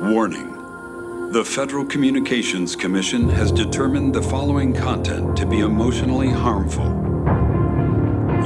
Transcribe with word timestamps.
Warning. 0.00 1.30
The 1.32 1.44
Federal 1.44 1.84
Communications 1.84 2.74
Commission 2.74 3.28
has 3.28 3.52
determined 3.52 4.14
the 4.14 4.22
following 4.22 4.72
content 4.72 5.36
to 5.36 5.44
be 5.44 5.60
emotionally 5.60 6.30
harmful. 6.30 6.86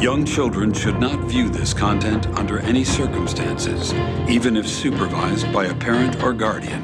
Young 0.03 0.25
children 0.27 0.72
should 0.72 0.98
not 0.98 1.21
view 1.29 1.48
this 1.48 1.72
content 1.72 2.27
under 2.37 2.59
any 2.59 2.82
circumstances, 2.82 3.95
even 4.29 4.56
if 4.56 4.67
supervised 4.67 5.53
by 5.53 5.67
a 5.67 5.75
parent 5.77 6.21
or 6.25 6.32
guardian. 6.32 6.82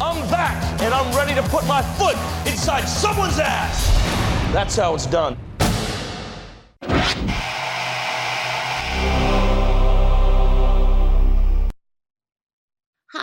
I'm 0.00 0.30
back, 0.30 0.80
and 0.80 0.94
I'm 0.94 1.12
ready 1.16 1.34
to 1.34 1.42
put 1.48 1.66
my 1.66 1.82
foot 1.82 2.16
inside 2.48 2.84
someone's 2.84 3.40
ass! 3.40 3.90
That's 4.52 4.76
how 4.76 4.94
it's 4.94 5.06
done. 5.06 5.36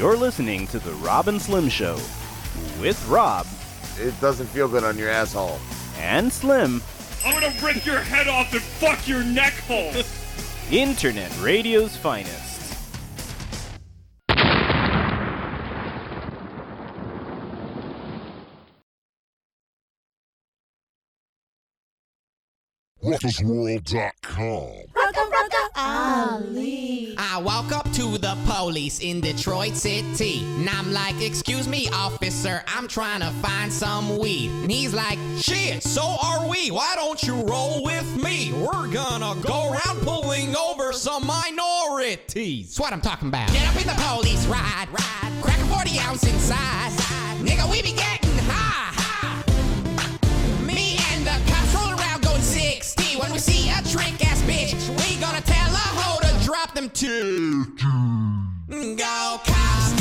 You're 0.00 0.16
listening 0.16 0.66
to 0.68 0.78
The 0.78 0.92
Robin 0.92 1.38
Slim 1.38 1.68
Show 1.68 1.92
with 2.80 3.06
Rob. 3.06 3.46
It 3.98 4.18
doesn't 4.18 4.46
feel 4.46 4.66
good 4.66 4.82
on 4.82 4.96
your 4.96 5.10
asshole. 5.10 5.58
And 5.98 6.32
Slim. 6.32 6.80
I'm 7.22 7.34
gonna 7.34 7.54
rip 7.62 7.84
your 7.84 7.98
head 7.98 8.26
off 8.26 8.50
and 8.50 8.62
fuck 8.62 9.06
your 9.06 9.22
neck 9.22 9.52
hole. 9.68 9.92
Internet 10.70 11.38
radio's 11.42 11.98
finest. 11.98 12.78
Ruckusworld.com. 23.04 24.72
Rucka, 24.94 25.30
rucka, 25.30 25.68
Ali. 25.76 26.89
I 27.22 27.36
walk 27.36 27.70
up 27.70 27.84
to 27.92 28.16
the 28.16 28.34
police 28.46 29.00
in 29.00 29.20
Detroit 29.20 29.76
City. 29.76 30.42
And 30.56 30.70
I'm 30.70 30.90
like, 30.90 31.20
excuse 31.20 31.68
me, 31.68 31.86
officer, 31.92 32.62
I'm 32.66 32.88
trying 32.88 33.20
to 33.20 33.30
find 33.46 33.70
some 33.70 34.16
weed. 34.16 34.50
And 34.62 34.72
he's 34.72 34.94
like, 34.94 35.18
shit, 35.36 35.82
so 35.82 36.16
are 36.24 36.48
we. 36.48 36.70
Why 36.70 36.94
don't 36.96 37.22
you 37.22 37.34
roll 37.42 37.84
with 37.84 38.16
me? 38.16 38.54
We're 38.54 38.88
gonna 38.88 39.38
go 39.42 39.70
around 39.70 40.00
pulling 40.00 40.56
over 40.56 40.94
some 40.94 41.26
minorities. 41.26 42.68
That's 42.68 42.80
what 42.80 42.94
I'm 42.94 43.02
talking 43.02 43.28
about. 43.28 43.52
Get 43.52 43.68
up 43.68 43.78
in 43.78 43.86
the 43.86 44.02
police 44.02 44.46
ride, 44.46 44.88
ride. 44.90 45.42
Crack 45.42 45.58
a 45.58 45.66
40 45.66 45.98
ounce 45.98 46.24
inside. 46.24 46.90
Nigga, 47.42 47.70
we 47.70 47.82
be 47.82 47.92
getting 47.92 48.38
high. 48.48 49.44
Me 50.64 50.96
and 51.12 51.26
the 51.26 51.52
cops 51.52 51.74
roll 51.74 51.90
around 52.00 52.22
going 52.22 52.40
60 52.40 53.18
when 53.18 53.30
we 53.30 53.38
see 53.38 53.68
a 53.68 53.82
trick 53.86 54.26
ass 54.26 54.40
bitch 54.42 54.99
them 56.80 56.88
to 56.90 57.64
go 58.96 59.40
cast. 59.44 59.99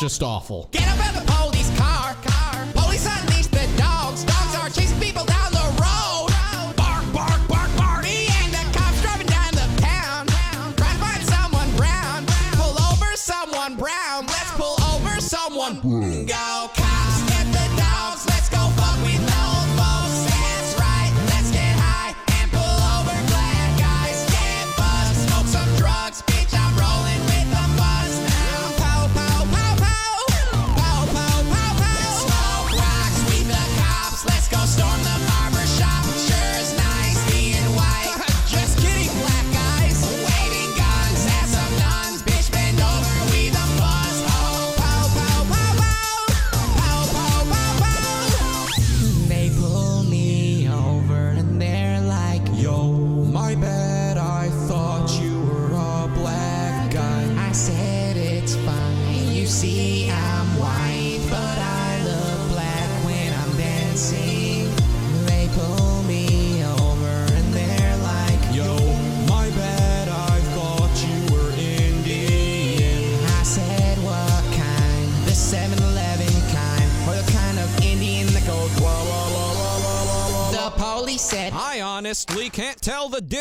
just 0.00 0.22
awful. 0.22 0.66
Get 0.72 0.89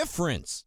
difference. 0.09 0.63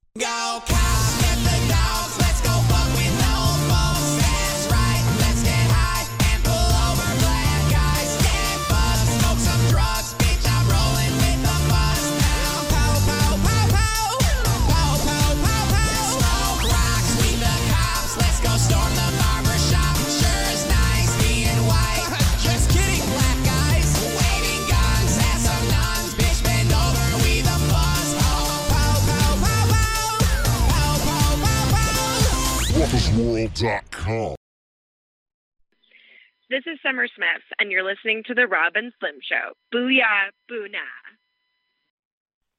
This 36.50 36.64
is 36.66 36.80
Summer 36.84 37.06
Smith, 37.14 37.44
and 37.60 37.70
you're 37.70 37.84
listening 37.84 38.24
to 38.26 38.34
The 38.34 38.48
Robin 38.48 38.90
Slim 38.98 39.20
Show. 39.22 39.52
Booyah, 39.72 40.32
boonah. 40.50 40.80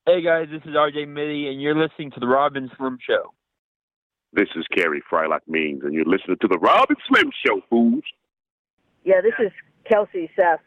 Hey 0.06 0.24
guys, 0.24 0.48
this 0.50 0.62
is 0.62 0.74
RJ 0.78 1.08
Mitte, 1.08 1.52
and 1.52 1.62
you're 1.62 1.76
listening 1.76 2.12
to 2.12 2.22
The 2.22 2.28
Robin 2.28 2.72
Slim 2.78 3.00
Show. 3.06 3.34
This 4.32 4.48
is 4.56 4.66
Carey 4.74 5.04
Frylock 5.12 5.42
Means, 5.46 5.82
and 5.84 5.94
you're 5.94 6.06
listening 6.06 6.38
to 6.40 6.48
The 6.48 6.58
Robin 6.60 6.96
Slim 7.10 7.32
Show, 7.46 7.60
fools. 7.70 8.04
Yeah, 9.04 9.20
this 9.22 9.34
is 9.46 9.52
Kelsey 9.84 10.32
Saf 10.40 10.60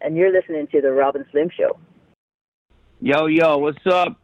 and 0.00 0.16
you're 0.16 0.32
listening 0.32 0.68
to 0.68 0.80
The 0.80 0.90
Robin 0.90 1.26
Slim 1.30 1.50
Show. 1.54 1.78
Yo, 3.02 3.26
yo, 3.26 3.58
what's 3.58 3.86
up? 3.86 4.18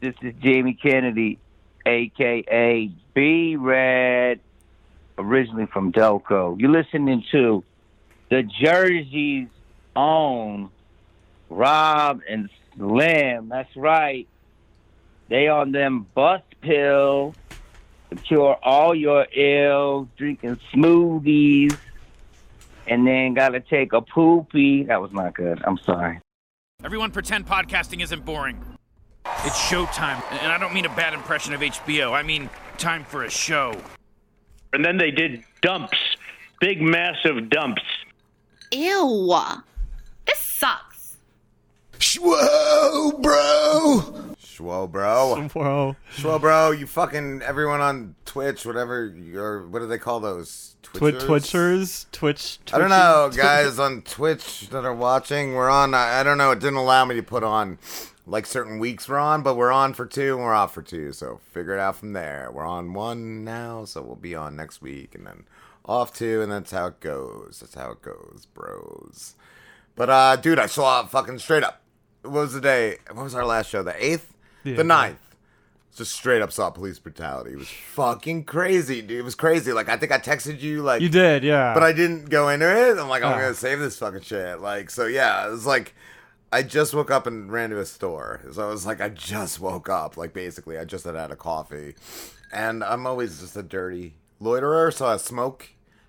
This 0.00 0.14
is 0.22 0.32
Jamie 0.42 0.78
Kennedy, 0.82 1.38
a.k.a. 1.84 2.90
B-Rad 3.14 4.40
originally 5.18 5.66
from 5.66 5.92
Delco. 5.92 6.60
You're 6.60 6.70
listening 6.70 7.24
to 7.32 7.64
the 8.30 8.42
Jersey's 8.42 9.48
own 9.94 10.70
Rob 11.48 12.20
and 12.28 12.50
Slim. 12.76 13.48
That's 13.48 13.74
right. 13.76 14.26
They 15.28 15.48
on 15.48 15.72
them 15.72 16.06
bus 16.14 16.42
pills 16.60 17.34
to 18.10 18.16
cure 18.16 18.56
all 18.62 18.94
your 18.94 19.26
ills, 19.34 20.08
drinking 20.16 20.60
smoothies, 20.72 21.76
and 22.86 23.06
then 23.06 23.34
gotta 23.34 23.60
take 23.60 23.92
a 23.92 24.00
poopy. 24.00 24.84
That 24.84 25.00
was 25.00 25.12
not 25.12 25.34
good. 25.34 25.62
I'm 25.64 25.78
sorry. 25.78 26.20
Everyone 26.84 27.10
pretend 27.10 27.46
podcasting 27.46 28.02
isn't 28.02 28.24
boring. 28.24 28.62
It's 29.44 29.58
showtime, 29.58 30.22
and 30.30 30.52
I 30.52 30.58
don't 30.58 30.72
mean 30.72 30.86
a 30.86 30.94
bad 30.94 31.14
impression 31.14 31.52
of 31.52 31.60
HBO. 31.60 32.12
I 32.12 32.22
mean 32.22 32.48
time 32.78 33.04
for 33.04 33.24
a 33.24 33.30
show. 33.30 33.74
And 34.72 34.84
then 34.84 34.98
they 34.98 35.10
did 35.10 35.42
dumps, 35.62 35.98
big 36.60 36.80
massive 36.82 37.48
dumps. 37.50 37.82
Ew. 38.72 39.34
This 40.26 40.38
sucks. 40.38 41.16
Whoa, 42.20 43.12
bro. 43.20 44.34
Schwo, 44.40 44.90
bro. 44.90 45.48
Whoa. 45.52 45.96
Schwo, 46.16 46.40
bro. 46.40 46.70
You 46.70 46.86
fucking 46.86 47.42
everyone 47.42 47.80
on 47.80 48.14
Twitch, 48.24 48.64
whatever. 48.64 49.14
Or 49.34 49.66
what 49.66 49.80
do 49.80 49.86
they 49.86 49.98
call 49.98 50.20
those? 50.20 50.76
Twi- 50.82 51.12
Twitchers? 51.12 51.26
Twitchers, 51.26 52.06
Twitch. 52.12 52.58
I 52.72 52.78
don't 52.78 52.90
know, 52.90 53.30
guys 53.34 53.78
on 53.78 54.02
Twitch 54.02 54.68
that 54.70 54.84
are 54.84 54.94
watching. 54.94 55.54
We're 55.54 55.68
on. 55.68 55.94
I 55.94 56.20
I 56.20 56.22
don't 56.22 56.38
know. 56.38 56.52
It 56.52 56.60
didn't 56.60 56.76
allow 56.78 57.04
me 57.04 57.16
to 57.16 57.22
put 57.22 57.42
on 57.44 57.78
like 58.26 58.44
certain 58.46 58.78
weeks 58.78 59.08
we're 59.08 59.18
on, 59.18 59.42
but 59.42 59.54
we're 59.56 59.70
on 59.72 59.94
for 59.94 60.04
two 60.06 60.34
and 60.34 60.42
we're 60.44 60.52
off 60.54 60.74
for 60.74 60.82
two. 60.82 61.12
So 61.12 61.40
figure 61.52 61.74
it 61.74 61.80
out 61.80 61.96
from 61.96 62.12
there. 62.12 62.50
We're 62.52 62.66
on 62.66 62.92
one 62.92 63.44
now, 63.44 63.84
so 63.84 64.02
we'll 64.02 64.16
be 64.16 64.34
on 64.34 64.56
next 64.56 64.82
week 64.82 65.14
and 65.14 65.26
then 65.26 65.44
off 65.84 66.12
two, 66.12 66.42
and 66.42 66.50
that's 66.50 66.72
how 66.72 66.86
it 66.88 67.00
goes. 67.00 67.58
That's 67.60 67.74
how 67.74 67.92
it 67.92 68.02
goes, 68.02 68.46
bros. 68.52 69.34
But 69.94 70.10
uh, 70.10 70.36
dude, 70.36 70.58
I 70.58 70.66
saw 70.66 71.04
fucking 71.06 71.38
straight 71.38 71.62
up. 71.62 71.80
What 72.22 72.32
was 72.32 72.52
the 72.52 72.60
day? 72.60 72.96
What 73.12 73.22
was 73.22 73.34
our 73.34 73.46
last 73.46 73.70
show? 73.70 73.82
The 73.84 73.94
eighth, 74.04 74.34
Yeah. 74.64 74.74
the 74.76 74.84
ninth. 74.84 75.18
Just 75.96 76.12
straight 76.12 76.42
up 76.42 76.52
saw 76.52 76.68
police 76.68 76.98
brutality. 76.98 77.52
It 77.52 77.56
was 77.58 77.68
fucking 77.70 78.44
crazy, 78.44 79.00
dude. 79.00 79.20
It 79.20 79.22
was 79.22 79.34
crazy. 79.34 79.72
Like 79.72 79.88
I 79.88 79.96
think 79.96 80.12
I 80.12 80.18
texted 80.18 80.60
you 80.60 80.82
like 80.82 81.00
You 81.00 81.08
did, 81.08 81.42
yeah. 81.42 81.72
but 81.72 81.82
I 81.82 81.92
didn't 81.92 82.26
go 82.28 82.50
into 82.50 82.66
it. 82.68 82.98
I'm 82.98 83.08
like, 83.08 83.22
I'm 83.22 83.32
Ah. 83.32 83.40
gonna 83.40 83.54
save 83.54 83.78
this 83.78 83.98
fucking 83.98 84.20
shit. 84.20 84.60
Like, 84.60 84.90
so 84.90 85.06
yeah, 85.06 85.46
it 85.46 85.50
was 85.50 85.64
like, 85.64 85.94
I 86.56 86.62
just 86.62 86.94
woke 86.94 87.10
up 87.10 87.26
and 87.26 87.52
ran 87.52 87.68
to 87.68 87.80
a 87.80 87.84
store. 87.84 88.40
So 88.50 88.66
it 88.66 88.70
was 88.70 88.86
like, 88.86 89.02
I 89.02 89.10
just 89.10 89.60
woke 89.60 89.90
up. 89.90 90.16
Like, 90.16 90.32
basically, 90.32 90.78
I 90.78 90.86
just 90.86 91.04
had 91.04 91.14
had 91.14 91.30
a 91.30 91.36
coffee, 91.36 91.94
and 92.50 92.82
I'm 92.82 93.06
always 93.06 93.40
just 93.40 93.58
a 93.58 93.62
dirty 93.62 94.14
loiterer. 94.40 94.90
So 94.90 95.04
I 95.04 95.18
smoke, 95.18 95.68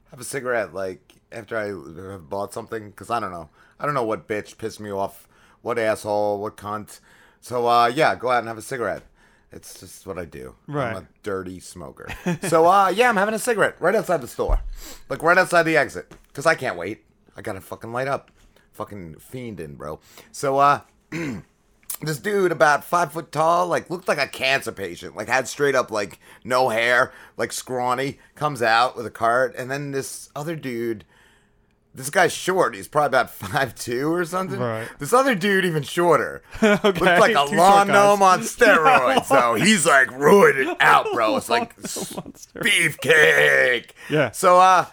have 0.10 0.22
a 0.22 0.24
cigarette, 0.24 0.74
like 0.74 1.16
after 1.34 1.58
I 1.58 2.12
have 2.14 2.30
bought 2.30 2.54
something, 2.54 2.92
because 2.92 3.10
I 3.10 3.20
don't 3.20 3.34
know, 3.34 3.50
I 3.78 3.86
don't 3.86 3.94
know 3.94 4.06
what 4.06 4.30
bitch 4.30 4.58
pissed 4.58 4.80
me 4.80 4.90
off, 4.90 5.28
what 5.64 5.78
asshole, 5.78 6.40
what 6.40 6.56
cunt. 6.56 7.02
So 7.42 7.68
uh, 7.68 7.88
yeah, 7.88 8.16
go 8.16 8.30
out 8.30 8.40
and 8.40 8.48
have 8.48 8.58
a 8.58 8.62
cigarette. 8.62 9.04
It's 9.52 9.82
just 9.82 10.08
what 10.08 10.18
I 10.18 10.24
do. 10.24 10.56
Right. 10.66 10.92
I'm 10.92 11.04
a 11.04 11.08
dirty 11.24 11.60
smoker. 11.60 12.08
so 12.44 12.68
uh, 12.68 12.88
yeah, 12.88 13.10
I'm 13.10 13.18
having 13.18 13.36
a 13.36 13.40
cigarette 13.40 13.76
right 13.82 13.96
outside 13.96 14.22
the 14.22 14.30
store, 14.30 14.62
like 15.10 15.22
right 15.24 15.38
outside 15.38 15.64
the 15.64 15.76
exit, 15.76 16.10
because 16.30 16.46
I 16.46 16.56
can't 16.56 16.78
wait. 16.78 17.04
I 17.36 17.42
gotta 17.42 17.60
fucking 17.60 17.92
light 17.92 18.08
up, 18.08 18.32
fucking 18.78 19.16
fiending, 19.16 19.76
bro. 19.76 20.00
So 20.32 20.60
uh, 20.60 20.82
this 22.02 22.20
dude 22.20 22.52
about 22.52 22.84
five 22.84 23.12
foot 23.12 23.32
tall, 23.32 23.68
like 23.68 23.90
looked 23.90 24.08
like 24.08 24.20
a 24.20 24.28
cancer 24.28 24.72
patient, 24.72 25.16
like 25.16 25.28
had 25.28 25.48
straight 25.48 25.76
up 25.76 25.92
like 25.92 26.20
no 26.44 26.70
hair, 26.70 27.12
like 27.36 27.52
scrawny, 27.52 28.20
comes 28.36 28.62
out 28.62 28.96
with 28.96 29.06
a 29.06 29.12
cart, 29.12 29.56
and 29.58 29.70
then 29.70 29.92
this 29.92 30.30
other 30.36 30.56
dude. 30.56 31.04
This 31.96 32.12
guy's 32.12 32.32
short. 32.32 32.76
He's 32.76 32.88
probably 32.88 33.08
about 33.08 33.32
five 33.36 33.74
two 33.74 34.14
or 34.14 34.24
something. 34.24 34.60
Right. 34.60 34.88
This 35.00 35.14
other 35.14 35.34
dude 35.34 35.66
even 35.66 35.82
shorter. 35.82 36.44
Okay, 36.62 36.78
Looked 36.84 37.02
like 37.02 37.32
a 37.32 37.48
two 37.50 37.56
lawn 37.56 37.88
gnome 37.88 38.22
on 38.22 38.42
steroids. 38.42 39.26
so 39.26 39.56
he's 39.56 39.88
like 39.88 40.10
roided 40.10 40.76
out, 40.80 41.08
bro. 41.14 41.38
It's 41.38 41.50
like 41.50 41.76
beefcake. 41.82 43.92
Yeah. 44.12 44.30
So 44.30 44.60
uh, 44.60 44.86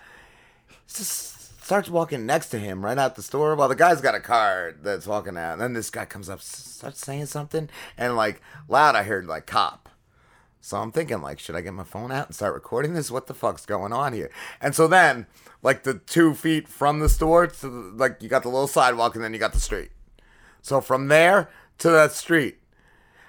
just 0.88 1.33
starts 1.64 1.88
walking 1.88 2.26
next 2.26 2.50
to 2.50 2.58
him 2.58 2.84
right 2.84 2.98
out 2.98 3.14
the 3.14 3.22
store 3.22 3.54
while 3.54 3.68
the 3.68 3.74
guy's 3.74 4.02
got 4.02 4.14
a 4.14 4.20
card 4.20 4.80
that's 4.82 5.06
walking 5.06 5.38
out. 5.38 5.54
And 5.54 5.62
then 5.62 5.72
this 5.72 5.88
guy 5.88 6.04
comes 6.04 6.28
up, 6.28 6.42
starts 6.42 7.00
saying 7.00 7.26
something, 7.26 7.70
and 7.96 8.16
like 8.16 8.42
loud, 8.68 8.94
I 8.94 9.02
heard 9.02 9.26
like 9.26 9.46
cop. 9.46 9.88
So 10.60 10.76
I'm 10.76 10.92
thinking 10.92 11.22
like, 11.22 11.38
should 11.38 11.56
I 11.56 11.62
get 11.62 11.72
my 11.72 11.84
phone 11.84 12.12
out 12.12 12.26
and 12.26 12.34
start 12.34 12.54
recording 12.54 12.92
this? 12.92 13.10
What 13.10 13.28
the 13.28 13.34
fuck's 13.34 13.64
going 13.64 13.92
on 13.94 14.12
here? 14.12 14.30
And 14.60 14.74
so 14.74 14.86
then, 14.86 15.26
like 15.62 15.84
the 15.84 15.94
two 15.94 16.34
feet 16.34 16.68
from 16.68 17.00
the 17.00 17.08
store 17.08 17.46
to 17.46 17.68
the, 17.68 17.92
like 17.94 18.22
you 18.22 18.28
got 18.28 18.42
the 18.42 18.50
little 18.50 18.66
sidewalk 18.66 19.14
and 19.14 19.24
then 19.24 19.32
you 19.32 19.38
got 19.38 19.54
the 19.54 19.60
street. 19.60 19.90
So 20.60 20.82
from 20.82 21.08
there 21.08 21.48
to 21.78 21.90
that 21.90 22.12
street, 22.12 22.58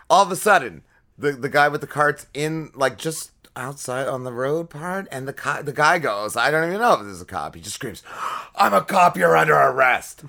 all 0.09 0.23
of 0.23 0.31
a 0.31 0.35
sudden, 0.35 0.83
the 1.17 1.31
the 1.31 1.49
guy 1.49 1.69
with 1.69 1.79
the 1.79 1.87
cart's 1.87 2.27
in 2.33 2.71
like 2.75 2.97
just 2.97 3.31
outside 3.55 4.07
on 4.07 4.23
the 4.23 4.33
road 4.33 4.69
part, 4.69 5.07
and 5.11 5.27
the 5.27 5.33
co- 5.33 5.61
the 5.61 5.73
guy 5.73 5.99
goes, 5.99 6.35
I 6.35 6.51
don't 6.51 6.67
even 6.67 6.79
know 6.79 6.93
if 6.93 6.99
this 7.01 7.13
is 7.13 7.21
a 7.21 7.25
cop. 7.25 7.55
He 7.55 7.61
just 7.61 7.75
screams, 7.75 8.03
"I'm 8.55 8.73
a 8.73 8.81
cop. 8.81 9.17
You're 9.17 9.35
under 9.37 9.53
arrest." 9.55 10.23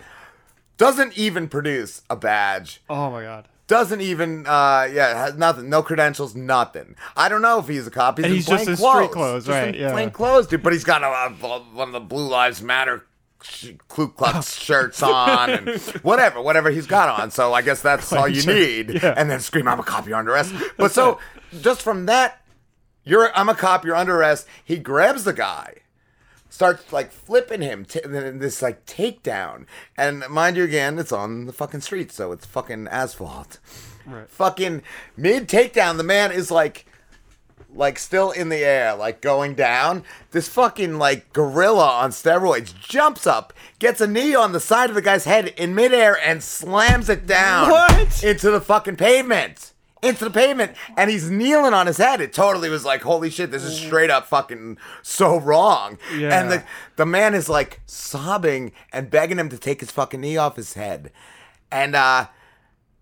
Doesn't 0.79 1.17
even 1.17 1.49
produce 1.49 2.03
a 2.11 2.17
badge. 2.17 2.83
Oh 2.91 3.11
my 3.11 3.23
god. 3.23 3.49
Doesn't 3.67 4.01
even, 4.01 4.47
uh, 4.47 4.87
yeah, 4.93 5.25
has 5.25 5.35
nothing, 5.35 5.69
no 5.69 5.83
credentials, 5.83 6.37
nothing. 6.37 6.95
I 7.17 7.29
don't 7.29 7.43
know 7.43 7.59
if 7.59 7.67
he's 7.67 7.85
a 7.87 7.91
cop. 7.91 8.19
He's 8.19 8.25
And 8.27 8.35
he's 8.35 8.47
just 8.47 8.65
plain 8.65 8.69
in 8.69 8.77
street 8.77 9.11
clothes, 9.11 9.49
right, 9.49 9.75
in 9.75 9.81
yeah. 9.81 9.91
plain 9.91 10.11
clothes, 10.11 10.47
dude. 10.47 10.63
But 10.63 10.73
he's 10.73 10.85
got 10.85 11.03
a, 11.03 11.07
a- 11.09 11.61
one 11.75 11.89
of 11.89 11.93
the 11.93 11.99
Blue 12.01 12.29
Lives 12.29 12.63
Matter 12.63 13.05
Ku 13.89 14.09
Klux 14.09 14.55
shirts 14.61 15.03
on 15.03 15.51
and 15.51 15.69
whatever, 16.03 16.41
whatever 16.43 16.71
he's 16.71 16.87
got 16.87 17.21
on. 17.21 17.31
So 17.33 17.53
I 17.55 17.63
guess 17.63 17.83
that's 17.83 18.13
all 18.13 18.29
you 18.29 18.45
need. 18.47 19.03
Yeah. 19.03 19.15
And 19.17 19.29
then 19.31 19.41
scream, 19.41 19.67
"I'm 19.67 19.81
a 19.81 19.83
cop. 19.83 20.07
You're 20.07 20.17
under 20.19 20.33
arrest." 20.33 20.55
But 20.77 20.93
so 20.93 21.19
just 21.61 21.83
from 21.83 22.07
that, 22.07 22.41
you're 23.07 23.35
I'm 23.35 23.49
a 23.49 23.55
cop. 23.55 23.85
You're 23.87 23.97
under 23.97 24.17
arrest. 24.17 24.47
He 24.63 24.77
grabs 24.77 25.25
the 25.25 25.33
guy 25.33 25.77
starts 26.49 26.93
like 26.93 27.11
flipping 27.11 27.61
him 27.61 27.85
t- 27.85 28.01
in 28.05 28.39
this 28.39 28.63
like 28.63 28.87
takedown 28.87 29.67
and 29.99 30.23
mind 30.31 30.57
you 30.57 30.63
again 30.65 30.97
it's 30.99 31.11
on 31.13 31.45
the 31.45 31.53
fucking 31.53 31.81
street 31.81 32.11
so 32.13 32.31
it's 32.33 32.47
fucking 32.47 32.87
asphalt 32.89 33.59
Right. 34.07 34.31
fucking 34.31 34.83
mid 35.17 35.49
takedown 35.49 35.97
the 35.97 36.05
man 36.05 36.31
is 36.31 36.51
like 36.51 36.87
like 37.75 37.99
still 37.99 38.31
in 38.31 38.49
the 38.49 38.65
air 38.65 38.95
like 38.95 39.21
going 39.21 39.55
down 39.55 40.05
this 40.31 40.49
fucking 40.49 40.97
like 40.99 41.31
gorilla 41.33 41.89
on 41.99 42.11
steroids 42.11 42.73
jumps 42.79 43.27
up 43.27 43.53
gets 43.81 44.01
a 44.01 44.07
knee 44.07 44.35
on 44.35 44.53
the 44.53 44.61
side 44.61 44.89
of 44.89 44.95
the 44.95 45.03
guy's 45.03 45.25
head 45.25 45.49
in 45.59 45.75
midair 45.75 46.17
and 46.25 46.43
slams 46.45 47.09
it 47.11 47.27
down 47.27 47.69
What? 47.71 48.23
into 48.23 48.51
the 48.53 48.61
fucking 48.61 48.97
pavement 48.97 49.73
into 50.03 50.25
the 50.25 50.31
pavement 50.31 50.77
and 50.97 51.11
he's 51.11 51.31
kneeling 51.31 51.75
on 51.75 51.87
his 51.87 51.97
head. 51.97 52.21
It 52.21 52.33
totally 52.33 52.69
was 52.69 52.85
like, 52.85 53.03
holy 53.03 53.31
shit, 53.31 53.51
this 53.51 53.65
is 53.65 53.77
straight 53.77 54.11
up 54.11 54.27
fucking 54.27 54.79
so 55.03 55.39
wrong. 55.39 55.99
Yeah. 56.17 56.39
And 56.39 56.51
the 56.51 56.65
the 56.97 57.07
man 57.07 57.35
is 57.35 57.49
like 57.49 57.81
sobbing 57.87 58.73
and 58.93 59.11
begging 59.11 59.39
him 59.39 59.49
to 59.49 59.59
take 59.59 59.81
his 59.81 59.91
fucking 59.91 60.21
knee 60.21 60.37
off 60.37 60.57
his 60.57 60.75
head. 60.75 61.13
And 61.71 61.95
uh 61.95 62.29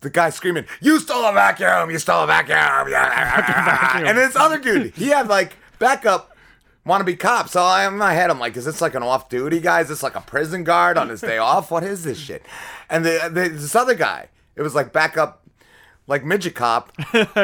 the 0.00 0.10
guy 0.10 0.30
screaming, 0.30 0.66
You 0.80 1.00
stole 1.00 1.24
a 1.24 1.32
vacuum, 1.32 1.90
you 1.90 1.98
stole 1.98 2.24
a 2.24 2.26
vacuum. 2.26 2.92
and 4.06 4.16
this 4.16 4.36
other 4.36 4.58
dude, 4.58 4.94
he 4.94 5.08
had 5.08 5.28
like 5.28 5.54
backup 5.78 6.36
wannabe 6.86 7.18
cop. 7.18 7.48
So 7.48 7.62
I 7.62 7.86
in 7.88 7.96
my 7.96 8.14
head, 8.14 8.30
I'm 8.30 8.38
like, 8.38 8.56
is 8.56 8.64
this 8.66 8.80
like 8.80 8.94
an 8.94 9.02
off 9.02 9.28
duty 9.28 9.60
guy? 9.60 9.80
Is 9.80 9.88
this 9.88 10.02
like 10.02 10.14
a 10.14 10.20
prison 10.20 10.64
guard 10.64 10.96
on 10.96 11.08
his 11.08 11.20
day 11.20 11.38
off? 11.52 11.70
What 11.70 11.82
is 11.82 12.04
this 12.04 12.18
shit? 12.18 12.44
And 12.88 13.04
the, 13.04 13.30
the 13.32 13.48
this 13.48 13.74
other 13.74 13.94
guy, 13.94 14.28
it 14.56 14.62
was 14.62 14.74
like 14.74 14.92
backup 14.92 15.43
like 16.06 16.24
midget 16.24 16.54
cop 16.54 16.94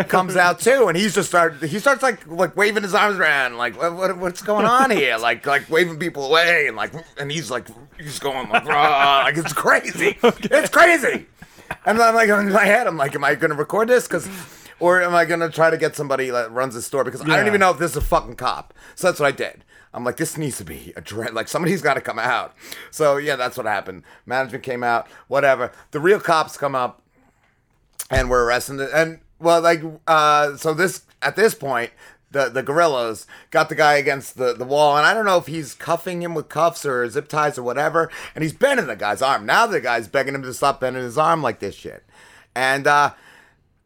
comes 0.08 0.36
out 0.36 0.60
too, 0.60 0.88
and 0.88 0.96
he's 0.96 1.14
just 1.14 1.28
start 1.28 1.62
he 1.62 1.78
starts 1.78 2.02
like 2.02 2.26
like 2.26 2.56
waving 2.56 2.82
his 2.82 2.94
arms 2.94 3.18
around, 3.18 3.56
like 3.56 3.78
what, 3.80 3.94
what 3.94 4.18
what's 4.18 4.42
going 4.42 4.66
on 4.66 4.90
here? 4.90 5.18
Like 5.30 5.44
like 5.46 5.68
waving 5.70 5.98
people 5.98 6.26
away, 6.26 6.66
and 6.66 6.76
like 6.76 6.92
and 7.18 7.30
he's 7.30 7.50
like 7.50 7.68
he's 7.98 8.18
going 8.18 8.48
like 8.48 8.64
"Rah," 8.64 9.22
like 9.24 9.36
it's 9.36 9.52
crazy, 9.52 10.18
it's 10.22 10.70
crazy. 10.70 11.26
And 11.84 12.00
I'm 12.00 12.14
like 12.14 12.28
in 12.28 12.52
my 12.52 12.64
head, 12.64 12.86
I'm 12.86 12.96
like, 12.96 13.14
am 13.14 13.24
I 13.24 13.34
gonna 13.34 13.54
record 13.54 13.88
this? 13.88 14.06
Because 14.06 14.28
or 14.78 15.02
am 15.02 15.14
I 15.14 15.24
gonna 15.24 15.50
try 15.50 15.70
to 15.70 15.76
get 15.76 15.94
somebody 15.96 16.30
that 16.30 16.50
runs 16.50 16.74
the 16.74 16.82
store? 16.82 17.04
Because 17.04 17.20
I 17.22 17.36
don't 17.36 17.46
even 17.46 17.60
know 17.60 17.70
if 17.70 17.78
this 17.78 17.92
is 17.92 17.96
a 17.98 18.00
fucking 18.02 18.36
cop. 18.36 18.74
So 18.94 19.08
that's 19.08 19.20
what 19.20 19.26
I 19.26 19.32
did. 19.32 19.64
I'm 19.92 20.04
like, 20.04 20.16
this 20.16 20.38
needs 20.38 20.56
to 20.58 20.64
be 20.64 20.92
a 20.96 21.00
dread. 21.00 21.34
Like 21.34 21.48
somebody's 21.48 21.82
got 21.82 21.94
to 21.94 22.00
come 22.00 22.18
out. 22.18 22.54
So 22.90 23.16
yeah, 23.16 23.36
that's 23.36 23.56
what 23.56 23.66
happened. 23.66 24.04
Management 24.24 24.64
came 24.64 24.82
out. 24.82 25.08
Whatever. 25.28 25.72
The 25.90 26.00
real 26.00 26.20
cops 26.20 26.56
come 26.56 26.74
up 26.74 27.02
and 28.10 28.30
we're 28.30 28.44
arresting 28.44 28.76
the 28.76 28.90
and 28.96 29.20
well 29.38 29.60
like 29.60 29.82
uh 30.06 30.56
so 30.56 30.72
this 30.74 31.02
at 31.22 31.36
this 31.36 31.54
point 31.54 31.90
the 32.30 32.48
the 32.48 32.62
gorillas 32.62 33.26
got 33.50 33.68
the 33.68 33.74
guy 33.74 33.94
against 33.94 34.36
the, 34.36 34.54
the 34.54 34.64
wall. 34.64 34.96
And 34.96 35.06
i 35.06 35.12
don't 35.12 35.24
know 35.24 35.38
if 35.38 35.46
he's 35.46 35.74
cuffing 35.74 36.22
him 36.22 36.34
with 36.34 36.48
cuffs 36.48 36.86
or 36.86 37.08
zip 37.08 37.28
ties 37.28 37.58
or 37.58 37.62
whatever. 37.62 38.10
And 38.34 38.42
he's 38.42 38.52
bending 38.52 38.86
the 38.86 38.96
guy's 38.96 39.22
arm. 39.22 39.46
Now 39.46 39.66
the 39.66 39.80
guy's 39.80 40.08
begging 40.08 40.34
him 40.34 40.42
to 40.42 40.54
stop 40.54 40.80
bending 40.80 41.02
his 41.02 41.18
arm 41.18 41.42
like 41.42 41.60
this 41.60 41.74
shit. 41.74 42.04
And 42.54 42.86
uh 42.86 43.12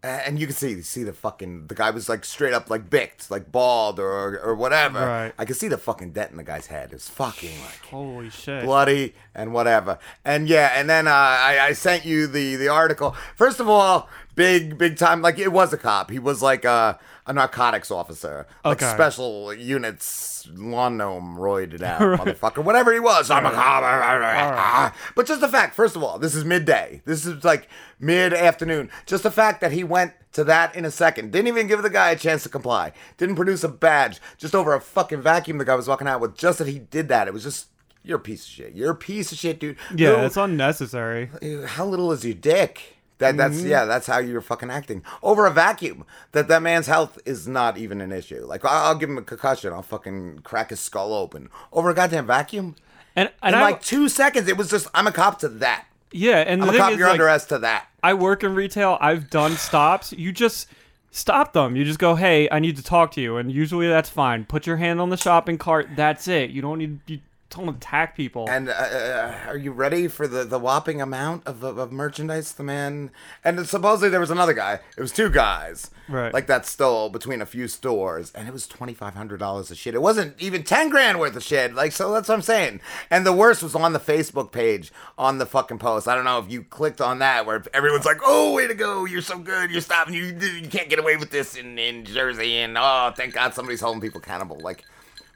and 0.07 0.39
you 0.39 0.47
can 0.47 0.55
see 0.55 0.83
see 0.83 1.03
the 1.03 1.13
fucking 1.13 1.67
the 1.69 1.75
guy 1.75 1.91
was 1.91 2.09
like 2.09 2.25
straight 2.25 2.53
up 2.53 2.69
like 2.69 2.91
bicked 2.91 3.31
like 3.31 3.51
bald 3.51 3.99
or 3.99 4.39
or 4.41 4.55
whatever 4.55 4.99
Right. 5.01 5.33
i 5.39 5.45
could 5.45 5.57
see 5.57 5.69
the 5.69 5.79
fucking 5.79 6.13
dent 6.13 6.31
in 6.31 6.37
the 6.37 6.43
guy's 6.45 6.67
head 6.67 6.93
it's 6.93 7.09
fucking 7.09 7.59
like 7.63 7.81
Holy 7.91 8.29
shit. 8.31 8.65
bloody 8.65 9.15
and 9.35 9.53
whatever. 9.53 9.99
And 10.25 10.49
yeah, 10.49 10.73
and 10.79 10.89
then 10.89 11.09
uh, 11.09 11.11
I, 11.13 11.59
I 11.61 11.73
sent 11.73 12.05
you 12.05 12.27
the 12.27 12.57
the 12.57 12.69
article. 12.69 13.17
First 13.37 13.59
of 13.61 13.69
all, 13.69 14.09
big 14.37 14.79
big 14.79 14.97
time. 14.97 15.23
Like 15.23 15.39
it 15.39 15.49
was 15.53 15.73
a 15.73 15.77
cop. 15.79 16.11
He 16.11 16.19
was 16.21 16.41
like 16.43 16.65
a, 16.65 16.99
a 17.27 17.33
narcotics 17.33 17.91
officer, 17.91 18.47
like 18.65 18.83
Okay. 18.83 18.93
special 18.93 19.55
units 19.55 20.47
lawn 20.55 20.99
gnome 20.99 21.37
roided 21.39 21.81
out 21.83 22.01
Right. 22.07 22.21
motherfucker. 22.21 22.63
Whatever 22.63 22.93
he 22.93 23.01
was, 23.01 23.31
I'm 23.31 23.47
a 23.47 23.49
Right. 23.49 23.55
cop. 23.55 23.83
Ah. 23.83 24.95
But 25.17 25.27
just 25.27 25.41
the 25.41 25.49
fact, 25.49 25.75
first 25.75 25.97
of 25.97 26.03
all, 26.03 26.19
this 26.19 26.35
is 26.35 26.45
midday. 26.45 27.01
This 27.07 27.25
is 27.25 27.43
like 27.45 27.69
mid 27.99 28.35
afternoon. 28.35 28.91
Just 29.07 29.23
the 29.23 29.31
fact 29.31 29.61
that 29.63 29.73
he 29.73 29.83
went 29.85 30.13
to 30.33 30.45
that 30.45 30.75
in 30.77 30.85
a 30.85 30.91
second. 30.91 31.33
Didn't 31.33 31.49
even 31.49 31.67
give 31.67 31.83
the 31.83 31.89
guy 31.91 32.11
a 32.11 32.17
chance 32.17 32.43
to 32.43 32.49
comply. 32.51 32.93
Didn't 33.17 33.37
produce 33.37 33.65
a 33.65 33.69
badge. 33.69 34.21
Just 34.37 34.55
over 34.55 34.75
a 34.75 34.81
fucking 34.81 35.23
vacuum 35.23 35.57
the 35.59 35.65
guy 35.65 35.77
was 35.77 35.89
walking 35.89 36.09
out 36.09 36.21
with. 36.21 36.37
Just 36.37 36.59
that 36.59 36.67
he 36.69 36.79
did 36.79 37.09
that. 37.09 37.27
It 37.29 37.33
was 37.33 37.43
just 37.45 37.69
you're 38.03 38.19
a 38.19 38.21
piece 38.21 38.45
of 38.45 38.51
shit. 38.51 38.75
You're 38.75 38.91
a 38.91 38.95
piece 38.97 39.33
of 39.33 39.39
shit, 39.39 39.59
dude. 39.59 39.79
Yeah, 39.97 40.17
Who- 40.17 40.27
it's 40.27 40.37
unnecessary. 40.37 41.31
how 41.69 41.87
little 41.87 42.13
is 42.13 42.23
your 42.23 42.35
dick? 42.35 42.94
That 43.19 43.37
that's 43.37 43.59
Mhm. 43.61 43.69
yeah, 43.69 43.85
that's 43.85 44.07
how 44.09 44.19
you're 44.19 44.41
fucking 44.41 44.71
acting 44.71 45.03
over 45.23 45.47
a 45.47 45.51
vacuum. 45.51 46.05
That 46.33 46.49
that 46.49 46.63
man's 46.63 46.87
health 46.89 47.19
is 47.25 47.47
not 47.47 47.79
even 47.79 48.01
an 48.01 48.11
issue. 48.13 48.45
Like 48.45 48.65
I'll, 48.65 48.87
I'll 48.89 48.95
give 48.97 49.09
him 49.09 49.19
a 49.19 49.23
concussion, 49.23 49.73
I'll 49.73 49.83
fucking 49.83 50.41
crack 50.43 50.71
his 50.71 50.81
skull 50.81 51.13
open 51.15 51.49
over 51.73 51.91
a 51.91 51.95
goddamn 51.95 52.27
vacuum. 52.27 52.75
And 53.15 53.31
and 53.43 53.55
in 53.55 53.61
I 53.61 53.65
like 53.65 53.83
two 53.83 54.09
seconds, 54.09 54.49
it 54.49 54.57
was 54.57 54.69
just 54.69 54.89
I'm 54.95 55.07
a 55.07 55.13
cop 55.13 55.39
to 55.41 55.49
that. 55.49 55.85
yeah, 56.11 56.39
and 56.39 56.61
the 56.61 56.67
I'm 56.67 56.69
a 56.71 56.73
thing 56.73 56.81
cop. 56.81 56.93
is, 56.93 56.99
You're 56.99 57.07
like, 57.07 57.13
under 57.15 57.27
arrest 57.27 57.49
to 57.51 57.59
that. 57.61 57.87
I 58.03 58.15
work 58.15 58.43
in 58.43 58.55
retail. 58.55 58.99
I've 59.01 59.31
done 59.31 59.57
stops. 59.57 60.13
You 60.13 60.33
just 60.33 60.67
stop 61.13 61.53
them. 61.53 61.77
You 61.77 61.85
just 61.85 62.01
go, 62.01 62.17
"Hey, 62.17 62.49
I 62.51 62.59
need 62.59 62.77
to 62.77 62.83
talk 62.83 63.13
to 63.13 63.21
you," 63.21 63.37
and 63.37 63.53
usually 63.53 63.87
that's 63.87 64.11
fine. 64.11 64.45
Put 64.45 64.67
your 64.67 64.79
hand 64.79 65.01
on 65.01 65.11
the 65.11 65.17
shopping 65.17 65.57
cart. 65.59 65.91
That's 65.95 66.27
it. 66.27 66.51
You 66.51 66.61
don't 66.63 66.79
need 66.79 66.99
you 67.07 67.21
don't 67.55 67.69
attack 67.69 68.17
people. 68.17 68.49
And 68.49 68.69
uh, 68.69 68.73
uh, 68.73 69.39
are 69.49 69.57
you 69.57 69.73
ready 69.73 70.09
for 70.09 70.27
the, 70.27 70.45
the 70.45 70.59
whopping 70.59 71.01
amount 71.01 71.47
of, 71.47 71.63
of, 71.63 71.79
of 71.79 71.93
merchandise 71.93 72.53
the 72.53 72.63
man? 72.63 73.11
And 73.43 73.67
supposedly 73.69 74.09
there 74.09 74.21
was 74.21 74.31
another 74.31 74.55
guy. 74.55 74.81
It 74.97 75.01
was 75.01 75.13
two 75.13 75.31
guys, 75.31 75.91
Right. 76.09 76.33
Like 76.33 76.47
that 76.49 76.67
stole 76.67 77.09
between 77.09 77.41
a 77.41 77.47
few 77.47 77.67
stores, 77.67 78.31
and 78.35 78.47
it 78.47 78.53
was 78.53 78.67
twenty 78.67 78.93
five 78.93 79.15
hundred 79.15 79.39
dollars 79.39 79.71
of 79.71 79.79
shit. 79.79 79.95
It 79.95 80.03
wasn't 80.03 80.41
even 80.41 80.63
ten 80.63 80.91
grand 80.91 81.19
worth 81.19 81.35
of 81.35 81.43
shit. 81.43 81.75
Like 81.75 81.93
so, 81.93 82.13
that's 82.13 82.29
what 82.29 82.35
I'm 82.35 82.43
saying. 82.43 82.81
And 83.11 83.25
the 83.25 83.33
worst 83.33 83.63
was 83.63 83.75
on 83.75 83.93
the 83.93 83.99
Facebook 84.01 84.53
page 84.53 84.93
on 85.17 85.39
the 85.39 85.47
fucking 85.47 85.79
post. 85.79 86.07
I 86.07 86.15
don't 86.15 86.25
know 86.25 86.39
if 86.39 86.51
you 86.51 86.63
clicked 86.63 87.01
on 87.01 87.21
that 87.21 87.47
where 87.47 87.63
everyone's 87.73 88.05
like, 88.05 88.21
"Oh, 88.23 88.53
way 88.53 88.67
to 88.67 88.75
go! 88.75 89.07
You're 89.07 89.23
so 89.23 89.39
good! 89.39 89.71
You're 89.71 89.81
stopping! 89.81 90.15
You 90.15 90.25
you 90.25 90.69
can't 90.69 90.91
get 90.91 90.99
away 90.99 91.17
with 91.17 91.31
this 91.31 91.57
in 91.57 91.79
in 91.79 92.05
Jersey!" 92.05 92.59
And 92.59 92.77
oh, 92.79 93.13
thank 93.17 93.33
God 93.33 93.55
somebody's 93.55 93.81
holding 93.81 94.01
people 94.01 94.21
accountable. 94.21 94.59
Like. 94.61 94.85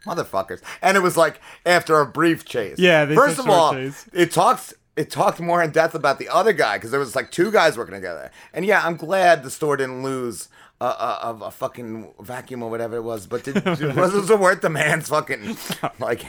Motherfuckers. 0.07 0.61
And 0.83 0.97
it 0.97 1.01
was 1.01 1.17
like 1.17 1.41
after 1.67 2.01
a 2.01 2.07
brief 2.07 2.45
chase. 2.45 2.79
Yeah, 2.79 3.07
First 3.15 3.39
of 3.39 3.49
all, 3.49 3.73
chase. 3.73 4.07
it 4.13 4.31
talks 4.33 4.75
it 4.97 5.11
talked 5.11 5.39
more 5.39 5.63
in 5.63 5.71
depth 5.71 5.95
about 5.95 6.19
the 6.19 6.29
other 6.29 6.53
guy 6.53 6.77
because 6.77 6.91
there 6.91 6.99
was 6.99 7.15
like 7.15 7.31
two 7.31 7.53
guys 7.53 7.79
working 7.79 7.95
together. 7.95 8.33
And 8.53 8.65
yeah, 8.65 8.85
I'm 8.85 8.97
glad 8.97 9.45
the 9.45 9.51
store 9.51 9.77
didn't 9.77 10.03
lose 10.03 10.49
a, 10.81 10.85
a, 10.85 11.19
a, 11.41 11.45
a 11.47 11.51
fucking 11.51 12.15
vacuum 12.21 12.63
or 12.63 12.71
whatever 12.71 12.97
it 12.97 13.03
was. 13.03 13.27
But 13.27 13.45
did, 13.45 13.65
was 13.65 13.81
it 14.31 14.39
worth 14.39 14.61
the 14.61 14.71
man's 14.71 15.09
fucking 15.09 15.57
like 15.99 16.25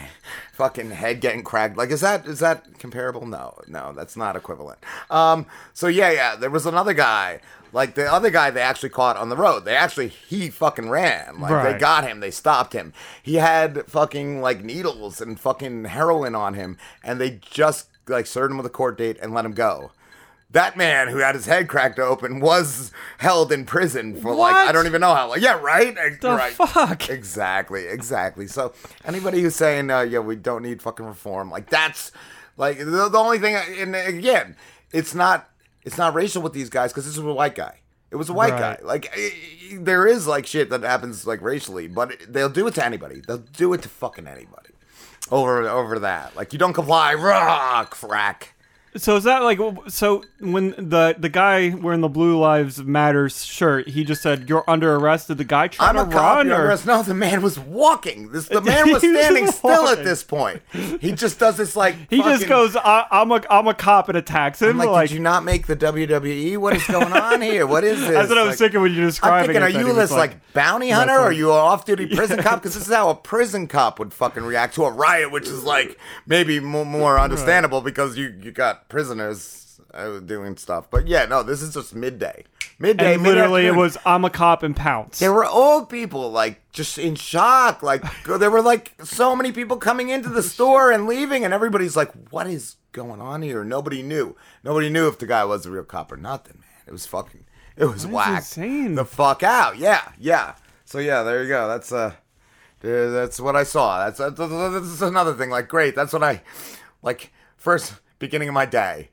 fucking 0.53 0.91
head 0.91 1.21
getting 1.21 1.43
cracked? 1.43 1.77
Like, 1.77 1.89
is 1.89 2.01
that 2.01 2.25
is 2.25 2.39
that 2.39 2.79
comparable? 2.79 3.25
No, 3.25 3.57
no, 3.67 3.93
that's 3.93 4.15
not 4.15 4.35
equivalent. 4.35 4.79
Um, 5.09 5.45
so 5.73 5.88
yeah, 5.88 6.11
yeah, 6.11 6.35
there 6.35 6.49
was 6.51 6.65
another 6.65 6.93
guy. 6.93 7.41
Like 7.71 7.95
the 7.95 8.11
other 8.11 8.29
guy, 8.29 8.49
they 8.49 8.61
actually 8.61 8.89
caught 8.89 9.17
on 9.17 9.29
the 9.29 9.38
road. 9.38 9.65
They 9.65 9.75
actually 9.75 10.07
he 10.07 10.49
fucking 10.49 10.89
ran. 10.89 11.39
Like 11.39 11.63
they 11.63 11.79
got 11.79 12.07
him. 12.07 12.19
They 12.19 12.31
stopped 12.31 12.73
him. 12.73 12.93
He 13.21 13.35
had 13.35 13.85
fucking 13.88 14.41
like 14.41 14.63
needles 14.63 15.21
and 15.21 15.39
fucking 15.39 15.85
heroin 15.85 16.35
on 16.35 16.55
him, 16.55 16.77
and 17.03 17.19
they 17.19 17.39
just 17.41 17.88
like 18.07 18.25
served 18.25 18.51
him 18.51 18.57
with 18.57 18.65
a 18.65 18.71
court 18.71 18.97
date 18.97 19.17
and 19.21 19.33
let 19.33 19.45
him 19.45 19.53
go. 19.53 19.91
That 20.51 20.75
man 20.77 21.09
who 21.09 21.17
had 21.17 21.35
his 21.35 21.45
head 21.45 21.67
cracked 21.67 21.99
open 21.99 22.39
was 22.39 22.91
held 23.19 23.51
in 23.51 23.65
prison 23.65 24.19
for 24.19 24.33
like 24.33 24.55
I 24.55 24.71
don't 24.71 24.88
even 24.88 25.01
know 25.01 25.13
how 25.13 25.27
long. 25.29 25.39
Yeah, 25.39 25.59
right. 25.59 25.95
The 26.19 26.29
right. 26.29 26.53
fuck? 26.53 27.07
Exactly, 27.09 27.85
exactly. 27.85 28.47
So 28.47 28.73
anybody 29.05 29.41
who's 29.41 29.55
saying, 29.55 29.91
uh, 29.91 30.01
"Yeah, 30.01 30.19
we 30.19 30.35
don't 30.35 30.63
need 30.63 30.81
fucking 30.81 31.05
reform," 31.05 31.51
like 31.51 31.69
that's 31.69 32.11
like 32.57 32.79
the, 32.79 33.09
the 33.09 33.17
only 33.17 33.38
thing. 33.38 33.55
And 33.55 33.95
again, 33.95 34.55
it's 34.91 35.13
not 35.13 35.49
it's 35.89 35.98
not 35.98 36.13
racial 36.13 36.43
with 36.43 36.53
these 36.53 36.69
guys 36.69 36.91
because 36.91 37.05
this 37.08 37.17
was 37.17 37.25
a 37.25 37.34
white 37.34 37.55
guy. 37.55 37.79
It 38.12 38.15
was 38.15 38.29
a 38.29 38.34
white 38.34 38.51
Right. 38.53 38.79
guy. 38.79 38.86
Like 38.86 39.12
eh, 39.17 39.29
eh, 39.74 39.77
there 39.79 40.05
is 40.05 40.27
like 40.27 40.46
shit 40.46 40.69
that 40.69 40.84
happens 40.84 41.25
like 41.25 41.41
racially, 41.41 41.88
but 41.88 42.13
they'll 42.29 42.48
do 42.50 42.67
it 42.67 42.75
to 42.75 42.86
anybody. 42.86 43.22
They'll 43.27 43.39
do 43.39 43.74
it 43.74 43.81
to 43.81 43.89
fucking 43.89 44.27
anybody. 44.27 44.69
Over 45.31 45.67
over 45.67 45.98
that, 46.00 46.36
like 46.36 46.53
you 46.53 46.60
don't 46.60 46.74
comply, 46.74 47.13
rock 47.15 47.89
crack. 47.91 48.53
So 48.96 49.15
is 49.17 49.24
that 49.25 49.43
like 49.43 49.60
so 49.88 50.24
when 50.39 50.72
the 50.72 51.15
the 51.17 51.29
guy 51.29 51.69
wearing 51.69 52.01
the 52.01 52.10
Blue 52.10 52.39
Lives 52.39 52.81
Matters 52.84 53.46
shirt, 53.46 53.88
he 53.89 54.03
just 54.03 54.22
said 54.22 54.50
you're 54.50 54.63
under 54.67 54.96
arrest. 54.96 55.27
Did 55.27 55.38
the 55.38 55.43
guy 55.43 55.67
try 55.67 55.88
I'm 55.88 55.96
to 55.96 56.01
a 56.01 56.05
cop. 56.05 56.13
run 56.38 56.51
or 56.51 56.65
arrested. 56.65 56.88
No, 56.88 57.03
the 57.03 57.13
man 57.13 57.41
was 57.43 57.60
walking. 57.60 58.31
This 58.31 58.48
the 58.48 58.62
man 58.62 58.91
was 58.91 59.01
standing 59.03 59.48
still 59.51 59.88
at 59.88 60.03
this 60.03 60.24
point. 60.24 60.62
He 61.00 61.12
just 61.12 61.38
does 61.39 61.58
this 61.58 61.75
like 61.75 61.96
he 62.10 62.17
just 62.24 62.48
goes, 62.48 62.75
I, 62.75 63.05
"I'm 63.12 63.31
a 63.31 63.41
I'm 63.50 63.67
a 63.67 63.75
cop," 63.75 64.10
and 64.10 64.17
attacks 64.17 64.62
him. 64.62 64.69
I'm 64.69 64.77
like, 64.77 64.89
like 64.89 65.10
did 65.10 65.15
you 65.15 65.22
not 65.22 65.43
make 65.43 65.67
the 65.67 65.75
WWE? 65.75 66.58
What 66.58 66.75
is 66.75 66.86
going 66.88 67.13
on 67.13 67.41
here? 67.41 67.67
What 67.67 67.84
is 67.84 68.00
this? 68.00 68.10
That's 68.10 68.29
what 68.29 68.38
I 68.39 68.41
was 68.43 68.50
Like, 68.53 68.58
thinking 68.60 68.81
when 68.81 68.91
you 68.93 68.98
were 69.01 69.03
I'm 69.03 69.10
describing 69.10 69.53
thinking, 69.53 69.63
are 69.63 69.69
you 69.69 69.93
this 69.93 70.12
like, 70.12 70.31
like 70.31 70.53
bounty 70.53 70.89
hunter? 70.89 71.13
Or 71.13 71.19
are 71.25 71.31
you 71.31 71.51
an 71.51 71.58
off-duty 71.58 72.08
prison 72.15 72.41
cop? 72.41 72.62
Because 72.62 72.74
this 72.74 72.88
is 72.88 72.93
how 72.93 73.10
a 73.10 73.15
prison 73.15 73.67
cop 73.67 74.00
would 74.00 74.13
fucking 74.13 74.43
react 74.43 74.74
to 74.75 74.86
a 74.86 74.91
riot, 74.91 75.31
which 75.31 75.48
is 75.48 75.63
like 75.63 75.98
maybe 76.25 76.60
more, 76.60 76.86
more 76.86 77.19
understandable 77.19 77.81
because 77.81 78.17
you 78.17 78.34
you 78.41 78.51
got 78.51 78.88
prisoners 78.89 79.79
uh, 79.93 80.19
doing 80.19 80.58
stuff. 80.58 80.89
But 80.91 81.08
yeah, 81.08 81.25
no, 81.25 81.43
this 81.43 81.62
is 81.62 81.74
just 81.74 81.96
midday. 81.96 82.43
Midday, 82.81 83.15
and 83.15 83.24
literally 83.24 83.65
it 83.65 83.75
was 83.75 83.98
I'm 84.05 84.24
a 84.24 84.29
cop 84.29 84.63
and 84.63 84.75
pounce. 84.75 85.19
There 85.19 85.34
were 85.34 85.46
old 85.46 85.89
people 85.89 86.31
like 86.31 86.62
just 86.72 86.98
in 86.98 87.15
shock. 87.15 87.84
Like 87.84 88.03
there 88.25 88.51
were 88.51 88.62
like 88.62 88.93
so 89.03 89.36
many 89.36 89.51
people 89.51 89.77
coming 89.77 90.10
into 90.10 90.29
the 90.29 90.43
store 90.43 90.91
and 90.91 91.05
leaving, 91.05 91.43
and 91.43 91.53
everybody's 91.53 91.96
like, 91.98 92.12
"What 92.29 92.48
is 92.48 92.77
going 92.93 93.19
on 93.22 93.41
here?" 93.41 93.63
Nobody 93.65 94.01
knew. 94.01 94.36
Nobody 94.63 94.89
knew 94.89 95.08
if 95.08 95.19
the 95.19 95.27
guy 95.27 95.43
was 95.46 95.65
a 95.65 95.72
real 95.72 95.84
cop 95.84 96.12
or 96.12 96.17
nothing. 96.17 96.60
Man, 96.60 96.84
it 96.88 96.91
was 96.91 97.05
fucking. 97.05 97.46
It 97.75 97.86
was 97.86 98.03
That 98.03 98.12
whack. 98.13 98.38
insane. 98.39 98.96
The 98.96 99.05
fuck 99.05 99.43
out. 99.43 99.77
Yeah, 99.77 100.12
yeah. 100.17 100.55
So 100.86 101.00
yeah, 101.00 101.24
there 101.24 101.43
you 101.43 101.50
go. 101.50 101.67
That's 101.67 101.91
uh, 101.91 101.98
uh, 102.08 102.12
that's 102.81 103.41
what 103.41 103.58
I 103.58 103.63
saw. 103.63 104.05
That's, 104.05 104.19
that's 104.19 104.38
that's 104.38 105.01
another 105.01 105.34
thing. 105.34 105.50
Like, 105.50 105.67
great. 105.67 105.96
That's 105.96 106.13
what 106.13 106.24
I 106.24 106.41
like. 107.01 107.31
First 107.58 107.93
beginning 108.19 108.47
of 108.47 108.53
my 108.53 108.65
day. 108.65 109.09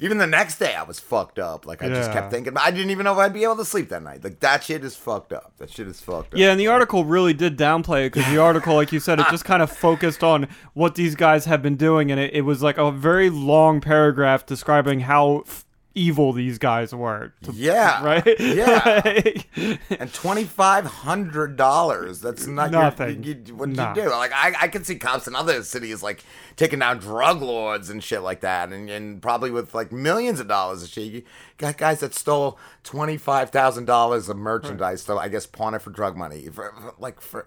Even 0.00 0.18
the 0.18 0.28
next 0.28 0.58
day, 0.60 0.76
I 0.76 0.84
was 0.84 1.00
fucked 1.00 1.40
up. 1.40 1.66
Like 1.66 1.82
I 1.82 1.88
just 1.88 2.12
kept 2.12 2.30
thinking, 2.30 2.52
I 2.56 2.70
didn't 2.70 2.90
even 2.90 3.02
know 3.02 3.12
if 3.14 3.18
I'd 3.18 3.32
be 3.32 3.42
able 3.42 3.56
to 3.56 3.64
sleep 3.64 3.88
that 3.88 4.00
night. 4.04 4.22
Like 4.22 4.38
that 4.40 4.62
shit 4.62 4.84
is 4.84 4.94
fucked 4.94 5.32
up. 5.32 5.54
That 5.58 5.70
shit 5.70 5.88
is 5.88 6.00
fucked 6.00 6.34
up. 6.34 6.38
Yeah, 6.38 6.52
and 6.52 6.60
the 6.60 6.68
article 6.68 7.04
really 7.04 7.34
did 7.34 7.58
downplay 7.58 8.06
it 8.06 8.12
because 8.12 8.30
the 8.30 8.38
article, 8.38 8.76
like 8.76 8.92
you 8.92 9.00
said, 9.00 9.18
it 9.18 9.26
just 9.28 9.44
kind 9.44 9.60
of 9.60 9.72
focused 9.72 10.22
on 10.22 10.46
what 10.74 10.94
these 10.94 11.16
guys 11.16 11.46
have 11.46 11.62
been 11.62 11.74
doing, 11.74 12.12
and 12.12 12.20
it, 12.20 12.32
it 12.32 12.42
was 12.42 12.62
like 12.62 12.78
a 12.78 12.92
very 12.92 13.28
long 13.28 13.80
paragraph 13.80 14.46
describing 14.46 15.00
how 15.00 15.40
f- 15.40 15.64
evil 15.98 16.32
these 16.32 16.58
guys 16.58 16.94
were. 16.94 17.32
to- 17.42 17.52
Yeah. 17.52 18.04
right. 18.04 18.40
Yeah. 18.40 19.22
and 19.98 20.10
five 20.48 20.84
hundred 20.86 21.56
dollars. 21.56 22.20
That's 22.20 22.46
not 22.46 22.70
your- 22.72 22.82
Nothing. 22.82 23.22
You, 23.24 23.42
you, 23.46 23.54
what 23.56 23.68
Nah. 23.70 23.94
you 23.94 24.02
do? 24.02 24.10
Like 24.10 24.32
I, 24.32 24.54
I 24.62 24.68
can 24.68 24.84
see 24.84 24.96
cops 24.96 25.26
in 25.26 25.34
other 25.34 25.62
cities 25.62 26.02
like 26.02 26.24
taking 26.56 26.78
down 26.78 26.98
drug 26.98 27.42
lords 27.42 27.90
and 27.90 28.02
shit 28.02 28.22
like 28.22 28.40
that, 28.40 28.70
and, 28.72 28.88
and 28.90 29.20
probably 29.22 29.50
with 29.50 29.74
like 29.74 29.92
millions 29.92 30.40
of 30.40 30.48
dollars 30.48 30.82
of 30.82 30.88
shit. 30.88 31.04
You 31.12 31.22
got 31.58 31.76
guys 31.76 32.00
that 32.00 32.14
stole 32.14 32.58
twenty 32.84 33.16
five 33.16 33.50
thousand 33.50 33.86
dollars 33.86 34.28
of 34.28 34.36
merchandise, 34.36 35.02
so 35.02 35.18
I 35.18 35.28
guess 35.28 35.46
pawn 35.46 35.74
it 35.74 35.82
for 35.82 35.90
drug 35.90 36.16
money. 36.16 36.46
For, 36.46 36.72
for- 36.72 36.94
like 36.98 37.20
for. 37.20 37.46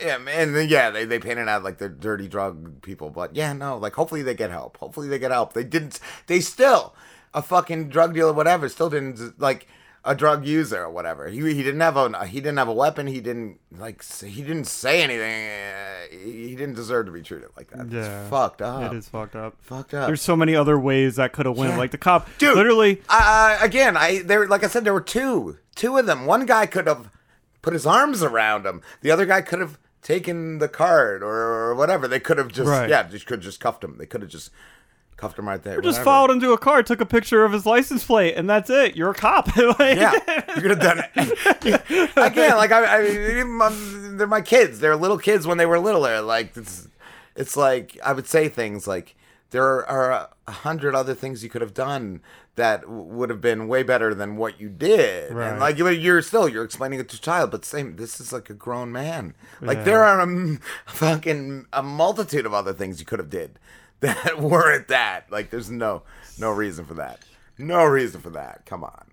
Yeah, 0.00 0.18
and 0.28 0.70
yeah, 0.70 0.90
they, 0.90 1.04
they 1.06 1.18
painted 1.18 1.48
out 1.48 1.64
like 1.64 1.78
they're 1.78 1.88
dirty 1.88 2.28
drug 2.28 2.82
people, 2.82 3.10
but 3.10 3.34
yeah, 3.34 3.52
no, 3.52 3.78
like 3.78 3.94
hopefully 3.94 4.22
they 4.22 4.34
get 4.34 4.48
help. 4.48 4.76
Hopefully 4.76 5.08
they 5.08 5.18
get 5.18 5.32
help. 5.32 5.54
They 5.54 5.64
didn't. 5.64 5.98
They 6.28 6.38
still 6.38 6.94
a 7.38 7.42
fucking 7.42 7.88
drug 7.88 8.14
dealer, 8.14 8.32
whatever, 8.32 8.68
still 8.68 8.90
didn't 8.90 9.40
like. 9.40 9.66
a 10.04 10.14
drug 10.14 10.46
user 10.46 10.80
or 10.86 10.90
whatever. 10.90 11.28
He 11.28 11.38
he 11.58 11.62
didn't 11.66 11.80
have 11.88 11.96
a 11.96 12.06
he 12.26 12.38
didn't 12.40 12.56
have 12.62 12.68
a 12.68 12.78
weapon. 12.84 13.06
He 13.08 13.20
didn't 13.20 13.58
like 13.84 13.98
he 14.36 14.42
didn't 14.42 14.68
say 14.82 15.02
anything. 15.02 15.36
He 16.24 16.54
didn't 16.54 16.76
deserve 16.76 17.06
to 17.06 17.12
be 17.12 17.20
treated 17.20 17.50
like 17.58 17.68
that. 17.72 17.90
Yeah, 17.90 17.98
It's 18.22 18.30
fucked 18.30 18.62
up. 18.62 18.92
It 18.92 18.96
is 18.96 19.08
fucked 19.08 19.36
up. 19.36 19.56
Fucked 19.60 19.92
up. 19.94 20.06
There's 20.06 20.22
so 20.22 20.36
many 20.36 20.54
other 20.54 20.78
ways 20.78 21.16
that 21.16 21.32
could 21.34 21.46
have 21.46 21.58
went. 21.58 21.72
Yeah. 21.72 21.78
Like 21.78 21.90
the 21.90 21.98
cop, 21.98 22.28
Dude, 22.38 22.56
literally. 22.56 23.02
Uh, 23.08 23.58
again, 23.60 23.96
I 23.96 24.22
there 24.22 24.46
like 24.46 24.64
I 24.64 24.68
said, 24.68 24.84
there 24.84 24.94
were 24.94 25.00
two, 25.18 25.58
two 25.74 25.98
of 25.98 26.06
them. 26.06 26.24
One 26.26 26.46
guy 26.46 26.64
could 26.66 26.86
have 26.86 27.10
put 27.60 27.72
his 27.74 27.84
arms 27.84 28.22
around 28.22 28.64
him. 28.66 28.80
The 29.02 29.10
other 29.10 29.26
guy 29.26 29.42
could 29.42 29.60
have 29.60 29.78
taken 30.00 30.58
the 30.58 30.68
card 30.68 31.22
or, 31.22 31.34
or 31.68 31.74
whatever. 31.74 32.06
They 32.08 32.20
could 32.20 32.38
have 32.38 32.48
just 32.52 32.70
Right. 32.70 32.88
yeah, 32.88 33.02
just 33.02 33.26
could 33.26 33.38
have 33.40 33.44
just 33.44 33.60
cuffed 33.60 33.84
him. 33.84 33.96
They 33.98 34.06
could 34.06 34.22
have 34.22 34.30
just 34.30 34.50
cuffed 35.18 35.38
him 35.38 35.46
right 35.46 35.62
there. 35.62 35.78
Or 35.78 35.82
just 35.82 35.98
whatever. 35.98 36.04
followed 36.04 36.30
him 36.30 36.40
to 36.40 36.52
a 36.52 36.58
car, 36.58 36.82
took 36.82 37.00
a 37.02 37.06
picture 37.06 37.44
of 37.44 37.52
his 37.52 37.66
license 37.66 38.02
plate, 38.04 38.34
and 38.36 38.48
that's 38.48 38.70
it. 38.70 38.96
You're 38.96 39.10
a 39.10 39.14
cop. 39.14 39.48
Like- 39.56 39.98
Yeah, 39.98 40.12
you 40.56 40.62
could 40.62 40.70
have 40.70 40.80
done 40.80 41.02
it 41.14 42.16
again. 42.16 42.56
Like 42.56 42.72
I, 42.72 42.98
I 42.98 43.02
mean, 43.42 44.16
they're 44.16 44.26
my 44.26 44.40
kids. 44.40 44.80
They're 44.80 44.96
little 44.96 45.18
kids 45.18 45.46
when 45.46 45.58
they 45.58 45.66
were 45.66 45.78
littler. 45.78 46.20
Like 46.22 46.56
it's, 46.56 46.88
it's 47.36 47.56
like 47.56 47.98
I 48.04 48.12
would 48.12 48.26
say 48.26 48.48
things 48.48 48.86
like 48.86 49.14
there 49.50 49.86
are 49.88 50.28
a 50.46 50.50
hundred 50.52 50.94
other 50.94 51.14
things 51.14 51.42
you 51.42 51.50
could 51.50 51.62
have 51.62 51.74
done 51.74 52.20
that 52.56 52.88
would 52.88 53.30
have 53.30 53.40
been 53.40 53.68
way 53.68 53.82
better 53.84 54.12
than 54.14 54.36
what 54.36 54.60
you 54.60 54.68
did. 54.68 55.32
Right. 55.32 55.50
And 55.50 55.60
like 55.60 55.78
you- 55.78 55.88
you're 55.88 56.22
still 56.22 56.48
you're 56.48 56.64
explaining 56.64 57.00
it 57.00 57.08
to 57.10 57.16
a 57.16 57.20
child, 57.20 57.50
but 57.50 57.64
same. 57.64 57.96
This 57.96 58.20
is 58.20 58.32
like 58.32 58.50
a 58.50 58.54
grown 58.54 58.92
man. 58.92 59.34
Like 59.60 59.78
Yeah. 59.78 59.84
there 59.84 60.04
are 60.04 60.20
a 60.20 60.58
fucking 60.86 61.66
a 61.72 61.82
multitude 61.82 62.46
of 62.46 62.54
other 62.54 62.72
things 62.72 63.00
you 63.00 63.06
could 63.06 63.18
have 63.18 63.30
did 63.30 63.58
that 64.00 64.40
weren't 64.40 64.88
that. 64.88 65.30
Like 65.30 65.50
there's 65.50 65.70
no 65.70 66.02
no 66.38 66.50
reason 66.52 66.84
for 66.84 66.94
that. 66.94 67.20
No 67.58 67.84
reason 67.84 68.20
for 68.20 68.30
that. 68.30 68.64
Come 68.66 68.84
on. 68.84 69.04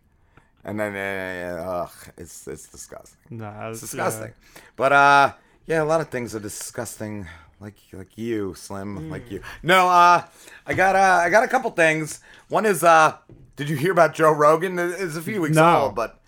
And 0.63 0.79
then, 0.79 0.95
uh, 0.95 1.61
ugh, 1.61 2.13
it's 2.17 2.47
it's 2.47 2.67
disgusting. 2.67 3.17
Nah, 3.29 3.69
It's 3.69 3.79
it's- 3.79 3.91
disgusting. 3.91 4.33
But 4.75 4.91
uh, 4.93 5.33
yeah, 5.67 5.81
a 5.81 5.85
lot 5.85 6.01
of 6.01 6.09
things 6.09 6.35
are 6.35 6.39
disgusting. 6.39 7.27
Like 7.59 7.75
like 7.93 8.17
you, 8.17 8.53
Slim, 8.55 9.09
like 9.09 9.31
you. 9.31 9.41
No, 9.63 9.87
uh, 9.87 10.23
I 10.67 10.73
got 10.73 10.95
uh, 10.95 11.21
I 11.23 11.29
got 11.29 11.43
a 11.43 11.47
couple 11.47 11.71
things. 11.71 12.19
One 12.49 12.65
is 12.65 12.83
uh, 12.83 13.15
did 13.55 13.69
you 13.69 13.77
hear 13.77 13.91
about 13.93 14.13
Joe 14.13 14.31
Rogan? 14.31 14.77
It 14.77 14.95
it's 14.99 15.15
a 15.15 15.21
few 15.21 15.41
weeks 15.41 15.55
No. 15.55 15.83
old, 15.83 15.95
but 15.95 16.19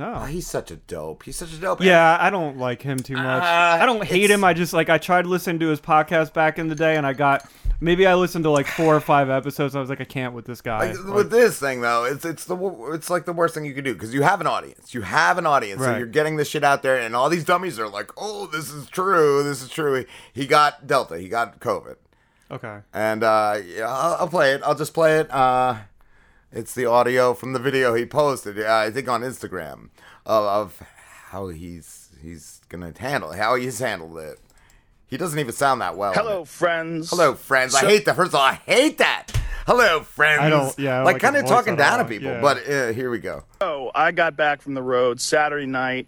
No. 0.00 0.14
oh, 0.22 0.24
he's 0.24 0.46
such 0.46 0.70
a 0.70 0.76
dope. 0.76 1.24
He's 1.24 1.36
such 1.36 1.52
a 1.52 1.56
dope. 1.58 1.82
Yeah, 1.82 2.16
I 2.18 2.30
don't 2.30 2.56
like 2.56 2.80
him 2.80 2.98
too 3.00 3.16
much. 3.16 3.42
Uh, 3.42 3.78
I 3.82 3.84
don't 3.84 4.02
hate 4.02 4.24
it's- 4.24 4.34
him. 4.34 4.44
I 4.44 4.54
just 4.54 4.72
like 4.72 4.88
I 4.88 4.96
tried 4.96 5.26
listening 5.26 5.58
to 5.60 5.68
his 5.68 5.78
podcast 5.80 6.32
back 6.32 6.58
in 6.58 6.68
the 6.68 6.74
day, 6.74 6.96
and 6.96 7.06
I 7.06 7.12
got 7.12 7.46
maybe 7.80 8.06
I 8.06 8.14
listened 8.14 8.44
to 8.44 8.50
like 8.50 8.66
four 8.66 8.96
or 8.96 9.00
five 9.00 9.28
episodes. 9.28 9.76
I 9.76 9.80
was 9.80 9.90
like, 9.90 10.00
I 10.00 10.04
can't 10.04 10.32
with 10.34 10.46
this 10.46 10.62
guy. 10.62 10.88
Like, 10.90 11.04
Like, 11.04 11.14
with 11.14 11.30
this 11.30 11.58
thing 11.58 11.82
though, 11.82 12.04
it's 12.04 12.24
it's 12.24 12.46
the 12.46 12.56
it's 12.94 13.10
like 13.10 13.26
the 13.26 13.34
worst 13.34 13.54
thing 13.54 13.66
you 13.66 13.74
could 13.74 13.84
do 13.84 13.92
because 13.92 14.14
you 14.14 14.22
have 14.22 14.40
an 14.40 14.46
audience. 14.46 14.94
You 14.94 15.02
have 15.02 15.36
an 15.36 15.44
audience, 15.44 15.82
so 15.82 15.96
you're 15.98 16.06
getting 16.06 16.36
this 16.36 16.48
shit 16.48 16.64
out 16.64 16.82
there, 16.82 16.96
and 16.96 17.14
all 17.14 17.28
these 17.28 17.44
dummies 17.44 17.78
are 17.78 17.88
like, 17.88 18.10
"Oh, 18.16 18.46
this 18.46 18.70
is 18.70 18.88
true. 18.88 19.42
This 19.42 19.62
is 19.62 19.68
true." 19.68 20.06
He 20.32 20.46
got 20.46 20.86
Delta. 20.86 21.18
He 21.18 21.28
got 21.28 21.60
COVID, 21.60 21.96
okay. 22.50 22.78
and 22.94 23.22
uh, 23.22 23.58
yeah, 23.66 23.86
I'll, 23.86 24.16
I'll 24.20 24.28
play 24.28 24.52
it. 24.54 24.62
I'll 24.64 24.74
just 24.74 24.94
play 24.94 25.18
it. 25.20 25.30
Uh, 25.30 25.76
it's 26.52 26.74
the 26.74 26.86
audio 26.86 27.34
from 27.34 27.52
the 27.52 27.58
video 27.58 27.94
he 27.94 28.04
posted. 28.06 28.58
Uh, 28.60 28.74
I 28.76 28.90
think 28.90 29.08
on 29.08 29.22
Instagram 29.22 29.90
of, 30.26 30.44
of 30.44 30.82
how 31.26 31.48
he's 31.48 32.08
he's 32.22 32.60
gonna 32.68 32.92
handle 32.98 33.32
how 33.32 33.54
he's 33.54 33.78
handled 33.78 34.18
it. 34.18 34.38
He 35.06 35.16
doesn't 35.16 35.38
even 35.38 35.52
sound 35.52 35.80
that 35.80 35.96
well. 35.96 36.12
Hello, 36.12 36.44
friends. 36.44 37.10
Hello, 37.10 37.34
friends. 37.34 37.74
I 37.74 37.80
hate 37.80 38.04
that. 38.04 38.14
First 38.14 38.28
of 38.28 38.36
all, 38.36 38.42
I 38.42 38.54
hate 38.64 38.98
that. 38.98 39.26
Hello, 39.66 40.00
friends. 40.02 40.40
I 40.42 40.50
don't- 40.50 40.78
yeah, 40.78 40.92
I 40.92 40.96
don't 40.98 41.04
like, 41.04 41.14
like 41.14 41.22
kind 41.22 41.36
of 41.36 41.46
talking 41.46 41.76
down 41.76 41.98
to 41.98 42.04
people. 42.04 42.30
Yeah. 42.30 42.40
But 42.40 42.68
uh, 42.68 42.92
here 42.92 43.10
we 43.10 43.18
go. 43.18 43.42
Oh, 43.60 43.90
I 43.94 44.12
got 44.12 44.36
back 44.36 44.62
from 44.62 44.74
the 44.74 44.82
road 44.82 45.20
Saturday 45.20 45.66
night, 45.66 46.06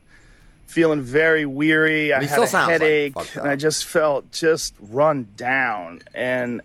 feeling 0.66 1.00
very 1.00 1.46
weary. 1.46 2.12
I 2.12 2.20
He 2.20 2.26
had 2.26 2.30
still 2.32 2.44
a 2.44 2.46
sounds 2.46 2.68
like 2.68 2.80
headache, 2.80 3.14
and 3.36 3.48
I 3.48 3.56
just 3.56 3.84
felt 3.84 4.30
just 4.30 4.74
run 4.80 5.28
down. 5.36 6.02
And 6.14 6.60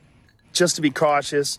just 0.54 0.76
to 0.76 0.82
be 0.84 0.92
cautious, 0.92 1.58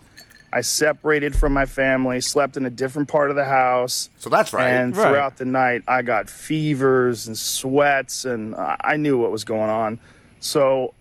I 0.53 0.63
separated 0.63 1.37
from 1.37 1.53
my 1.53 1.67
family, 1.67 2.21
slept 2.21 2.57
in 2.57 2.65
a 2.65 2.71
different 2.71 3.09
part 3.09 3.31
of 3.31 3.37
the 3.37 3.45
house. 3.45 4.09
So 4.19 4.31
that's 4.31 4.53
right. 4.53 4.69
And 4.69 4.97
Right. 4.97 5.09
throughout 5.09 5.37
the 5.37 5.45
night, 5.45 5.83
I 5.87 6.03
got 6.03 6.31
fevers 6.31 7.27
and 7.27 7.37
sweats, 7.37 8.25
and 8.25 8.55
I 8.55 8.77
I 8.81 8.97
knew 8.97 9.19
what 9.19 9.31
was 9.31 9.45
going 9.45 9.71
on. 9.71 9.99
So 10.41 10.95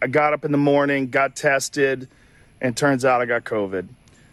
I 0.00 0.06
got 0.06 0.32
up 0.32 0.44
in 0.44 0.52
the 0.52 0.58
morning, 0.58 1.08
got 1.10 1.34
tested, 1.34 2.08
and 2.60 2.76
turns 2.76 3.04
out 3.04 3.20
I 3.20 3.26
got 3.26 3.44
COVID. 3.44 3.88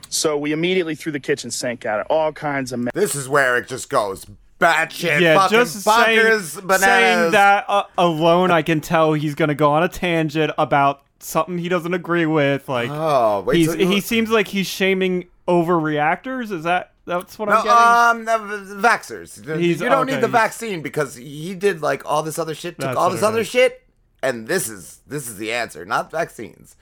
So 0.09 0.37
we 0.37 0.51
immediately 0.51 0.95
threw 0.95 1.11
the 1.11 1.19
kitchen 1.19 1.51
sink 1.51 1.85
at 1.85 1.99
it, 1.99 2.07
all 2.09 2.31
kinds 2.31 2.71
of. 2.71 2.87
This 2.93 3.15
is 3.15 3.29
where 3.29 3.57
it 3.57 3.67
just 3.67 3.89
goes 3.89 4.25
batshit 4.59 5.21
yeah, 5.21 5.35
fucking 5.35 5.57
just 5.57 5.85
bonkers, 5.87 6.41
saying, 6.41 6.67
bananas. 6.67 6.81
saying 6.81 7.31
that 7.31 7.65
uh, 7.67 7.83
alone, 7.97 8.51
I 8.51 8.61
can 8.61 8.81
tell 8.81 9.13
he's 9.13 9.35
gonna 9.35 9.55
go 9.55 9.71
on 9.71 9.83
a 9.83 9.87
tangent 9.87 10.51
about 10.57 11.03
something 11.19 11.57
he 11.57 11.69
doesn't 11.69 11.93
agree 11.93 12.25
with. 12.25 12.67
Like, 12.69 12.89
Oh, 12.91 13.41
wait, 13.41 13.57
he's, 13.57 13.67
so 13.71 13.75
you- 13.77 13.87
he 13.87 14.01
seems 14.01 14.29
like 14.29 14.47
he's 14.47 14.67
shaming 14.67 15.27
overreactors. 15.47 16.51
Is 16.51 16.63
that 16.63 16.93
that's 17.05 17.39
what 17.39 17.49
no, 17.49 17.55
I'm 17.65 18.23
getting? 18.25 18.41
um, 18.41 18.49
the 18.49 18.75
vaxxers. 18.87 19.43
He's- 19.59 19.79
you 19.81 19.89
don't 19.89 20.03
okay, 20.07 20.15
need 20.15 20.21
the 20.21 20.27
vaccine 20.27 20.81
because 20.81 21.15
he 21.15 21.53
did 21.55 21.81
like 21.81 22.05
all 22.05 22.23
this 22.23 22.37
other 22.39 22.53
shit. 22.55 22.79
Took 22.79 22.95
all 22.95 23.09
this 23.09 23.23
other 23.23 23.39
is. 23.41 23.47
shit, 23.47 23.83
and 24.21 24.47
this 24.47 24.69
is 24.69 24.99
this 25.07 25.27
is 25.27 25.37
the 25.37 25.51
answer, 25.51 25.85
not 25.85 26.11
vaccines. 26.11 26.75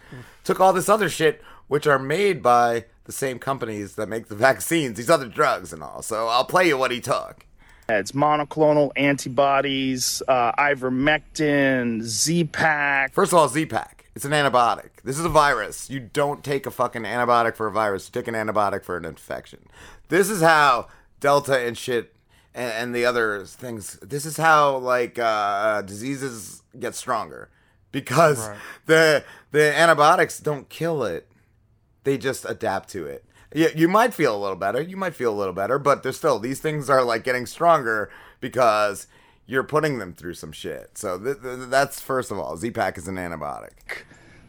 Took 0.44 0.60
all 0.60 0.74
this 0.74 0.90
other 0.90 1.10
shit, 1.10 1.42
which 1.68 1.88
are 1.88 2.00
made 2.00 2.42
by 2.44 2.86
the 3.06 3.12
same 3.14 3.40
companies 3.40 3.96
that 3.96 4.10
make 4.10 4.28
the 4.28 4.36
vaccines, 4.36 4.98
these 4.98 5.10
other 5.10 5.28
drugs 5.28 5.72
and 5.72 5.82
all. 5.82 6.02
So 6.02 6.28
I'll 6.28 6.44
play 6.46 6.68
you 6.68 6.78
what 6.78 6.92
he 6.92 7.00
took. 7.00 7.46
It's 7.90 8.12
monoclonal 8.12 8.92
antibodies, 8.98 10.22
uh, 10.28 10.52
ivermectin, 10.54 12.02
Z-Pack. 12.02 13.14
First 13.14 13.32
of 13.32 13.40
all, 13.40 13.48
Z-Pack. 13.48 13.97
It's 14.18 14.26
an 14.26 14.32
antibiotic. 14.32 14.90
This 15.04 15.20
is 15.20 15.26
a 15.26 15.30
virus. 15.30 15.92
You 15.92 16.00
don't 16.00 16.44
take 16.44 16.66
a 16.66 16.72
fucking 16.72 17.04
antibiotic 17.04 17.56
for 17.56 17.68
a 17.68 17.72
virus. 17.72 18.08
You 18.08 18.20
take 18.20 18.28
an 18.28 18.34
antibiotic 18.34 18.84
for 18.84 18.98
an 18.98 19.06
infection. 19.06 19.68
This 20.10 20.32
is 20.32 20.42
how 20.42 20.88
Delta 21.20 21.60
and 21.60 21.78
shit 21.78 22.16
and, 22.56 22.72
and 22.74 22.96
the 22.96 23.06
other 23.06 23.46
things. 23.46 24.00
This 24.02 24.26
is 24.26 24.38
how 24.38 24.78
like 24.78 25.20
uh, 25.20 25.84
diseases 25.84 26.64
get 26.80 26.96
stronger 26.96 27.52
because 27.92 28.50
Right. 28.50 28.58
the 28.88 29.24
the 29.52 29.78
antibiotics 29.78 30.40
don't 30.40 30.68
kill 30.68 31.04
it. 31.04 31.30
They 32.04 32.18
just 32.18 32.44
adapt 32.50 32.90
to 32.94 33.06
it. 33.06 33.24
Yeah, 33.54 33.68
you 33.76 33.88
might 33.88 34.16
feel 34.16 34.36
a 34.36 34.42
little 34.42 34.58
better. 34.58 34.82
You 34.82 34.98
might 34.98 35.14
feel 35.14 35.32
a 35.32 35.38
little 35.38 35.54
better, 35.54 35.78
but 35.78 36.02
there's 36.02 36.18
still 36.18 36.40
these 36.40 36.60
things 36.60 36.90
are 36.90 37.04
like 37.04 37.24
getting 37.24 37.46
stronger 37.46 38.10
because 38.42 39.06
you're 39.48 39.64
putting 39.64 39.98
them 39.98 40.14
through 40.14 40.34
some 40.36 40.52
shit. 40.52 40.98
So 40.98 41.18
th- 41.18 41.42
th- 41.42 41.70
that's 41.70 42.00
first 42.02 42.32
of 42.32 42.38
all, 42.38 42.56
Z-Pack 42.58 42.98
is 42.98 43.08
an 43.08 43.16
antibiotic. 43.16 44.04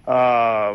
uh, 0.06 0.74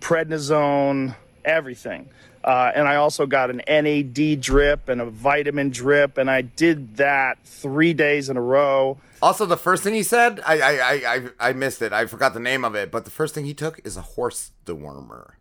prednisone, 0.00 1.14
everything. 1.44 2.08
Uh, 2.42 2.72
and 2.74 2.88
I 2.88 2.96
also 2.96 3.26
got 3.26 3.50
an 3.50 3.60
NAD 3.68 4.40
drip 4.40 4.88
and 4.88 5.00
a 5.02 5.04
vitamin 5.06 5.68
drip, 5.70 6.16
and 6.16 6.30
I 6.30 6.40
did 6.40 6.96
that 6.96 7.38
three 7.44 7.92
days 7.92 8.30
in 8.30 8.36
a 8.38 8.40
row. 8.40 8.96
Also, 9.20 9.44
the 9.44 9.58
first 9.58 9.82
thing 9.82 9.92
he 9.92 10.02
said, 10.02 10.40
I 10.46 10.58
I, 10.60 10.70
I, 10.78 11.14
I 11.16 11.48
I 11.50 11.52
missed 11.52 11.82
it. 11.82 11.92
I 11.92 12.06
forgot 12.06 12.32
the 12.32 12.40
name 12.40 12.64
of 12.64 12.74
it, 12.74 12.90
but 12.90 13.04
the 13.04 13.10
first 13.10 13.34
thing 13.34 13.44
he 13.44 13.52
took 13.52 13.78
is 13.84 13.98
a 13.98 14.02
horse 14.02 14.52
dewormer. 14.64 15.32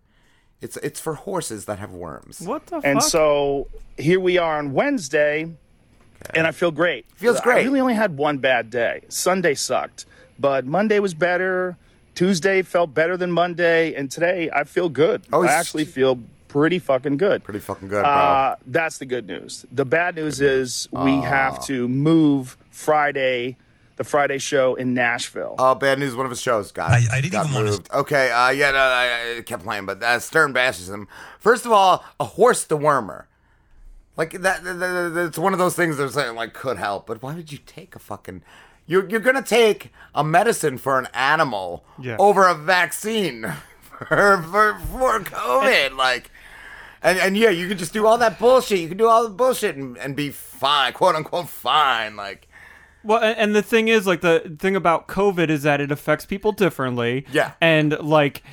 It's 0.59 0.75
it's 0.77 0.99
for 0.99 1.13
horses 1.13 1.63
that 1.65 1.79
have 1.79 1.93
worms. 1.93 2.41
What 2.41 2.65
the 2.67 2.81
And 2.83 3.01
so 3.01 3.69
here 3.97 4.19
we 4.19 4.37
are 4.37 4.57
on 4.57 4.73
Wednesday, 4.73 5.53
and 6.33 6.45
I 6.47 6.51
feel 6.51 6.71
great. 6.71 7.05
Feels 7.15 7.37
I 7.37 7.43
great. 7.43 7.65
really 7.65 7.79
only 7.79 7.93
had 7.95 8.17
one 8.17 8.37
bad 8.39 8.69
day. 8.69 9.01
Sunday 9.09 9.53
sucked, 9.55 10.05
but 10.37 10.65
Monday 10.65 10.99
was 10.99 11.13
better. 11.13 11.77
Tuesday 12.15 12.61
felt 12.61 12.93
better 12.93 13.15
than 13.15 13.31
Monday, 13.31 13.93
and 13.93 14.11
today 14.11 14.49
I 14.53 14.63
feel 14.65 14.89
good. 14.89 15.23
Oh, 15.31 15.43
I 15.43 15.47
actually 15.47 15.85
feel 15.85 16.19
pretty 16.49 16.79
fucking 16.79 17.17
good. 17.17 17.43
Pretty 17.43 17.59
fucking 17.59 17.87
good, 17.87 18.01
bro. 18.03 18.11
Uh, 18.11 18.55
that's 18.67 18.97
the 18.97 19.05
good 19.05 19.27
news. 19.27 19.65
The 19.71 19.85
bad 19.85 20.15
news 20.15 20.41
is 20.41 20.89
we 20.91 21.11
Ah. 21.19 21.21
have 21.21 21.65
to 21.67 21.87
move 21.87 22.57
Friday, 22.71 23.55
the 23.95 24.03
Friday 24.03 24.37
show 24.39 24.75
in 24.75 24.93
Nashville. 24.93 25.55
Oh, 25.59 25.75
bad 25.75 25.99
news! 25.99 26.15
One 26.15 26.25
of 26.25 26.29
his 26.31 26.41
shows 26.41 26.71
got 26.71 26.89
I, 26.91 27.03
I 27.11 27.21
didn't 27.21 27.31
got 27.33 27.49
even 27.49 27.63
moved. 27.63 27.89
Okay, 27.93 28.31
uh, 28.31 28.49
yeah, 28.49 28.71
no, 28.71 28.77
I, 28.79 29.37
I 29.37 29.41
kept 29.43 29.63
playing, 29.63 29.85
but 29.85 30.01
uh, 30.03 30.19
Stern 30.19 30.51
bashes 30.51 30.89
him. 30.89 31.07
First 31.39 31.65
of 31.65 31.71
all, 31.71 32.03
a 32.19 32.25
horse 32.25 32.65
dewormer, 32.67 33.25
like 34.19 34.31
that, 34.33 34.63
that, 34.63 34.73
that- 34.79 35.13
that- 35.15 35.25
It's 35.29 35.37
one 35.37 35.53
of 35.53 35.59
those 35.59 35.75
things 35.75 35.97
that's 35.97 36.15
like, 36.15 36.33
like 36.35 36.53
could 36.53 36.77
help, 36.77 37.07
but 37.07 37.21
why 37.23 37.33
would 37.35 37.51
you 37.51 37.59
take 37.65 37.95
a 37.95 37.99
fucking? 37.99 38.43
You're 38.85 39.07
you're 39.09 39.19
gonna 39.29 39.41
take 39.43 39.91
a 40.13 40.23
medicine 40.23 40.77
for 40.77 40.99
an 40.99 41.07
animal 41.13 41.83
Yeah. 42.07 42.17
over 42.19 42.47
a 42.47 42.55
vaccine 42.55 43.43
for 43.81 44.05
for, 44.51 44.77
for 44.91 45.19
COVID, 45.21 45.95
like. 45.95 46.31
And, 47.01 47.17
and 47.17 47.37
yeah, 47.37 47.49
you 47.49 47.69
can 47.69 47.77
just 47.77 47.93
do 47.93 48.05
all 48.05 48.17
that 48.17 48.37
bullshit. 48.39 48.79
You 48.79 48.89
can 48.89 48.97
do 48.97 49.07
all 49.07 49.23
the 49.23 49.29
bullshit 49.29 49.77
and, 49.77 49.97
and 49.97 50.17
be 50.17 50.31
fine, 50.31 50.91
quote 50.91 51.15
unquote 51.15 51.47
fine. 51.47 52.17
Like, 52.17 52.49
Well, 53.05 53.23
and, 53.23 53.37
and 53.37 53.55
the 53.55 53.61
thing 53.61 53.87
is, 53.87 54.05
like, 54.05 54.19
the 54.19 54.57
thing 54.59 54.75
about 54.75 55.07
COVID 55.07 55.49
is 55.49 55.63
that 55.63 55.79
it 55.79 55.91
affects 55.93 56.25
people 56.25 56.51
differently. 56.51 57.25
Yeah. 57.31 57.53
And, 57.61 57.97
like, 58.01 58.43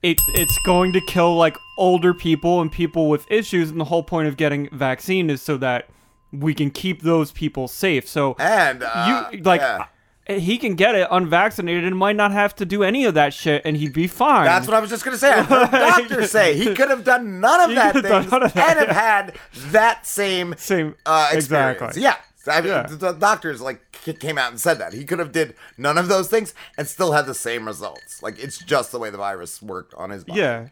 it 0.00 0.20
it's 0.36 0.56
going 0.64 0.92
to 0.92 1.00
kill, 1.08 1.34
like, 1.36 1.56
older 1.82 2.14
people 2.14 2.60
and 2.60 2.70
people 2.70 3.08
with 3.08 3.30
issues. 3.30 3.70
And 3.70 3.80
the 3.80 3.84
whole 3.86 4.04
point 4.04 4.28
of 4.28 4.36
getting 4.36 4.68
vaccine 4.70 5.28
is 5.30 5.42
so 5.42 5.56
that 5.58 5.88
we 6.32 6.54
can 6.54 6.70
keep 6.70 7.02
those 7.02 7.32
people 7.32 7.66
safe. 7.68 8.08
So 8.08 8.36
And 8.38 8.82
uh, 8.82 9.28
you 9.32 9.42
like 9.42 9.60
yeah. 9.60 9.86
uh, 10.28 10.34
he 10.34 10.56
can 10.56 10.76
get 10.76 10.94
it 10.94 11.08
unvaccinated 11.10 11.84
and 11.84 11.96
might 11.96 12.14
not 12.16 12.30
have 12.30 12.54
to 12.56 12.64
do 12.64 12.82
any 12.84 13.04
of 13.04 13.14
that 13.14 13.34
shit, 13.34 13.60
and 13.64 13.76
he'd 13.76 13.92
be 13.92 14.06
fine. 14.06 14.44
That's 14.44 14.66
what 14.68 14.74
I 14.76 14.80
was 14.80 14.88
just 14.88 15.04
gonna 15.04 15.18
say. 15.18 15.32
I 15.32 15.42
heard 15.42 15.70
doctors 15.72 16.30
say 16.30 16.56
he 16.56 16.74
could 16.74 16.88
have 16.90 17.02
done 17.04 17.40
none 17.40 17.60
of 17.60 17.68
He 17.70 17.74
that 17.74 17.92
could 17.94 18.04
have 18.04 18.28
things 18.28 18.52
that, 18.54 18.68
and 18.70 18.78
have 18.78 18.88
yeah. 18.88 18.94
had 18.94 19.34
that 19.72 20.06
same 20.06 20.54
same 20.56 20.94
uh, 21.04 21.30
experience. 21.32 21.80
exactly. 21.96 22.02
Yeah. 22.02 22.16
I 22.46 22.60
mean, 22.60 22.70
Yeah. 22.70 22.86
the, 22.86 22.96
the 22.96 23.12
doctors 23.12 23.60
like 23.60 23.80
came 24.20 24.38
out 24.38 24.50
and 24.50 24.60
said 24.60 24.78
that 24.78 24.92
he 24.92 25.04
could 25.04 25.18
have 25.18 25.32
did 25.32 25.54
none 25.76 25.96
of 25.98 26.08
those 26.08 26.28
things 26.28 26.54
and 26.78 26.88
still 26.88 27.12
had 27.12 27.26
the 27.26 27.34
same 27.34 27.66
results. 27.66 28.22
Like 28.22 28.38
it's 28.38 28.58
just 28.58 28.90
the 28.92 28.98
way 28.98 29.10
the 29.10 29.18
virus 29.18 29.60
worked 29.60 29.92
on 29.94 30.10
his 30.10 30.24
body. 30.24 30.40
Yeah. 30.40 30.68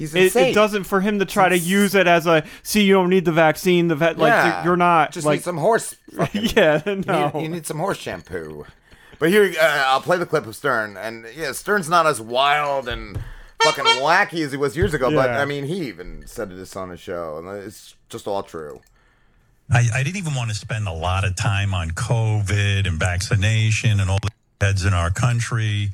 He's 0.00 0.14
It, 0.14 0.22
insane. 0.24 0.46
it 0.48 0.54
doesn't 0.54 0.84
for 0.84 1.00
him 1.00 1.18
to 1.18 1.24
try 1.26 1.48
to 1.50 1.58
use 1.58 1.94
it 1.94 2.06
as 2.06 2.26
a 2.26 2.42
see 2.62 2.84
you 2.84 2.94
don't 2.94 3.10
need 3.10 3.24
the 3.26 3.32
vaccine 3.32 3.88
the 3.88 3.94
vet 3.94 4.16
like 4.18 4.30
Yeah. 4.30 4.64
you're 4.64 4.76
not 4.76 5.12
Just 5.12 5.26
like 5.26 5.40
need 5.40 5.44
some 5.44 5.58
horse. 5.58 5.94
fucking- 6.16 6.46
yeah 6.56 6.80
You 6.86 6.96
no 7.06 7.30
need, 7.34 7.42
you 7.42 7.48
need 7.50 7.66
some 7.66 7.78
horse 7.78 7.98
shampoo. 7.98 8.64
But 9.18 9.28
here, 9.28 9.52
uh, 9.60 9.84
I'll 9.88 10.00
play 10.00 10.16
the 10.16 10.24
clip 10.24 10.46
of 10.46 10.56
Stern, 10.56 10.96
and 10.96 11.26
yeah, 11.36 11.52
Stern's 11.52 11.90
not 11.90 12.06
as 12.06 12.18
wild 12.22 12.88
and 12.88 13.20
fucking 13.62 13.84
wacky 14.00 14.42
as 14.42 14.50
he 14.52 14.56
was 14.56 14.74
years 14.74 14.94
ago. 14.94 15.10
But 15.14 15.28
I 15.32 15.44
mean, 15.44 15.64
he 15.66 15.86
even 15.88 16.22
said 16.26 16.48
this 16.48 16.74
on 16.74 16.88
his 16.88 17.00
show, 17.00 17.36
and 17.36 17.46
it's 17.62 17.96
just 18.08 18.26
all 18.26 18.42
true. 18.42 18.80
I, 19.70 19.86
I 19.94 20.02
didn't 20.02 20.16
even 20.16 20.34
want 20.34 20.48
to 20.48 20.56
spend 20.56 20.88
a 20.88 20.92
lot 20.92 21.24
of 21.26 21.36
time 21.36 21.74
on 21.74 21.90
COVID 21.90 22.88
and 22.88 22.98
vaccination 22.98 24.00
and 24.00 24.08
all 24.08 24.18
the 24.22 24.30
heads 24.64 24.86
in 24.86 24.94
our 24.94 25.10
country 25.10 25.90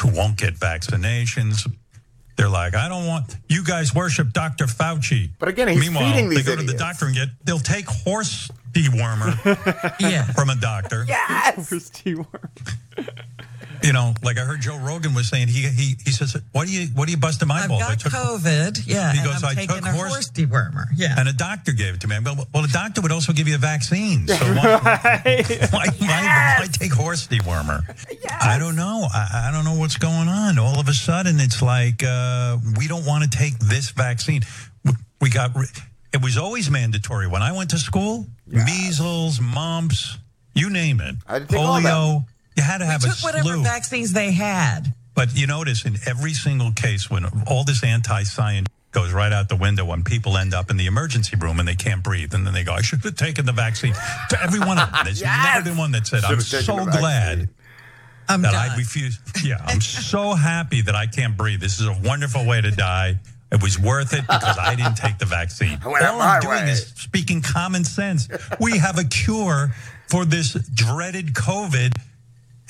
who 0.00 0.08
won't 0.16 0.38
get 0.38 0.54
vaccinations. 0.54 1.70
They're 2.40 2.48
like, 2.48 2.74
I 2.74 2.88
don't 2.88 3.06
want 3.06 3.36
you 3.50 3.62
guys 3.62 3.94
worship 3.94 4.32
Dr. 4.32 4.64
Fauci. 4.64 5.28
But 5.38 5.50
again, 5.50 5.68
he's 5.68 5.78
Meanwhile, 5.78 6.10
feeding 6.10 6.30
these 6.30 6.42
they 6.42 6.50
go 6.50 6.56
to 6.56 6.62
the 6.62 6.72
idiots. 6.72 6.82
doctor 6.82 7.04
and 7.04 7.14
get 7.14 7.28
they'll 7.44 7.58
take 7.58 7.84
horse 7.84 8.50
dewormer 8.72 9.36
yeah. 10.00 10.24
from 10.32 10.48
a 10.48 10.56
doctor. 10.56 11.04
Yes. 11.06 11.56
Horse 11.68 11.90
dewormer. 11.90 12.48
You 13.82 13.92
know, 13.92 14.12
like 14.22 14.36
I 14.38 14.42
heard 14.42 14.60
Joe 14.60 14.76
Rogan 14.78 15.14
was 15.14 15.28
saying 15.28 15.48
he 15.48 15.62
he 15.68 15.96
he 16.04 16.10
says, 16.10 16.36
What 16.52 16.66
do 16.66 16.72
you 16.72 16.88
what 16.88 17.06
do 17.06 17.12
you 17.12 17.16
bust 17.18 17.40
busting 17.40 17.48
my 17.48 17.66
balls? 17.66 17.82
I 17.82 17.88
got 17.90 18.00
took 18.00 18.12
COVID, 18.12 18.82
yeah, 18.86 19.12
He 19.12 19.18
and 19.18 19.26
goes, 19.26 19.42
I'm 19.42 19.50
I 19.50 19.54
taking 19.54 19.76
took 19.76 19.86
a 19.86 19.92
horse, 19.92 20.10
horse 20.12 20.30
dewormer, 20.30 20.84
yeah. 20.94 21.14
And 21.18 21.28
a 21.28 21.32
doctor 21.32 21.72
gave 21.72 21.94
it 21.94 22.00
to 22.02 22.08
me. 22.08 22.16
I 22.16 22.20
go, 22.20 22.34
well, 22.52 22.64
a 22.64 22.68
doctor 22.68 23.00
would 23.00 23.12
also 23.12 23.32
give 23.32 23.48
you 23.48 23.54
a 23.54 23.58
vaccine. 23.58 24.26
So 24.28 24.34
why, 24.34 24.62
why, 25.70 25.86
why, 25.98 26.56
why 26.60 26.66
take 26.72 26.92
horse 26.92 27.26
dewormer? 27.26 27.82
I 28.40 28.58
don't 28.58 28.76
know. 28.76 29.06
I, 29.12 29.48
I 29.48 29.50
don't 29.52 29.64
know 29.64 29.78
what's 29.78 29.96
going 29.96 30.28
on. 30.28 30.58
All 30.58 30.78
of 30.78 30.88
a 30.88 30.92
sudden, 30.94 31.40
it's 31.40 31.62
like 31.62 32.02
uh, 32.04 32.58
we 32.78 32.86
don't 32.88 33.06
want 33.06 33.24
to 33.24 33.30
take 33.38 33.58
this 33.58 33.90
vaccine. 33.90 34.42
We- 34.84 34.92
We 35.20 35.30
got. 35.30 35.50
It 36.12 36.20
was 36.22 36.36
always 36.36 36.70
mandatory 36.70 37.28
when 37.28 37.42
I 37.42 37.52
went 37.52 37.70
to 37.70 37.78
school. 37.78 38.26
Measles, 38.46 39.40
mumps, 39.40 40.18
you 40.54 40.70
name 40.70 41.00
it. 41.00 41.14
take 41.48 41.58
all 41.58 41.76
of. 41.76 41.82
Polio. 41.84 42.24
You 42.56 42.62
had 42.62 42.78
to 42.78 42.86
have 42.86 43.02
we 43.02 43.10
a 43.10 43.12
took 43.12 43.22
whatever 43.24 43.48
slew. 43.54 43.62
vaccines 43.62 44.12
they 44.12 44.32
had. 44.32 44.94
But 45.14 45.36
you 45.36 45.46
notice 45.46 45.84
in 45.84 45.96
every 46.06 46.32
single 46.32 46.72
case 46.72 47.10
when 47.10 47.24
all 47.46 47.64
this 47.64 47.82
anti-science 47.84 48.68
goes 48.92 49.12
right 49.12 49.32
out 49.32 49.48
the 49.48 49.56
window 49.56 49.84
when 49.84 50.02
people 50.02 50.36
end 50.36 50.52
up 50.52 50.70
in 50.70 50.76
the 50.76 50.86
emergency 50.86 51.36
room 51.36 51.60
and 51.60 51.68
they 51.68 51.74
can't 51.76 52.02
breathe 52.02 52.34
and 52.34 52.44
then 52.46 52.52
they 52.54 52.64
go, 52.64 52.72
I 52.72 52.80
should 52.80 53.02
have 53.04 53.16
taken 53.16 53.46
the 53.46 53.52
vaccine. 53.52 53.92
To 54.30 54.42
every 54.42 54.58
one 54.60 54.78
of 54.78 54.90
them. 54.90 55.00
There's 55.04 55.22
never 55.54 55.62
been 55.64 55.76
one 55.76 55.92
that 55.92 56.06
said, 56.06 56.24
I'm 56.24 56.40
so 56.40 56.76
glad 56.86 57.48
I'm 58.28 58.42
that 58.42 58.52
done. 58.52 58.70
I 58.70 58.76
refuse. 58.76 59.18
Yeah, 59.44 59.58
I'm 59.66 59.80
so 59.80 60.34
happy 60.34 60.80
that 60.82 60.94
I 60.94 61.06
can't 61.06 61.36
breathe. 61.36 61.60
This 61.60 61.80
is 61.80 61.86
a 61.86 61.96
wonderful 62.04 62.46
way 62.46 62.60
to 62.60 62.70
die. 62.70 63.18
It 63.52 63.60
was 63.62 63.78
worth 63.78 64.12
it 64.12 64.22
because 64.22 64.58
I 64.58 64.74
didn't 64.76 64.94
take 64.96 65.18
the 65.18 65.24
vaccine. 65.26 65.78
I 65.84 65.88
went 65.92 66.04
out 66.04 66.14
All 66.14 66.22
I'm 66.22 66.40
doing 66.40 66.64
way. 66.64 66.70
is 66.70 66.86
speaking 66.96 67.42
common 67.42 67.82
sense. 67.84 68.28
We 68.60 68.78
have 68.78 68.98
a 68.98 69.04
cure 69.04 69.72
for 70.08 70.24
this 70.24 70.52
dreaded 70.74 71.34
COVID, 71.34 71.96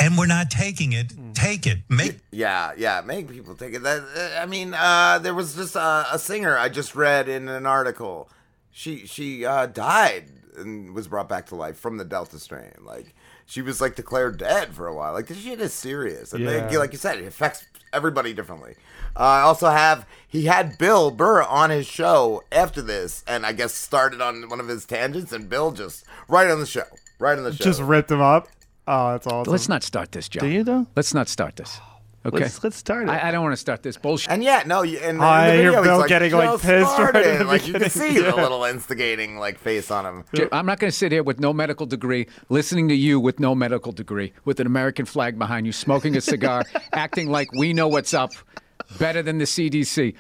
and 0.00 0.16
we're 0.18 0.26
not 0.26 0.50
taking 0.50 0.92
it. 0.92 1.12
Take 1.34 1.66
it. 1.66 1.78
Make 1.88 2.18
Yeah, 2.30 2.72
yeah, 2.76 3.00
make 3.04 3.28
people 3.28 3.54
take 3.54 3.74
it. 3.74 3.82
That 3.82 4.02
uh, 4.16 4.40
I 4.42 4.46
mean, 4.46 4.74
uh, 4.74 5.18
there 5.20 5.34
was 5.34 5.54
just 5.54 5.76
a, 5.76 6.06
a 6.12 6.18
singer 6.18 6.56
I 6.56 6.68
just 6.68 6.94
read 6.94 7.28
in 7.28 7.48
an 7.48 7.66
article. 7.66 8.28
She 8.70 9.06
she 9.06 9.44
uh, 9.44 9.66
died 9.66 10.26
and 10.56 10.94
was 10.94 11.08
brought 11.08 11.28
back 11.28 11.46
to 11.46 11.54
life 11.54 11.78
from 11.78 11.96
the 11.96 12.04
Delta 12.04 12.38
strain. 12.38 12.72
Like 12.82 13.14
she 13.46 13.62
was 13.62 13.80
like 13.80 13.96
declared 13.96 14.38
dead 14.38 14.74
for 14.74 14.86
a 14.86 14.94
while. 14.94 15.12
Like 15.12 15.26
this 15.26 15.38
shit 15.38 15.60
is 15.60 15.72
serious, 15.72 16.32
and 16.32 16.44
like, 16.46 16.70
Yeah. 16.72 16.78
like 16.78 16.92
you 16.92 16.98
said, 16.98 17.18
it 17.18 17.26
affects 17.26 17.66
everybody 17.92 18.32
differently. 18.32 18.76
Uh, 19.16 19.20
I 19.22 19.40
also 19.40 19.68
have 19.68 20.06
he 20.28 20.44
had 20.44 20.78
Bill 20.78 21.10
Burr 21.10 21.42
on 21.42 21.70
his 21.70 21.86
show 21.86 22.42
after 22.52 22.80
this, 22.80 23.24
and 23.26 23.44
I 23.44 23.52
guess 23.52 23.74
started 23.74 24.20
on 24.20 24.48
one 24.48 24.60
of 24.60 24.68
his 24.68 24.84
tangents, 24.84 25.32
and 25.32 25.48
Bill 25.48 25.72
just 25.72 26.04
right 26.28 26.48
on 26.48 26.60
the 26.60 26.66
show, 26.66 26.84
right 27.18 27.36
on 27.36 27.42
the 27.42 27.52
show. 27.52 27.64
just 27.64 27.80
ripped 27.80 28.10
him 28.10 28.20
up 28.20 28.48
oh 28.90 29.12
that's 29.12 29.26
awesome 29.26 29.50
Let's 29.53 29.68
not 29.68 29.83
start 29.83 30.12
this, 30.12 30.29
John. 30.29 30.44
Do 30.44 30.50
you, 30.50 30.64
though? 30.64 30.87
Let's 30.96 31.14
not 31.14 31.29
start 31.29 31.57
this. 31.57 31.79
Okay. 32.26 32.40
Let's- 32.40 32.62
let's 32.62 32.76
start 32.76 33.09
it. 33.09 33.11
I, 33.11 33.29
I 33.29 33.31
don't 33.31 33.42
want 33.42 33.55
to 33.55 33.57
start 33.57 33.83
this 33.83 33.96
bullshit. 33.96 34.31
And 34.31 34.44
yeah, 34.44 34.62
no, 34.66 34.83
you- 34.83 34.98
and 34.98 35.16
in 35.16 35.20
I 35.22 35.46
the 35.46 35.53
hear 35.57 35.62
video, 35.70 35.81
he's 35.81 35.88
Bill 35.88 35.98
like, 36.00 36.09
getting, 36.11 36.33
like, 36.35 36.50
"Just 36.50 36.62
pissed 36.64 36.85
right 36.85 36.94
started." 36.94 37.26
at 37.26 37.38
the 37.38 37.44
Like 37.46 37.66
you 37.66 37.72
can 37.72 37.83
beginning. 37.85 38.14
see 38.14 38.20
the 38.20 38.26
Yeah. 38.29 38.35
little 38.44 38.64
instigating 38.64 39.38
like 39.38 39.59
face 39.59 39.90
on 39.90 40.05
him. 40.05 40.24
J- 40.35 40.48
I'm 40.53 40.66
not 40.66 40.79
going 40.81 40.90
to 40.90 40.96
sit 40.96 41.12
here 41.12 41.22
with 41.22 41.40
no 41.40 41.55
medical 41.55 41.87
degree, 41.87 42.26
listening 42.50 42.88
to 42.88 42.94
you 42.94 43.18
with 43.20 43.40
no 43.40 43.55
medical 43.55 43.92
degree, 43.92 44.35
with 44.44 44.61
an 44.61 44.66
American 44.66 45.07
flag 45.07 45.38
behind 45.38 45.64
you, 45.64 45.72
smoking 45.72 46.14
a 46.14 46.20
cigar, 46.20 46.64
acting 46.92 47.31
like 47.31 47.50
we 47.53 47.72
know 47.72 47.88
what's 47.88 48.12
up, 48.12 48.33
better 48.98 49.22
than 49.22 49.38
the 49.38 49.46
CDC. 49.46 50.14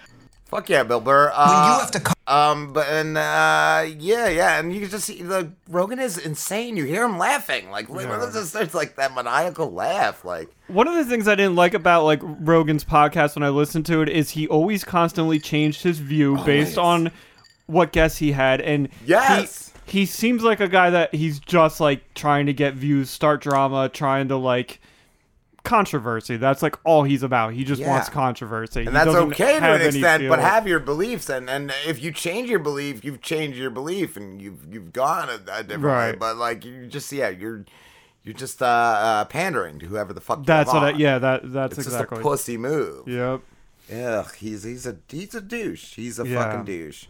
Fuck 0.46 0.70
yeah, 0.70 0.82
Bill 0.84 1.00
Burr. 1.00 1.30
Uh, 1.34 1.74
you 1.74 1.80
have 1.80 1.90
to. 2.02 2.14
Um, 2.30 2.72
but 2.72 2.86
and 2.88 3.18
uh, 3.18 3.86
yeah, 3.98 4.28
yeah, 4.28 4.60
and 4.60 4.72
you 4.72 4.80
can 4.82 4.88
just 4.90 5.04
see 5.04 5.20
the 5.20 5.50
Rogan 5.68 5.98
is 5.98 6.16
insane. 6.16 6.76
You 6.76 6.84
hear 6.84 7.04
him 7.04 7.18
laughing, 7.18 7.70
like 7.70 7.88
Yeah. 7.88 8.30
just 8.32 8.54
like 8.74 8.94
that 8.96 9.12
maniacal 9.14 9.72
laugh, 9.72 10.24
like. 10.24 10.48
One 10.68 10.86
of 10.86 10.94
the 10.94 11.04
things 11.04 11.26
I 11.26 11.34
didn't 11.34 11.56
like 11.56 11.74
about 11.74 12.04
like 12.04 12.20
Rogan's 12.22 12.84
podcast 12.84 13.34
when 13.34 13.42
I 13.42 13.48
listened 13.48 13.84
to 13.86 14.00
it 14.02 14.08
is 14.08 14.30
he 14.30 14.46
always 14.46 14.84
constantly 14.84 15.40
changed 15.40 15.82
his 15.82 15.98
view 15.98 16.38
based 16.44 16.78
on 16.78 17.10
what 17.66 17.90
guests 17.90 18.18
he 18.18 18.30
had, 18.30 18.60
and 18.60 18.88
Yes! 19.04 19.72
he, 19.86 20.00
he 20.00 20.06
seems 20.06 20.44
like 20.44 20.60
a 20.60 20.68
guy 20.68 20.90
that 20.90 21.12
he's 21.12 21.40
just 21.40 21.80
like 21.80 22.14
trying 22.14 22.46
to 22.46 22.52
get 22.52 22.74
views, 22.74 23.10
start 23.10 23.40
drama, 23.40 23.88
trying 23.88 24.28
to 24.28 24.36
like 24.36 24.80
controversy. 25.64 26.36
That's 26.36 26.62
like 26.62 26.76
all 26.84 27.02
he's 27.04 27.22
about. 27.22 27.52
He 27.54 27.64
just 27.64 27.80
Yeah. 27.80 27.88
wants 27.88 28.08
controversy, 28.08 28.80
And 28.80 28.88
He 28.90 28.92
that's 28.94 29.06
doesn't 29.06 29.32
okay 29.32 29.58
to 29.60 29.72
an 29.74 29.82
extent, 29.82 30.28
but 30.28 30.38
have 30.38 30.66
your 30.66 30.80
beliefs, 30.80 31.28
and 31.28 31.48
and 31.50 31.72
if 31.86 32.02
you 32.02 32.12
change 32.12 32.48
your 32.50 32.58
belief, 32.58 33.04
you've 33.04 33.20
changed 33.20 33.58
your 33.58 33.70
belief, 33.70 34.16
and 34.16 34.40
you've 34.40 34.72
you've 34.72 34.92
gone 34.92 35.28
a, 35.28 35.40
a 35.52 35.62
different 35.62 35.82
way. 35.84 36.16
But 36.18 36.36
like 36.36 36.64
you 36.64 36.86
just 36.86 37.10
yeah, 37.12 37.28
you're 37.28 37.64
you're 38.22 38.34
just 38.34 38.60
uh, 38.62 38.66
uh 38.66 39.24
pandering 39.26 39.78
to 39.80 39.86
whoever 39.86 40.12
the 40.12 40.20
fuck. 40.20 40.44
That's 40.44 40.72
what 40.72 40.82
I, 40.84 40.90
yeah 40.90 41.18
that 41.18 41.52
that's 41.52 41.78
it's 41.78 41.86
exactly 41.86 42.16
just 42.18 42.20
a 42.20 42.28
pussy 42.28 42.56
move. 42.56 43.08
Yep. 43.08 43.40
Ugh, 43.92 44.34
he's 44.36 44.62
he's 44.64 44.86
a 44.86 44.96
he's 45.08 45.34
a 45.34 45.40
douche. 45.40 45.94
He's 45.94 46.18
a 46.20 46.26
Yeah. 46.26 46.44
fucking 46.44 46.64
douche. 46.64 47.06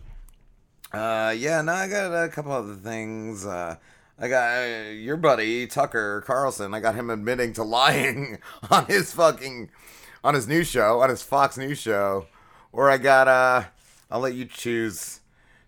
Uh, 0.93 1.35
yeah. 1.37 1.63
No, 1.63 1.73
I 1.73 1.89
got 1.89 2.13
a 2.25 2.29
couple 2.29 2.53
other 2.53 2.75
things. 2.75 3.47
Uh, 3.47 3.77
I 4.23 4.29
got 4.29 4.59
uh, 4.59 4.91
your 4.91 5.17
buddy 5.17 5.67
Tucker 5.67 6.23
Carlson. 6.27 6.75
I 6.75 6.81
got 6.81 6.95
him 6.95 7.09
admitting 7.09 7.55
to 7.55 7.63
lying 7.63 8.39
on 8.71 8.85
his 8.85 9.15
fucking 9.15 9.71
on 10.23 10.35
his 10.35 10.47
new 10.47 10.63
show, 10.63 11.01
on 11.01 11.09
his 11.09 11.23
Fox 11.23 11.57
News 11.57 11.79
show. 11.79 12.27
Or 12.71 12.91
I 12.91 12.99
got 12.99 13.29
uh, 13.29 13.65
I'll 14.11 14.21
let 14.21 14.35
you 14.35 14.45
choose. 14.45 15.21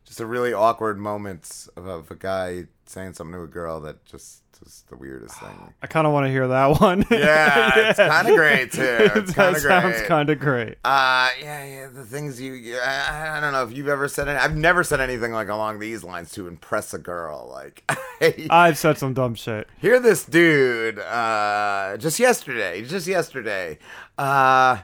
Just 0.05 0.21
a 0.21 0.27
really 0.27 0.53
awkward 0.53 0.99
moment 0.99 1.69
of, 1.77 1.87
of 1.87 2.11
a 2.11 2.15
guy 2.15 2.67
saying 2.85 3.15
something 3.15 3.33
to 3.33 3.43
a 3.43 3.47
girl 3.47 3.81
that 3.81 4.05
just 4.05 4.42
just 4.65 4.89
the 4.89 4.97
weirdest 4.97 5.39
thing. 5.41 5.75
I 5.83 5.87
kind 5.87 6.07
of 6.07 6.13
want 6.13 6.27
to 6.27 6.31
hear 6.31 6.49
that 6.49 6.67
one. 6.81 7.05
Yeah, 7.11 7.91
it's 7.91 7.99
kinda 7.99 8.35
great, 8.37 8.73
too. 8.73 8.83
It's 9.23 9.35
that 9.35 9.57
sounds 9.59 10.03
kind 10.03 10.31
of 10.31 10.39
great. 10.39 10.77
Uh, 10.85 11.29
yeah, 11.41 11.65
yeah, 11.65 11.89
the 11.93 12.05
things 12.05 12.41
you, 12.41 12.53
you 12.55 12.79
I, 12.79 13.39
I 13.39 13.41
don't 13.41 13.53
know 13.53 13.65
if 13.65 13.73
you've 13.77 13.89
ever 13.89 14.09
said 14.09 14.29
it. 14.29 14.37
I've 14.37 14.57
never 14.57 14.83
said 14.85 15.01
anything 15.01 15.33
like 15.33 15.49
along 15.49 15.79
these 15.79 16.03
lines 16.05 16.31
to 16.33 16.49
impress 16.49 16.93
a 16.95 16.99
girl. 16.99 17.49
Like, 17.51 17.85
I've 18.51 18.79
said 18.79 18.99
some 18.99 19.15
dumb 19.15 19.35
shit. 19.35 19.69
hear 19.79 19.99
this 20.01 20.25
dude, 20.25 20.99
uh, 20.99 21.97
just 21.99 22.19
yesterday, 22.19 22.83
just 22.83 23.07
yesterday, 23.07 23.79
uh, 24.19 24.79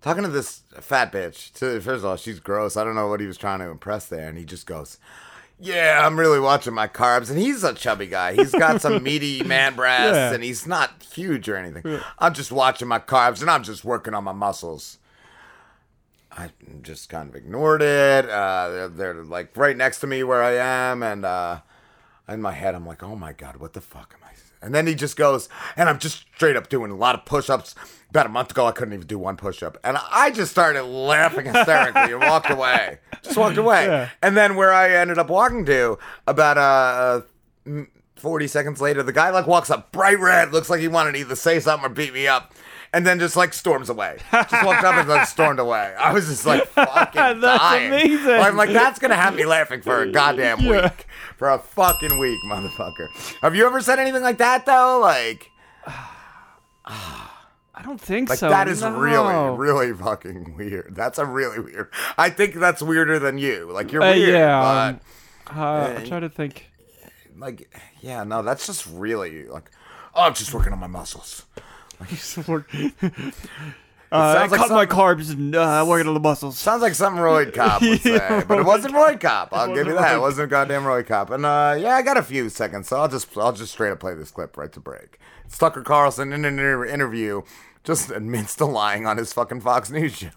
talking 0.00 0.22
to 0.22 0.28
this 0.28 0.62
fat 0.80 1.12
bitch. 1.12 1.52
To, 1.54 1.80
first 1.80 1.98
of 1.98 2.04
all, 2.06 2.16
she's 2.16 2.40
gross. 2.40 2.76
I 2.76 2.84
don't 2.84 2.94
know 2.94 3.08
what 3.08 3.20
he 3.20 3.26
was 3.26 3.36
trying 3.36 3.58
to 3.60 3.66
impress 3.68 4.06
there. 4.06 4.28
And 4.28 4.38
he 4.38 4.44
just 4.44 4.66
goes, 4.66 4.98
yeah, 5.60 6.02
I'm 6.06 6.18
really 6.18 6.40
watching 6.40 6.74
my 6.74 6.88
carbs. 6.88 7.30
And 7.30 7.38
he's 7.38 7.64
a 7.64 7.74
chubby 7.74 8.06
guy. 8.06 8.34
He's 8.34 8.52
got 8.52 8.80
some 8.80 9.02
meaty 9.02 9.42
man 9.42 9.74
breasts 9.74 10.14
Yeah. 10.16 10.32
and 10.32 10.42
he's 10.44 10.66
not 10.66 11.02
huge 11.12 11.48
or 11.48 11.56
anything. 11.56 12.00
I'm 12.18 12.34
just 12.34 12.52
watching 12.52 12.88
my 12.88 12.98
carbs 12.98 13.40
and 13.40 13.50
I'm 13.50 13.62
just 13.64 13.84
working 13.84 14.14
on 14.14 14.24
my 14.24 14.32
muscles. 14.32 14.98
I 16.30 16.50
just 16.82 17.08
kind 17.08 17.28
of 17.28 17.34
ignored 17.34 17.82
it. 17.82 18.28
Uh, 18.30 18.68
they're, 18.68 18.88
they're 18.88 19.24
like 19.24 19.56
right 19.56 19.76
next 19.76 19.98
to 20.00 20.06
me 20.06 20.22
where 20.22 20.42
I 20.42 20.52
am, 20.52 21.02
and 21.02 21.24
uh, 21.24 21.60
in 22.28 22.40
my 22.40 22.52
head, 22.52 22.76
I'm 22.76 22.86
like, 22.86 23.02
"Oh 23.02 23.16
my 23.16 23.32
god, 23.32 23.56
what 23.56 23.72
the 23.72 23.80
fuck 23.80 24.14
am 24.16 24.17
I?" 24.17 24.17
And 24.60 24.74
then 24.74 24.86
he 24.86 24.94
just 24.94 25.16
goes, 25.16 25.48
and 25.76 25.88
I'm 25.88 25.98
just 25.98 26.24
straight 26.34 26.56
up 26.56 26.68
doing 26.68 26.90
a 26.90 26.96
lot 26.96 27.14
of 27.14 27.24
push-ups. 27.24 27.74
About 28.10 28.24
a 28.24 28.30
month 28.30 28.52
ago, 28.52 28.66
I 28.66 28.72
couldn't 28.72 28.94
even 28.94 29.06
do 29.06 29.18
one 29.18 29.36
push-up, 29.36 29.76
and 29.84 29.98
I 30.10 30.30
just 30.30 30.50
started 30.50 30.84
laughing 30.84 31.44
hysterically 31.44 32.12
and 32.14 32.20
walked 32.22 32.48
away. 32.48 33.00
Just 33.22 33.36
walked 33.36 33.58
away. 33.58 33.84
Yeah. 33.84 34.08
And 34.22 34.34
then 34.34 34.56
where 34.56 34.72
I 34.72 34.92
ended 34.92 35.18
up 35.18 35.28
walking 35.28 35.66
to, 35.66 35.98
about 36.26 36.56
uh, 36.56 37.20
mm, 37.66 37.86
40 38.16 38.46
seconds 38.46 38.80
later, 38.80 39.02
the 39.02 39.12
guy 39.12 39.28
like 39.28 39.46
walks 39.46 39.68
up 39.68 39.92
bright 39.92 40.18
red, 40.18 40.52
looks 40.52 40.70
like 40.70 40.80
he 40.80 40.88
wanted 40.88 41.12
to 41.12 41.18
either 41.18 41.36
say 41.36 41.60
something 41.60 41.84
or 41.84 41.92
beat 41.92 42.14
me 42.14 42.26
up. 42.26 42.54
And 42.92 43.06
then 43.06 43.18
just 43.18 43.36
like 43.36 43.52
storms 43.52 43.90
away. 43.90 44.16
Just 44.32 44.64
walked 44.64 44.82
up 44.84 44.94
and 44.94 45.08
like 45.08 45.26
stormed 45.28 45.58
away. 45.60 45.94
I 45.98 46.12
was 46.12 46.26
just 46.26 46.46
like 46.46 46.66
fucking 46.68 47.40
That's 47.40 47.40
dying. 47.60 47.88
amazing. 47.88 48.30
I'm 48.30 48.56
like, 48.56 48.70
that's 48.70 48.98
gonna 48.98 49.14
have 49.14 49.34
me 49.34 49.44
laughing 49.44 49.82
for 49.82 50.00
a 50.02 50.10
goddamn 50.10 50.60
Yeah. 50.60 50.84
week. 50.84 51.06
For 51.36 51.50
a 51.50 51.58
fucking 51.58 52.18
week, 52.18 52.38
motherfucker. 52.46 53.08
Have 53.42 53.54
you 53.54 53.66
ever 53.66 53.80
said 53.82 53.98
anything 53.98 54.22
like 54.22 54.38
that 54.38 54.64
though? 54.64 55.00
Like 55.02 55.50
I 56.86 57.82
don't 57.82 58.00
think 58.00 58.28
like 58.28 58.38
so. 58.38 58.48
that 58.48 58.66
is 58.68 58.80
no. 58.82 58.90
really, 58.98 59.56
really 59.56 59.92
fucking 59.92 60.56
weird. 60.56 60.94
That's 60.96 61.18
a 61.18 61.24
really 61.24 61.60
weird. 61.60 61.90
I 62.16 62.30
think 62.30 62.54
that's 62.54 62.82
weirder 62.82 63.18
than 63.18 63.38
you. 63.38 63.70
Like 63.72 63.92
you're 63.92 64.02
Uh, 64.02 64.14
weird, 64.14 64.30
yeah. 64.30 64.60
but 65.46 65.52
um, 65.52 65.58
uh, 65.60 65.94
I'm 65.98 66.06
trying 66.06 66.22
to 66.22 66.28
think. 66.28 66.70
like 67.36 67.70
yeah, 68.00 68.24
no, 68.24 68.42
that's 68.42 68.66
just 68.66 68.86
really 68.86 69.46
like 69.46 69.70
oh, 70.14 70.22
I'm 70.22 70.34
just 70.34 70.52
working 70.52 70.72
on 70.72 70.78
my 70.80 70.86
muscles. 70.88 71.44
Uh, 74.10 74.14
I 74.14 74.40
like 74.46 74.50
cut 74.52 74.70
my 74.70 74.86
something- 74.86 74.96
carbs 74.96 75.30
and 75.30 75.54
uh, 75.54 75.84
working 75.86 76.08
on 76.08 76.14
the 76.14 76.20
muscles. 76.20 76.58
Sounds 76.58 76.80
like 76.80 76.94
something 76.94 77.20
Roy 77.20 77.50
Cop 77.50 77.82
would 77.82 78.00
say, 78.00 78.14
Yeah, 78.14 78.42
but 78.42 78.58
it 78.58 78.64
wasn't 78.64 78.94
Roy 78.94 79.18
Cop. 79.18 79.50
I'll 79.52 79.74
give 79.74 79.86
you 79.86 79.92
that. 79.92 80.16
It 80.16 80.20
wasn't 80.20 80.48
goddamn 80.48 80.86
Roy 80.86 81.02
Cop. 81.02 81.28
And 81.28 81.44
uh, 81.44 81.76
yeah, 81.78 81.94
I 81.94 82.00
got 82.00 82.16
a 82.16 82.22
few 82.22 82.48
seconds, 82.48 82.88
so 82.88 82.98
I'll 82.98 83.08
just 83.08 83.36
I'll 83.36 83.52
just 83.52 83.72
straight 83.72 83.90
up 83.90 84.00
play 84.00 84.14
this 84.14 84.30
clip 84.30 84.56
right 84.56 84.72
to 84.72 84.80
break. 84.80 85.18
It's 85.44 85.58
Tucker 85.58 85.82
Carlson 85.82 86.32
in 86.32 86.46
an 86.46 86.54
inter- 86.58 86.86
interview 86.86 87.42
just 87.84 88.10
admits 88.10 88.54
to 88.56 88.64
lying 88.64 89.06
on 89.06 89.18
his 89.18 89.34
fucking 89.34 89.60
Fox 89.60 89.90
News 89.90 90.16
show. 90.16 90.28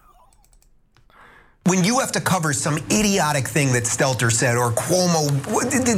When 1.65 1.83
you 1.83 1.99
have 1.99 2.11
to 2.11 2.19
cover 2.19 2.53
some 2.53 2.77
idiotic 2.91 3.47
thing 3.47 3.71
that 3.71 3.83
Stelter 3.83 4.31
said 4.31 4.57
or 4.57 4.71
Cuomo, 4.71 5.29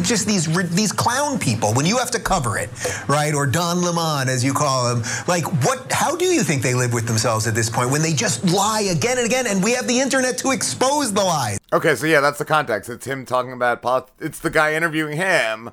just 0.05 0.27
these 0.27 0.45
these 0.75 0.91
clown 0.91 1.39
people, 1.39 1.73
when 1.73 1.85
you 1.85 1.97
have 1.97 2.11
to 2.11 2.19
cover 2.19 2.57
it, 2.57 2.69
right? 3.07 3.33
Or 3.33 3.47
Don 3.47 3.81
Lemon, 3.81 4.27
as 4.29 4.43
you 4.43 4.53
call 4.53 4.93
him, 4.93 5.03
like 5.27 5.45
what? 5.65 5.91
How 5.91 6.15
do 6.15 6.25
you 6.25 6.43
think 6.43 6.61
they 6.61 6.75
live 6.75 6.93
with 6.93 7.07
themselves 7.07 7.47
at 7.47 7.55
this 7.55 7.69
point 7.69 7.91
when 7.91 8.01
they 8.01 8.13
just 8.13 8.45
lie 8.51 8.81
again 8.81 9.17
and 9.17 9.25
again, 9.25 9.47
and 9.47 9.63
we 9.63 9.71
have 9.71 9.87
the 9.87 9.99
internet 9.99 10.37
to 10.39 10.51
expose 10.51 11.13
the 11.13 11.23
lies? 11.23 11.59
Okay, 11.71 11.95
so 11.95 12.05
yeah, 12.05 12.19
that's 12.19 12.37
the 12.37 12.45
context. 12.45 12.89
It's 12.89 13.07
him 13.07 13.25
talking 13.25 13.53
about 13.53 13.81
polit- 13.81 14.09
It's 14.19 14.39
the 14.39 14.49
guy 14.49 14.75
interviewing 14.75 15.17
him 15.17 15.71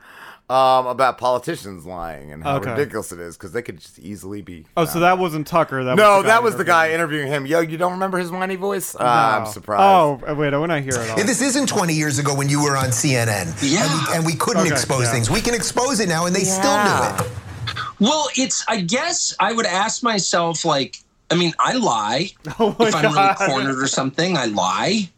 um, 0.50 0.86
about 0.88 1.16
politicians 1.16 1.86
lying 1.86 2.32
and 2.32 2.42
how 2.42 2.56
Okay. 2.56 2.70
ridiculous 2.72 3.12
it 3.12 3.20
is 3.20 3.36
because 3.36 3.52
they 3.52 3.62
could 3.62 3.78
just 3.78 3.98
easily 4.00 4.42
be. 4.42 4.66
Oh, 4.76 4.84
so 4.84 4.98
that 5.00 5.16
wasn't 5.16 5.46
Tucker. 5.46 5.84
That 5.84 5.96
no, 5.96 6.16
was 6.18 6.26
that 6.26 6.42
was 6.42 6.56
the 6.56 6.64
guy 6.64 6.90
interviewing- 6.90 7.28
interviewing 7.28 7.28
him. 7.28 7.46
Yo, 7.46 7.60
you 7.60 7.78
don't 7.78 7.92
remember 7.92 8.18
his 8.18 8.30
whiny 8.30 8.56
voice? 8.56 8.96
Ah, 8.98 9.38
I'm 9.40 9.46
surprised. 9.46 9.80
Oh, 10.28 10.34
wait, 10.34 10.52
when 10.58 10.70
I 10.70 10.80
hear 10.80 10.92
it, 10.94 11.18
If 11.18 11.26
this 11.26 11.40
isn't 11.40 11.68
20 11.68 11.94
years 11.94 12.18
ago 12.18 12.34
when 12.34 12.48
you 12.48 12.62
were 12.62 12.76
on 12.76 12.90
CNN, 12.92 13.54
Yeah. 13.62 13.84
and, 13.84 13.92
we, 14.08 14.14
and 14.16 14.26
we 14.26 14.34
couldn't 14.34 14.62
Okay, 14.64 14.72
expose 14.72 15.04
yeah. 15.04 15.12
things, 15.12 15.30
we 15.30 15.40
can 15.40 15.54
expose 15.54 16.00
it 16.00 16.08
now, 16.08 16.26
and 16.26 16.34
they 16.34 16.44
still 16.44 16.62
do 16.84 17.24
it. 17.24 17.30
Well, 18.00 18.28
it's. 18.36 18.64
I 18.68 18.80
guess 18.80 19.34
I 19.38 19.52
would 19.52 19.66
ask 19.66 20.02
myself, 20.02 20.64
like, 20.64 20.96
I 21.30 21.36
mean, 21.36 21.52
I 21.60 21.74
lie. 21.74 22.30
Oh 22.58 22.74
if 22.80 22.94
I'm 22.94 23.02
God. 23.12 23.36
really 23.40 23.50
cornered 23.52 23.78
or 23.82 23.86
something, 23.86 24.36
I 24.36 24.46
lie. 24.46 25.08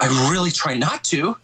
I 0.00 0.06
really 0.32 0.50
try 0.50 0.74
not 0.74 1.04
to. 1.04 1.36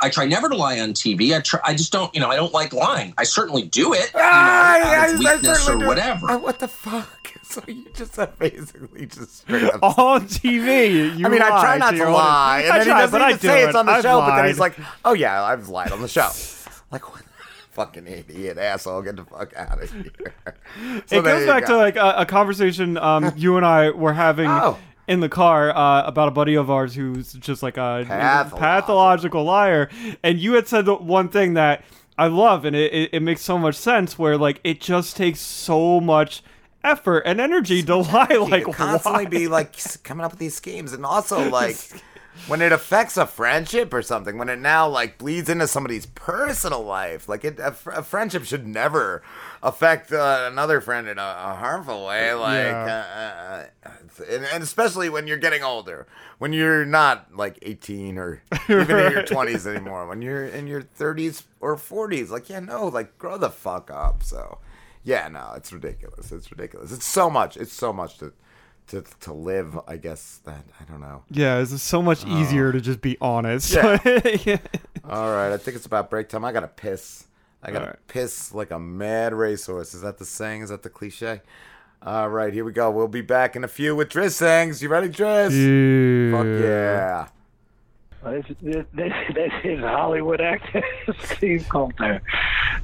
I 0.00 0.08
try 0.10 0.26
never 0.26 0.48
to 0.48 0.56
lie 0.56 0.78
on 0.80 0.92
TV. 0.94 1.36
I 1.36 1.40
try. 1.40 1.60
I 1.64 1.74
just 1.74 1.90
don't. 1.92 2.14
You 2.14 2.20
know, 2.20 2.28
I 2.30 2.36
don't 2.36 2.52
like 2.52 2.72
lying. 2.72 3.14
I 3.18 3.24
certainly 3.24 3.62
do 3.62 3.92
it. 3.94 4.10
You 4.14 4.20
know, 4.20 4.24
Ah, 4.30 4.78
out 4.78 4.80
of 5.14 5.20
I- 5.20 5.30
I 5.30 5.34
weakness 5.34 5.58
certainly 5.64 5.74
or 5.74 5.78
do. 5.84 5.86
whatever. 5.88 6.26
Ah, 6.30 6.36
what 6.38 6.58
the 6.58 6.68
fuck? 6.68 7.14
So 7.48 7.62
you 7.66 7.86
just 7.94 8.12
said 8.14 8.38
basically 8.38 9.06
just 9.06 9.38
straight 9.38 9.64
up. 9.64 9.82
on 9.98 10.26
TV. 10.28 11.16
You 11.18 11.24
I 11.24 11.30
mean, 11.30 11.40
I 11.40 11.48
try 11.48 11.78
not 11.78 11.92
to 11.92 11.96
to 11.96 12.10
lie, 12.10 12.60
and 12.60 12.70
audience. 12.70 12.70
I 12.70 12.78
then 12.78 12.86
try, 12.86 12.94
he 12.96 13.00
doesn't 13.00 13.10
but 13.18 13.22
I 13.22 13.28
even 13.30 13.40
do 13.40 13.48
say 13.48 13.62
it. 13.62 13.66
it's 13.68 13.74
on 13.74 13.86
the 13.86 13.92
I've 13.92 14.02
show. 14.02 14.20
But 14.20 14.36
then 14.36 14.46
he's 14.48 14.58
like, 14.58 14.74
"Oh 15.06 15.14
yeah, 15.14 15.42
I've 15.42 15.68
lied 15.70 15.90
on 15.90 16.02
the 16.02 16.08
show." 16.08 16.28
like, 16.92 17.10
what? 17.10 17.22
Fucking 17.70 18.06
idiot, 18.06 18.58
asshole! 18.58 19.00
Get 19.00 19.16
the 19.16 19.24
fuck 19.24 19.56
out 19.56 19.82
of 19.82 19.90
here. 19.90 20.44
So 21.06 21.18
it 21.20 21.24
goes 21.24 21.46
back 21.46 21.62
go. 21.66 21.72
to 21.72 21.76
like 21.78 21.96
a, 21.96 22.14
a 22.18 22.26
conversation 22.26 22.98
um, 22.98 23.32
you 23.36 23.56
and 23.56 23.64
I 23.64 23.90
were 23.92 24.12
having 24.12 24.50
Oh. 24.50 24.76
In 25.08 25.20
the 25.20 25.28
car 25.28 25.74
uh, 25.74 26.04
about 26.06 26.28
a 26.28 26.30
buddy 26.30 26.54
of 26.54 26.70
ours 26.70 26.94
who's 26.94 27.32
just 27.32 27.62
like 27.62 27.76
a 27.76 28.04
Pathological. 28.06 28.58
pathological 28.58 29.44
liar, 29.44 29.88
and 30.22 30.38
you 30.38 30.52
had 30.52 30.68
said 30.68 30.84
the 30.84 30.94
one 30.94 31.28
thing 31.30 31.54
that 31.54 31.82
I 32.16 32.26
love, 32.28 32.64
and 32.64 32.76
it, 32.76 32.92
it, 32.92 33.10
it 33.14 33.20
makes 33.20 33.40
so 33.40 33.58
much 33.58 33.74
sense. 33.74 34.18
Where 34.18 34.36
like 34.36 34.60
it 34.64 34.80
just 34.80 35.16
takes 35.16 35.40
so 35.40 36.00
much 36.00 36.42
effort 36.84 37.20
and 37.26 37.40
energy 37.40 37.82
to 37.82 37.96
lie. 38.12 38.26
Like 38.38 38.66
You 38.66 38.72
constantly 38.72 39.24
why? 39.24 39.30
be 39.30 39.48
like 39.48 39.74
coming 40.04 40.24
up 40.24 40.32
with 40.32 40.40
these 40.40 40.54
schemes, 40.54 40.92
and 40.92 41.04
also 41.06 41.48
like 41.50 41.76
when 42.46 42.62
it 42.62 42.70
affects 42.70 43.16
a 43.16 43.26
friendship 43.26 43.92
or 43.92 44.02
something, 44.02 44.38
when 44.38 44.48
it 44.48 44.58
now 44.60 44.88
like 44.88 45.18
bleeds 45.18 45.48
into 45.48 45.66
somebody's 45.66 46.06
personal 46.06 46.82
life, 46.84 47.28
like 47.28 47.44
it, 47.44 47.58
a, 47.58 47.74
a 47.92 48.02
friendship 48.02 48.44
should 48.44 48.66
never 48.66 49.22
affect 49.62 50.12
uh, 50.12 50.48
another 50.50 50.80
friend 50.80 51.08
in 51.08 51.18
a, 51.18 51.22
a 51.22 51.54
harmful 51.58 52.06
way. 52.06 52.32
Like, 52.34 52.58
Yeah. 52.66 53.66
uh, 53.84 53.88
uh, 53.88 53.90
and, 54.30 54.44
and 54.52 54.62
especially 54.62 55.08
when 55.08 55.26
you're 55.26 55.36
getting 55.38 55.62
older, 55.62 56.06
when 56.38 56.52
you're 56.52 56.84
not 56.84 57.34
like 57.36 57.58
18 57.62 58.18
or 58.18 58.42
even 58.68 58.80
in 58.90 59.12
your 59.12 59.22
20s 59.22 59.66
anymore, 59.66 60.06
when 60.06 60.22
you're 60.22 60.46
in 60.46 60.66
your 60.66 60.82
30s 60.82 61.44
or 61.60 61.76
40s, 61.76 62.30
like 62.30 62.48
yeah, 62.48 62.60
no, 62.60 62.86
like 62.88 63.18
grow 63.18 63.36
the 63.38 63.50
fuck 63.50 63.90
up. 63.90 64.22
So. 64.22 64.58
Yeah, 65.04 65.28
no, 65.28 65.52
it's 65.56 65.72
ridiculous. 65.72 66.32
It's 66.32 66.50
ridiculous. 66.50 66.92
It's 66.92 67.06
so 67.06 67.30
much. 67.30 67.56
It's 67.56 67.72
so 67.72 67.92
much 67.94 68.18
to 68.18 68.32
to 68.88 69.02
to 69.20 69.32
live. 69.32 69.78
I 69.86 69.96
guess 69.96 70.40
that 70.44 70.64
I 70.78 70.84
don't 70.84 71.00
know. 71.00 71.22
Yeah, 71.30 71.60
it's 71.60 71.80
so 71.80 72.02
much 72.02 72.24
Oh. 72.26 72.38
easier 72.40 72.72
to 72.72 72.80
just 72.80 73.00
be 73.00 73.16
honest. 73.20 73.72
Yeah. 73.72 73.98
Yeah. 74.44 74.58
All 75.08 75.30
right, 75.30 75.50
I 75.52 75.56
think 75.56 75.76
it's 75.76 75.86
about 75.86 76.10
break 76.10 76.28
time. 76.28 76.44
I 76.44 76.52
gotta 76.52 76.68
piss. 76.68 77.24
I 77.62 77.72
gotta 77.72 77.84
All 77.84 77.90
right. 77.90 78.06
piss 78.06 78.54
like 78.54 78.70
a 78.70 78.78
mad 78.78 79.34
racehorse. 79.34 79.94
Is 79.94 80.02
that 80.02 80.18
the 80.18 80.24
saying? 80.24 80.62
Is 80.62 80.70
that 80.70 80.82
the 80.82 80.90
cliche? 80.90 81.40
All 82.00 82.28
right, 82.28 82.52
here 82.52 82.64
we 82.64 82.72
go. 82.72 82.90
We'll 82.90 83.08
be 83.08 83.22
back 83.22 83.56
in 83.56 83.64
a 83.64 83.68
few 83.68 83.96
with 83.96 84.10
Driz 84.10 84.32
sayings. 84.32 84.80
You 84.80 84.88
ready, 84.88 85.08
Driz? 85.08 85.50
Fuck 86.30 86.46
yeah. 86.64 87.28
This, 88.24 88.46
this, 88.60 88.86
this, 88.94 89.12
this 89.34 89.52
is 89.64 89.80
Hollywood 89.80 90.40
actor 90.40 90.82
Steve 91.24 91.66
Coulter. 91.68 92.20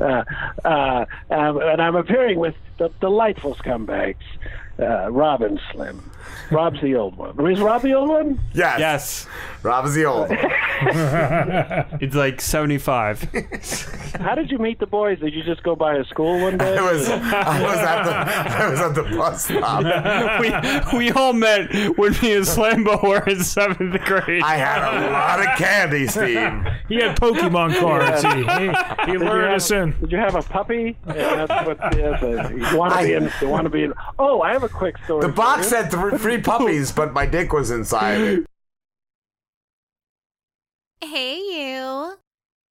Uh, 0.00 0.24
uh, 0.64 1.04
um, 1.30 1.60
and 1.60 1.80
I'm 1.82 1.96
appearing 1.96 2.38
with 2.38 2.54
the 2.78 2.88
delightful 3.00 3.54
scumbags, 3.56 4.16
uh, 4.78 5.10
Rob 5.10 5.42
and 5.42 5.60
Slim. 5.72 6.10
Rob's 6.50 6.80
the 6.80 6.94
old 6.94 7.16
one. 7.16 7.50
Is 7.50 7.60
Rob 7.60 7.82
the 7.82 7.94
old 7.94 8.08
one? 8.08 8.40
Yes. 8.52 8.78
Yes. 8.78 9.26
Rob 9.62 9.86
is 9.86 9.94
the 9.94 10.04
old 10.04 10.28
one. 10.28 10.38
it's 12.00 12.14
like 12.14 12.40
75. 12.40 13.22
How 14.20 14.34
did 14.34 14.50
you 14.50 14.58
meet 14.58 14.78
the 14.78 14.86
boys? 14.86 15.20
Did 15.20 15.32
you 15.32 15.42
just 15.42 15.62
go 15.62 15.74
by 15.74 15.96
a 15.96 16.04
school 16.04 16.40
one 16.40 16.58
day? 16.58 16.76
I 16.76 16.92
was 16.92 17.08
I 17.08 17.62
was 17.62 17.78
at 17.78 18.02
the 18.02 18.62
I 18.62 18.70
was 18.70 18.80
at 18.80 18.94
the 18.94 19.02
bus 19.04 19.44
stop. 19.44 20.92
we, 20.92 20.98
we 20.98 21.10
all 21.12 21.32
met 21.32 21.72
when 21.96 22.12
me 22.20 22.34
and 22.34 22.44
Slambo 22.44 23.02
were 23.02 23.24
in 23.26 23.42
seventh 23.42 23.98
grade. 24.04 24.42
I 24.42 24.56
had 24.56 24.82
a 24.82 25.10
lot 25.10 25.40
of 25.40 25.56
candy, 25.56 26.06
Steve. 26.08 26.36
He 26.88 26.96
had 26.96 27.18
Pokemon 27.18 27.78
cards. 27.80 28.22
He, 28.22 28.28
he, 28.28 28.36
he 28.36 29.06
Did 29.06 29.12
you 29.14 29.18
lured 29.26 29.52
us 29.52 29.70
in. 29.70 29.98
Did 30.00 30.12
you 30.12 30.18
have 30.18 30.34
a 30.34 30.42
puppy? 30.42 30.96
Yeah, 31.06 31.46
that's 31.46 31.66
what 31.66 31.78
yeah, 31.96 32.18
the, 32.20 32.70
you 32.70 32.76
want 32.76 32.92
to 32.92 33.02
be 33.02 33.12
in. 33.14 33.32
You 33.40 33.48
want 33.48 33.64
to 33.64 33.70
be 33.70 33.84
in. 33.84 33.94
Oh, 34.18 34.42
I 34.42 34.52
have 34.52 34.63
a 34.64 34.68
quick 34.68 34.96
story. 35.04 35.20
The 35.26 35.32
box 35.32 35.64
you. 35.64 35.70
said 35.70 35.90
th- 35.90 36.20
three 36.20 36.40
puppies, 36.42 36.92
but 36.92 37.12
my 37.12 37.26
dick 37.26 37.52
was 37.52 37.70
inside 37.70 38.20
it. 38.20 38.46
Hey, 41.02 41.36
you. 41.36 42.18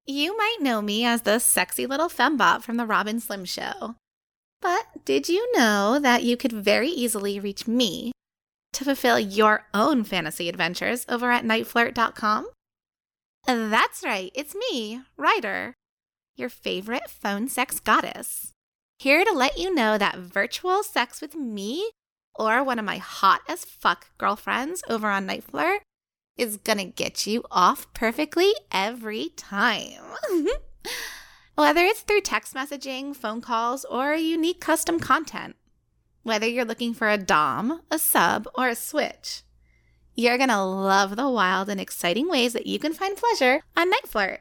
You 0.06 0.36
might 0.36 0.58
know 0.60 0.82
me 0.82 1.04
as 1.04 1.22
the 1.22 1.38
sexy 1.38 1.86
little 1.86 2.08
fembot 2.08 2.62
from 2.62 2.76
the 2.76 2.84
Robin 2.86 3.20
Slim 3.20 3.44
Show. 3.44 3.94
But 4.60 4.86
did 5.04 5.28
you 5.28 5.50
know 5.56 5.98
that 5.98 6.24
you 6.24 6.36
could 6.36 6.52
very 6.52 6.88
easily 6.88 7.38
reach 7.38 7.66
me 7.66 8.12
to 8.72 8.84
fulfill 8.84 9.18
your 9.18 9.66
own 9.72 10.04
fantasy 10.04 10.48
adventures 10.48 11.06
over 11.08 11.30
at 11.30 11.44
nightflirt.com? 11.44 12.48
That's 13.46 14.02
right, 14.02 14.32
it's 14.34 14.54
me, 14.54 15.02
Ryder, 15.18 15.74
your 16.34 16.48
favorite 16.48 17.10
phone 17.10 17.48
sex 17.48 17.78
goddess. 17.78 18.53
Here 18.98 19.24
to 19.24 19.32
let 19.32 19.58
you 19.58 19.74
know 19.74 19.98
that 19.98 20.18
virtual 20.18 20.82
sex 20.82 21.20
with 21.20 21.34
me 21.34 21.90
or 22.34 22.62
one 22.62 22.78
of 22.78 22.84
my 22.84 22.98
hot 22.98 23.42
as 23.48 23.64
fuck 23.64 24.08
girlfriends 24.18 24.82
over 24.88 25.08
on 25.08 25.26
Night 25.26 25.44
Flirt 25.44 25.82
is 26.36 26.56
gonna 26.56 26.84
get 26.84 27.26
you 27.26 27.44
off 27.50 27.92
perfectly 27.94 28.52
every 28.72 29.30
time. 29.36 30.02
Whether 31.54 31.84
it's 31.84 32.00
through 32.00 32.22
text 32.22 32.54
messaging, 32.54 33.14
phone 33.14 33.40
calls, 33.40 33.84
or 33.84 34.14
unique 34.14 34.60
custom 34.60 34.98
content. 34.98 35.56
Whether 36.22 36.48
you're 36.48 36.64
looking 36.64 36.94
for 36.94 37.08
a 37.08 37.18
Dom, 37.18 37.82
a 37.90 37.98
sub, 37.98 38.48
or 38.54 38.68
a 38.68 38.74
switch. 38.74 39.42
You're 40.16 40.38
gonna 40.38 40.64
love 40.64 41.16
the 41.16 41.28
wild 41.28 41.68
and 41.68 41.80
exciting 41.80 42.28
ways 42.28 42.52
that 42.54 42.66
you 42.66 42.78
can 42.78 42.92
find 42.92 43.16
pleasure 43.16 43.62
on 43.76 43.90
Night 43.90 44.08
Flirt. 44.08 44.40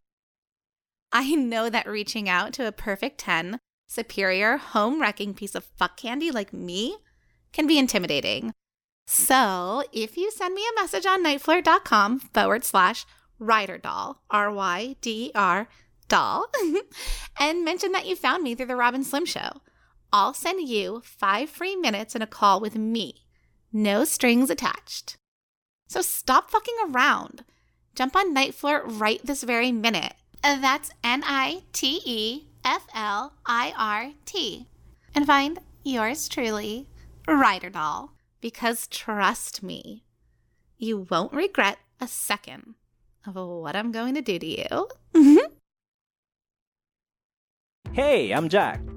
I 1.12 1.36
know 1.36 1.70
that 1.70 1.88
reaching 1.88 2.28
out 2.28 2.54
to 2.54 2.68
a 2.68 2.72
perfect 2.72 3.20
10, 3.20 3.60
superior, 3.88 4.58
home 4.58 5.02
wrecking 5.02 5.34
piece 5.34 5.56
of 5.56 5.64
fuck 5.64 5.98
candy 5.98 6.32
like 6.32 6.54
me 6.54 6.98
can 7.52 7.68
be 7.68 7.78
intimidating. 7.78 8.52
So, 9.06 9.84
if 9.92 10.18
you 10.18 10.32
send 10.32 10.56
me 10.56 10.62
a 10.62 10.82
message 10.82 11.06
on 11.06 11.24
nightflirt.com 11.24 12.20
forward 12.20 12.64
slash 12.64 13.06
Ryder 13.40 13.78
Doll, 13.78 14.22
R 14.30 14.52
Y 14.52 14.96
D 15.02 15.32
R 15.36 15.68
doll, 16.08 16.46
and 17.40 17.66
mention 17.66 17.92
that 17.92 18.08
you 18.08 18.16
found 18.16 18.44
me 18.44 18.56
through 18.56 18.68
the 18.68 18.76
Robin 18.76 19.04
Slim 19.04 19.26
Show. 19.26 19.62
I'll 20.12 20.34
send 20.34 20.68
you 20.68 21.02
five 21.04 21.50
free 21.50 21.76
minutes 21.76 22.16
and 22.16 22.24
a 22.24 22.28
call 22.28 22.60
with 22.60 22.76
me. 22.76 23.26
No 23.72 24.06
strings 24.06 24.50
attached. 24.50 25.18
So 25.88 26.02
stop 26.02 26.52
fucking 26.52 26.76
around. 26.88 27.44
Jump 27.96 28.16
on 28.16 28.34
Night 28.34 28.56
Flirt 28.56 28.84
right 28.86 29.20
this 29.26 29.44
very 29.44 29.72
minute. 29.72 30.14
That's 30.44 30.92
N 31.04 31.24
I 31.26 31.64
T 31.74 32.02
E 32.06 32.48
F 32.66 32.88
L 32.94 33.34
I 33.46 33.74
R 33.78 34.12
T. 34.26 34.68
And 35.16 35.26
find 35.26 35.60
yours 35.84 36.28
truly, 36.28 36.88
Ryder 37.28 37.70
Doll. 37.70 38.14
Because 38.42 38.88
trust 38.88 39.64
me, 39.64 40.04
you 40.78 41.08
won't 41.10 41.34
regret 41.34 41.78
a 42.02 42.08
second 42.08 42.76
of 43.26 43.36
what 43.36 43.76
I'm 43.76 43.92
going 43.92 44.16
to 44.16 44.22
do 44.22 44.38
to 44.40 44.46
you. 44.46 44.88
Mm-hmm. 45.14 45.54
Hey, 47.94 48.32
I'm 48.32 48.50
Jack, 48.50 48.82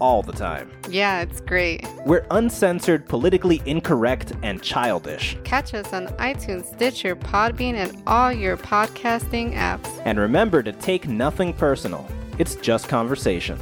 all 0.00 0.22
the 0.22 0.32
time. 0.32 0.70
Yeah, 0.88 1.20
it's 1.20 1.40
great. 1.40 1.86
We're 2.06 2.26
uncensored, 2.30 3.06
politically 3.08 3.62
incorrect, 3.66 4.32
and 4.42 4.62
childish. 4.62 5.36
Catch 5.44 5.74
us 5.74 5.92
on 5.92 6.08
iTunes, 6.18 6.64
Stitcher, 6.74 7.14
Podbean, 7.14 7.74
and 7.74 8.02
all 8.06 8.32
your 8.32 8.56
podcasting 8.56 9.54
apps. 9.54 9.88
And 10.04 10.18
remember 10.18 10.62
to 10.62 10.72
take 10.72 11.06
nothing 11.06 11.52
personal. 11.52 12.06
It's 12.38 12.56
just 12.56 12.88
conversation. 12.88 13.58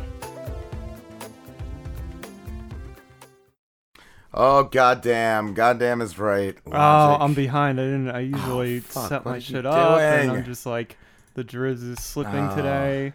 Oh 4.32 4.64
goddamn! 4.64 5.54
Goddamn 5.54 6.00
is 6.00 6.18
right. 6.18 6.56
Oh, 6.66 6.70
Logic. 6.70 7.22
I'm 7.22 7.34
behind. 7.34 7.80
I 7.80 7.84
didn't. 7.84 8.10
I 8.10 8.16
oh, 8.18 8.20
usually 8.20 8.80
fuck, 8.80 9.08
set 9.08 9.24
what 9.24 9.32
my 9.32 9.38
shit 9.38 9.66
up, 9.66 9.98
and? 9.98 10.30
I'm 10.30 10.44
just 10.44 10.66
like, 10.66 10.96
the 11.34 11.42
drizz 11.42 11.82
is 11.90 11.98
slipping 12.00 12.48
Oh. 12.48 12.54
today. 12.54 13.12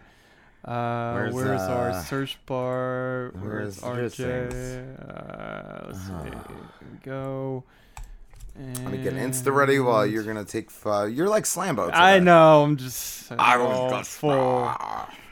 Uh, 0.64 1.12
Where's, 1.12 1.34
where's, 1.34 1.60
our 1.60 1.90
uh, 1.90 2.02
search 2.02 2.38
bar? 2.46 3.32
where's 3.38 3.80
Where's? 3.82 4.16
RJ? 4.16 4.98
Uh, 4.98 5.86
let's 5.88 6.00
see. 6.00 6.12
Uh-huh. 6.12 6.24
Here 6.24 6.88
we 6.90 6.98
go. 7.02 7.64
Let 8.56 8.92
me 8.92 8.98
get 8.98 9.14
Insta 9.14 9.52
ready 9.54 9.78
while 9.80 10.06
you're 10.06 10.22
gonna 10.22 10.44
take 10.44 10.70
five. 10.70 11.12
You're 11.12 11.28
like 11.28 11.44
Slambo. 11.44 11.86
Today. 11.86 11.98
I 11.98 12.18
know. 12.20 12.62
I'm 12.62 12.76
just. 12.76 13.30
I 13.32 13.56
was 13.58 13.90
just- 13.92 14.10
full. 14.18 14.72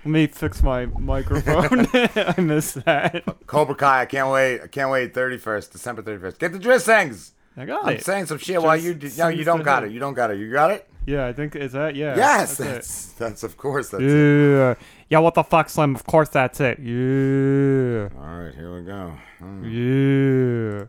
Let 0.04 0.10
me 0.10 0.26
fix 0.26 0.62
my 0.62 0.86
microphone. 0.86 1.86
I 1.94 2.34
missed 2.40 2.84
that. 2.84 3.22
Cobra 3.46 3.76
Kai. 3.76 4.00
I 4.02 4.06
can't 4.06 4.30
wait. 4.30 4.60
I 4.60 4.66
can't 4.66 4.90
wait. 4.90 5.14
Thirty 5.14 5.38
first, 5.38 5.70
December 5.72 6.02
thirty 6.02 6.20
first. 6.20 6.40
Get 6.40 6.52
the 6.52 6.58
dressings. 6.58 7.32
I 7.56 7.64
got 7.66 7.86
I'm 7.86 7.94
it. 7.94 8.04
saying 8.04 8.26
some 8.26 8.38
shit 8.38 8.60
while 8.60 8.76
you. 8.76 8.94
Just 8.94 9.16
No, 9.16 9.28
you 9.28 9.44
don't 9.44 9.62
got 9.62 9.84
it. 9.84 9.92
You 9.92 10.00
don't 10.00 10.14
got 10.14 10.30
it. 10.32 10.38
You 10.38 10.50
got 10.50 10.72
it. 10.72 10.88
Yeah, 11.04 11.26
I 11.26 11.32
think 11.32 11.56
is 11.56 11.72
that 11.72 11.96
yeah. 11.96 12.14
yes, 12.16 12.58
that's 12.58 12.60
it. 12.60 12.64
that's 12.72 13.06
that's 13.14 13.42
of 13.42 13.56
course 13.56 13.90
that's 13.90 14.02
it. 14.02 14.08
Yeah. 14.08 14.74
Yeah, 15.08 15.18
what 15.18 15.34
the 15.34 15.42
fuck, 15.42 15.68
Slim? 15.68 15.96
Of 15.96 16.04
course 16.04 16.28
that's 16.28 16.60
it. 16.60 16.78
Yeah. 16.78 18.08
All 18.16 18.38
right, 18.38 18.54
here 18.54 18.74
we 18.74 18.82
go. 18.84 19.12
Mm. 19.40 20.88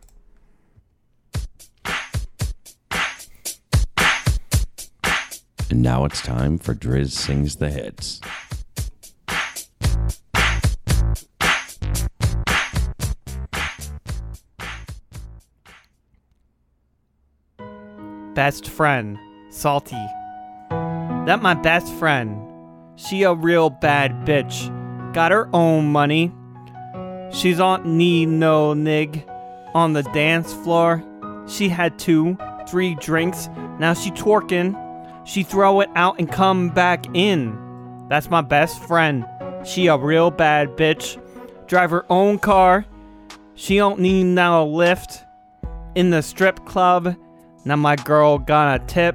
And 5.70 5.82
now 5.82 6.04
it's 6.04 6.22
time 6.22 6.58
for 6.58 6.74
Driz 6.74 7.10
Sings 7.10 7.56
the 7.56 7.70
Hits. 7.70 8.20
Best 18.34 18.68
friend, 18.68 19.18
Salty. 19.54 20.04
That 20.68 21.40
my 21.40 21.54
best 21.54 21.92
friend. 21.94 22.36
She 22.96 23.22
a 23.22 23.34
real 23.34 23.70
bad 23.70 24.26
bitch. 24.26 24.68
Got 25.14 25.30
her 25.30 25.48
own 25.52 25.92
money. 25.92 26.32
She's 27.30 27.60
on 27.60 27.96
need 27.96 28.26
no 28.26 28.74
nig. 28.74 29.24
On 29.72 29.92
the 29.92 30.02
dance 30.02 30.52
floor, 30.52 31.04
she 31.46 31.68
had 31.68 32.00
two, 32.00 32.36
three 32.68 32.96
drinks. 32.96 33.48
Now 33.78 33.94
she 33.94 34.10
twerking. 34.10 34.74
She 35.24 35.44
throw 35.44 35.80
it 35.80 35.90
out 35.94 36.18
and 36.18 36.30
come 36.30 36.70
back 36.70 37.06
in. 37.14 37.56
That's 38.08 38.28
my 38.28 38.42
best 38.42 38.82
friend. 38.82 39.24
She 39.64 39.86
a 39.86 39.96
real 39.96 40.32
bad 40.32 40.76
bitch. 40.76 41.16
Drive 41.68 41.90
her 41.90 42.04
own 42.10 42.40
car. 42.40 42.86
She 43.54 43.76
don't 43.76 44.00
need 44.00 44.24
no 44.24 44.66
lift. 44.66 45.24
In 45.94 46.10
the 46.10 46.22
strip 46.22 46.66
club, 46.66 47.14
now 47.64 47.76
my 47.76 47.94
girl 47.94 48.38
got 48.38 48.82
a 48.82 48.84
tip. 48.86 49.14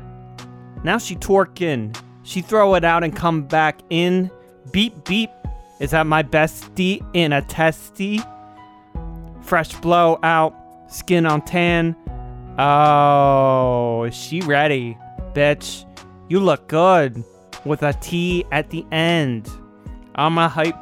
Now 0.84 0.98
she 0.98 1.15
twerking. 1.15 1.96
She 2.24 2.42
throw 2.42 2.76
it 2.76 2.84
out 2.84 3.04
and 3.04 3.15
come 3.15 3.44
back 3.44 3.80
in. 3.89 4.32
Beep 4.72 5.06
beep. 5.06 5.30
Is 5.80 5.92
that 5.92 6.06
my 6.06 6.24
bestie 6.24 7.06
in 7.13 7.34
a 7.34 7.42
testy? 7.42 8.22
Fresh 9.42 9.76
blowout, 9.76 10.54
skin 10.89 11.26
on 11.26 11.42
tan. 11.42 11.96
Oh, 12.58 14.04
is 14.04 14.15
she 14.15 14.42
ready, 14.42 14.98
bitch? 15.34 15.86
You 16.28 16.39
look 16.39 16.68
good 16.68 17.24
with 17.65 17.82
a 17.84 17.94
T 17.94 18.46
at 18.52 18.70
the 18.70 18.86
end. 18.92 19.50
I'ma 20.15 20.50
hype 20.50 20.76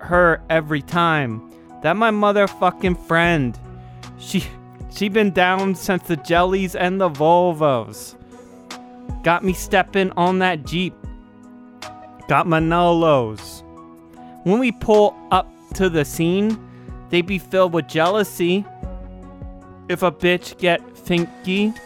her 0.00 0.42
every 0.50 0.82
time. 0.82 1.52
That 1.82 1.96
my 1.96 2.10
motherfucking 2.10 3.06
friend. 3.06 3.58
She 4.18 4.44
she 4.92 5.08
been 5.08 5.30
down 5.30 5.76
since 5.76 6.02
the 6.02 6.16
jellies 6.16 6.74
and 6.74 7.00
the 7.00 7.08
Volvos. 7.08 8.16
Got 9.22 9.44
me 9.44 9.52
stepping 9.52 10.10
on 10.12 10.38
that 10.38 10.64
Jeep. 10.64 10.94
Got 12.28 12.46
my 12.46 12.60
Manolos. 12.60 13.62
When 14.44 14.58
we 14.58 14.72
pull 14.72 15.14
up 15.30 15.52
to 15.74 15.90
the 15.90 16.04
scene, 16.04 16.58
they 17.10 17.20
be 17.20 17.38
filled 17.38 17.72
with 17.72 17.88
jealousy. 17.88 18.64
If 19.88 20.02
a 20.02 20.10
bitch 20.10 20.56
get 20.58 20.80
finky, 20.94 21.78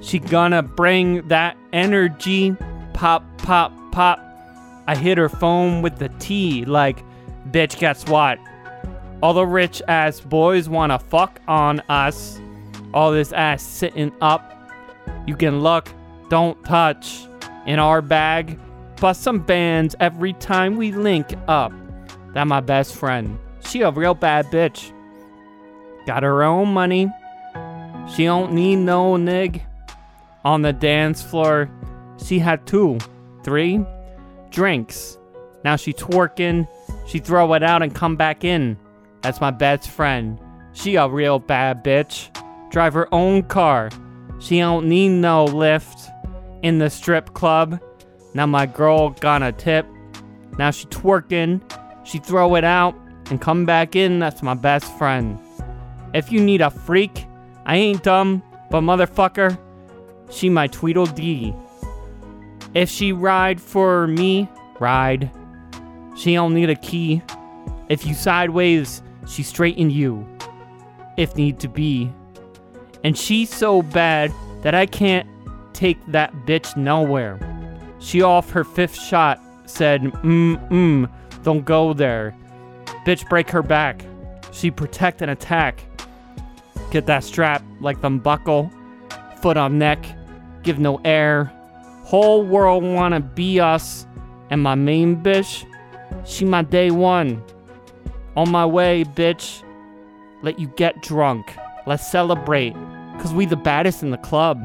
she 0.00 0.18
gonna 0.18 0.62
bring 0.62 1.28
that 1.28 1.56
energy. 1.72 2.56
Pop, 2.92 3.24
pop, 3.38 3.72
pop. 3.92 4.18
I 4.86 4.96
hit 4.96 5.18
her 5.18 5.28
phone 5.28 5.82
with 5.82 5.98
the 5.98 6.08
T 6.18 6.64
like, 6.64 7.04
bitch, 7.50 7.78
guess 7.78 8.06
what? 8.06 8.38
All 9.22 9.32
the 9.32 9.46
rich 9.46 9.80
ass 9.86 10.20
boys 10.20 10.68
wanna 10.68 10.98
fuck 10.98 11.40
on 11.46 11.80
us. 11.88 12.40
All 12.92 13.12
this 13.12 13.32
ass 13.32 13.62
sitting 13.62 14.12
up. 14.20 14.50
You 15.26 15.36
can 15.36 15.60
look, 15.60 15.88
don't 16.34 16.64
touch. 16.64 17.28
In 17.64 17.78
our 17.78 18.02
bag, 18.02 18.58
bust 19.00 19.22
some 19.22 19.38
bands 19.38 19.94
every 20.00 20.32
time 20.32 20.74
we 20.74 20.90
link 20.90 21.32
up. 21.46 21.72
That 22.32 22.48
my 22.48 22.58
best 22.58 22.96
friend. 22.96 23.38
She 23.68 23.82
a 23.82 23.92
real 23.92 24.14
bad 24.14 24.46
bitch. 24.46 24.92
Got 26.06 26.24
her 26.24 26.42
own 26.42 26.74
money. 26.74 27.08
She 28.12 28.24
don't 28.24 28.52
need 28.52 28.76
no 28.76 29.16
nig. 29.16 29.62
On 30.44 30.62
the 30.62 30.72
dance 30.72 31.22
floor, 31.22 31.70
she 32.20 32.40
had 32.40 32.66
two, 32.66 32.98
three 33.44 33.84
drinks. 34.50 35.16
Now 35.64 35.76
she 35.76 35.92
twerking. 35.92 36.66
She 37.06 37.20
throw 37.20 37.52
it 37.54 37.62
out 37.62 37.84
and 37.84 37.94
come 37.94 38.16
back 38.16 38.42
in. 38.42 38.76
That's 39.22 39.40
my 39.40 39.52
best 39.52 39.88
friend. 39.88 40.40
She 40.72 40.96
a 40.96 41.08
real 41.08 41.38
bad 41.38 41.84
bitch. 41.84 42.28
Drive 42.72 42.94
her 42.94 43.06
own 43.14 43.44
car. 43.44 43.90
She 44.40 44.58
don't 44.58 44.88
need 44.88 45.10
no 45.10 45.44
lift. 45.44 46.10
In 46.64 46.78
the 46.78 46.88
strip 46.88 47.34
club. 47.34 47.78
Now 48.32 48.46
my 48.46 48.64
girl 48.64 49.10
got 49.10 49.42
a 49.42 49.52
tip. 49.52 49.86
Now 50.58 50.70
she 50.70 50.86
twerking. 50.86 51.60
She 52.04 52.18
throw 52.18 52.54
it 52.54 52.64
out 52.64 52.96
and 53.30 53.38
come 53.38 53.66
back 53.66 53.94
in. 53.94 54.18
That's 54.18 54.42
my 54.42 54.54
best 54.54 54.90
friend. 54.96 55.38
If 56.14 56.32
you 56.32 56.40
need 56.40 56.62
a 56.62 56.70
freak, 56.70 57.26
I 57.66 57.76
ain't 57.76 58.02
dumb, 58.02 58.42
but 58.70 58.80
motherfucker, 58.80 59.58
she 60.30 60.48
my 60.48 60.66
Tweedledee. 60.68 61.54
If 62.72 62.88
she 62.88 63.12
ride 63.12 63.60
for 63.60 64.06
me, 64.06 64.48
ride. 64.80 65.30
She 66.16 66.32
don't 66.32 66.54
need 66.54 66.70
a 66.70 66.76
key. 66.76 67.20
If 67.90 68.06
you 68.06 68.14
sideways, 68.14 69.02
she 69.28 69.42
straighten 69.42 69.90
you. 69.90 70.26
If 71.18 71.36
need 71.36 71.60
to 71.60 71.68
be. 71.68 72.10
And 73.04 73.18
she's 73.18 73.54
so 73.54 73.82
bad 73.82 74.32
that 74.62 74.74
I 74.74 74.86
can't 74.86 75.28
take 75.74 75.98
that 76.06 76.32
bitch 76.46 76.76
nowhere. 76.76 77.38
She 77.98 78.22
off 78.22 78.50
her 78.50 78.64
fifth 78.64 78.96
shot 78.98 79.40
said, 79.66 80.02
mm 80.02 80.68
mm, 80.68 81.10
don't 81.42 81.64
go 81.64 81.92
there. 81.92 82.34
Bitch 83.06 83.28
break 83.28 83.50
her 83.50 83.62
back. 83.62 84.04
She 84.52 84.70
protect 84.70 85.22
and 85.22 85.30
attack. 85.30 85.84
Get 86.90 87.06
that 87.06 87.24
strap 87.24 87.62
like 87.80 88.00
them 88.00 88.18
buckle, 88.18 88.70
foot 89.40 89.56
on 89.56 89.78
neck, 89.78 90.04
give 90.62 90.78
no 90.78 91.00
air. 91.04 91.52
Whole 92.04 92.44
world 92.44 92.84
wanna 92.84 93.20
be 93.20 93.58
us, 93.58 94.06
and 94.50 94.62
my 94.62 94.74
main 94.74 95.22
bitch, 95.22 95.64
she 96.24 96.44
my 96.44 96.62
day 96.62 96.90
one. 96.90 97.42
On 98.36 98.50
my 98.50 98.66
way, 98.66 99.04
bitch. 99.04 99.62
Let 100.42 100.58
you 100.58 100.66
get 100.76 101.02
drunk. 101.02 101.46
Let's 101.86 102.06
celebrate, 102.10 102.74
cause 103.18 103.32
we 103.32 103.46
the 103.46 103.56
baddest 103.56 104.02
in 104.02 104.10
the 104.10 104.18
club. 104.18 104.60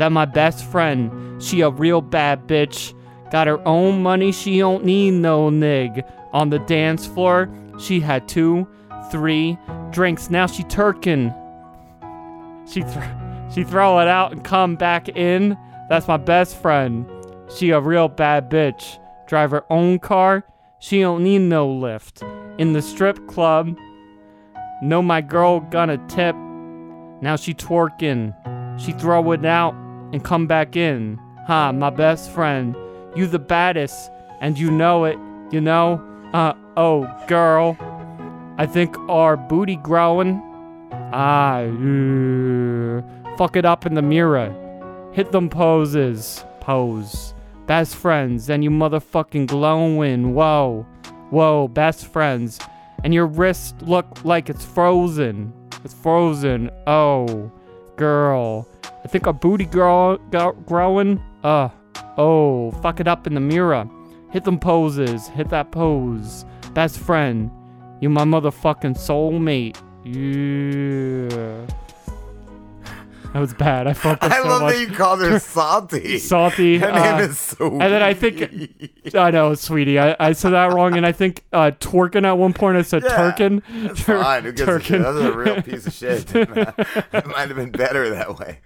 That 0.00 0.12
my 0.12 0.24
best 0.24 0.64
friend, 0.64 1.42
she 1.42 1.60
a 1.60 1.68
real 1.68 2.00
bad 2.00 2.46
bitch. 2.46 2.94
Got 3.30 3.48
her 3.48 3.60
own 3.68 4.02
money, 4.02 4.32
she 4.32 4.58
don't 4.58 4.82
need 4.82 5.10
no 5.10 5.50
nig. 5.50 6.02
On 6.32 6.48
the 6.48 6.58
dance 6.60 7.06
floor, 7.06 7.50
she 7.78 8.00
had 8.00 8.26
two, 8.26 8.66
three 9.10 9.58
drinks. 9.90 10.30
Now 10.30 10.46
she 10.46 10.62
turkin'. 10.62 11.34
She 12.66 12.80
th- 12.80 13.04
she 13.54 13.62
throw 13.62 13.98
it 13.98 14.08
out 14.08 14.32
and 14.32 14.42
come 14.42 14.74
back 14.74 15.10
in. 15.10 15.54
That's 15.90 16.08
my 16.08 16.16
best 16.16 16.56
friend. 16.56 17.06
She 17.54 17.68
a 17.68 17.78
real 17.78 18.08
bad 18.08 18.48
bitch. 18.48 18.98
Drive 19.26 19.50
her 19.50 19.70
own 19.70 19.98
car. 19.98 20.44
She 20.78 21.02
don't 21.02 21.22
need 21.22 21.40
no 21.40 21.68
lift. 21.68 22.22
In 22.56 22.72
the 22.72 22.80
strip 22.80 23.28
club, 23.28 23.76
know 24.80 25.02
my 25.02 25.20
girl 25.20 25.60
gonna 25.60 25.98
tip. 26.08 26.34
Now 27.20 27.36
she 27.36 27.52
twerking. 27.52 28.34
She 28.80 28.92
throw 28.92 29.32
it 29.32 29.44
out 29.44 29.74
and 30.12 30.24
come 30.24 30.46
back 30.46 30.76
in. 30.76 31.18
Ha, 31.46 31.72
my 31.72 31.90
best 31.90 32.30
friend. 32.30 32.76
You 33.14 33.26
the 33.26 33.38
baddest, 33.38 34.10
and 34.40 34.58
you 34.58 34.70
know 34.70 35.04
it. 35.04 35.18
You 35.50 35.60
know? 35.60 36.04
Uh 36.32 36.54
oh, 36.76 37.08
girl. 37.26 37.76
I 38.58 38.66
think 38.66 38.96
our 39.08 39.36
booty 39.36 39.76
growing. 39.76 40.40
Ah, 41.12 41.60
yeah. 41.60 43.36
fuck 43.36 43.56
it 43.56 43.64
up 43.64 43.86
in 43.86 43.94
the 43.94 44.02
mirror. 44.02 44.54
Hit 45.12 45.32
them 45.32 45.48
poses. 45.48 46.44
Pose. 46.60 47.34
Best 47.66 47.96
friends, 47.96 48.50
and 48.50 48.62
you 48.62 48.70
motherfucking 48.70 49.46
glowing. 49.46 50.34
Whoa. 50.34 50.86
Whoa, 51.30 51.68
best 51.68 52.06
friends. 52.06 52.58
And 53.02 53.14
your 53.14 53.26
wrist 53.26 53.80
look 53.82 54.24
like 54.24 54.50
it's 54.50 54.64
frozen. 54.64 55.52
It's 55.84 55.94
frozen. 55.94 56.70
Oh, 56.86 57.50
girl. 57.96 58.68
I 59.04 59.08
think 59.08 59.26
our 59.26 59.32
booty 59.32 59.64
grow, 59.64 60.18
go, 60.30 60.52
growing. 60.66 61.22
Uh, 61.42 61.68
oh, 62.16 62.70
fuck 62.82 63.00
it 63.00 63.08
up 63.08 63.26
in 63.26 63.34
the 63.34 63.40
mirror. 63.40 63.88
Hit 64.30 64.44
them 64.44 64.58
poses. 64.58 65.28
Hit 65.28 65.48
that 65.50 65.72
pose. 65.72 66.44
Best 66.74 66.98
friend. 66.98 67.50
You 68.00 68.08
my 68.08 68.24
motherfucking 68.24 68.96
soulmate. 68.96 69.76
Yeah. 70.04 71.66
That 73.32 73.38
was 73.38 73.54
bad. 73.54 73.86
I 73.86 73.92
fucked 73.92 74.24
up 74.24 74.32
I 74.32 74.42
so 74.42 74.48
love 74.48 74.62
much. 74.62 74.74
that 74.74 74.80
you 74.80 74.88
called 74.88 75.20
her 75.20 75.38
Salty. 75.38 76.18
Salty. 76.18 76.78
Her 76.78 76.90
uh, 76.90 77.18
name 77.18 77.30
is 77.30 77.38
so. 77.38 77.70
And 77.70 77.80
then 77.80 78.02
I 78.02 78.12
think 78.12 79.14
I 79.14 79.30
know, 79.30 79.54
sweetie. 79.54 80.00
I, 80.00 80.16
I 80.18 80.32
said 80.32 80.50
that 80.50 80.72
wrong, 80.72 80.96
and 80.96 81.06
I 81.06 81.12
think 81.12 81.44
uh, 81.52 81.70
at 81.70 82.38
one 82.38 82.52
point 82.52 82.76
I 82.76 82.82
said 82.82 83.04
Yeah, 83.04 83.16
turkin. 83.16 83.62
That's 83.72 84.04
Tur- 84.04 84.20
fine. 84.22 84.42
Who 84.44 84.52
gives 84.52 84.68
a 84.68 84.80
shit? 84.80 84.82
turkin. 84.88 85.02
That's 85.02 85.18
a 85.18 85.32
real 85.32 85.62
piece 85.62 85.86
of 85.86 85.92
shit. 85.92 86.34
it 86.34 87.26
might 87.26 87.48
have 87.48 87.56
been 87.56 87.70
better 87.70 88.10
that 88.10 88.36
way. 88.36 88.58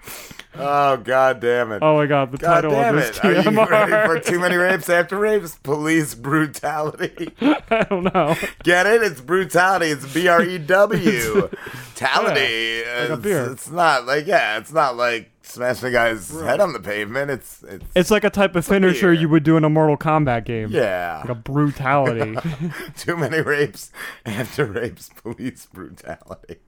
Oh 0.57 0.97
god 0.99 1.41
damn 1.41 1.73
it! 1.73 1.81
Oh 1.83 1.97
my 1.97 2.07
God, 2.07 2.31
the 2.33 2.39
god 2.39 2.63
title 2.63 2.75
of 2.77 2.95
this 2.97 3.19
it! 3.19 3.25
Are 3.25 3.33
you 3.51 3.67
ready 3.67 3.93
for 4.07 4.21
too 4.21 4.39
many 4.39 4.57
rapes 4.57 4.89
after 4.89 5.17
rapes? 5.19 5.59
Police 5.63 6.15
brutality. 6.15 7.33
I 7.41 7.87
don't 7.91 8.05
know. 8.15 8.37
Get 8.63 8.87
it? 8.87 9.03
It's 9.03 9.21
brutality. 9.21 9.87
It's 9.87 10.13
B 10.13 10.29
R 10.29 10.43
E 10.43 10.59
W. 10.59 11.49
Tality. 11.97 12.83
Yeah, 12.85 13.07
like 13.15 13.19
It's- 13.27 13.51
It's 13.53 13.71
not 13.71 14.07
like 14.07 14.27
yeah. 14.27 14.59
It's 14.59 14.73
not 14.73 14.97
like 14.97 15.31
smashing 15.43 15.89
a 15.89 15.93
guy's 15.93 16.31
head 16.41 16.61
on 16.61 16.73
the 16.73 16.81
pavement. 16.81 17.31
It's 17.31 17.63
it's 17.65 17.85
It's 17.95 18.11
like 18.11 18.25
a 18.25 18.31
type 18.31 18.55
of 18.57 18.65
finisher 18.65 19.13
you 19.13 19.29
would 19.29 19.43
do 19.43 19.57
in 19.57 19.65
a 19.65 19.71
Mortal 19.71 19.97
Kombat 19.97 20.45
game. 20.45 20.69
Yeah. 20.71 21.19
Like 21.21 21.29
a 21.31 21.35
brutality. 21.35 22.37
Too 22.97 23.17
many 23.17 23.41
rapes 23.41 23.91
after 24.27 24.65
rapes, 24.67 25.11
police 25.23 25.67
brutality. 25.67 26.59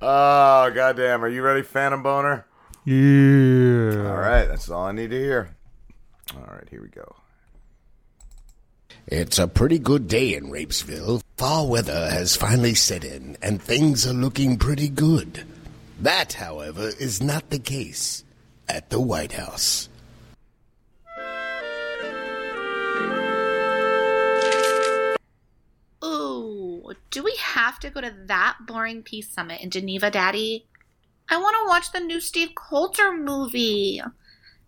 oh, 0.00 0.70
goddamn. 0.74 1.24
Are 1.24 1.28
you 1.28 1.42
ready, 1.42 1.62
Phantom 1.62 2.02
Boner? 2.02 2.46
Yeah. 2.84 4.08
All 4.08 4.16
right, 4.16 4.46
that's 4.46 4.68
all 4.68 4.84
I 4.84 4.92
need 4.92 5.10
to 5.10 5.18
hear. 5.18 5.54
All 6.34 6.54
right, 6.54 6.68
here 6.70 6.82
we 6.82 6.88
go. 6.88 7.16
It's 9.06 9.38
a 9.38 9.48
pretty 9.48 9.78
good 9.78 10.08
day 10.08 10.34
in 10.34 10.50
Rapesville. 10.50 11.22
Fall 11.36 11.68
weather 11.68 12.10
has 12.10 12.36
finally 12.36 12.74
set 12.74 13.04
in, 13.04 13.36
and 13.42 13.60
things 13.60 14.06
are 14.06 14.12
looking 14.12 14.58
pretty 14.58 14.88
good. 14.88 15.44
That, 16.00 16.34
however, 16.34 16.90
is 16.98 17.22
not 17.22 17.50
the 17.50 17.58
case 17.58 18.24
at 18.68 18.90
the 18.90 19.00
White 19.00 19.32
House. 19.32 19.88
Ooh, 26.04 26.92
do 27.10 27.22
we 27.22 27.36
have 27.38 27.78
to 27.80 27.90
go 27.90 28.00
to 28.00 28.12
that 28.26 28.56
boring 28.66 29.02
peace 29.02 29.28
summit 29.28 29.60
in 29.60 29.70
Geneva, 29.70 30.10
Daddy? 30.10 30.66
I 31.28 31.38
want 31.38 31.56
to 31.60 31.68
watch 31.68 31.92
the 31.92 32.00
new 32.00 32.20
Steve 32.20 32.54
Coulter 32.54 33.12
movie. 33.12 34.00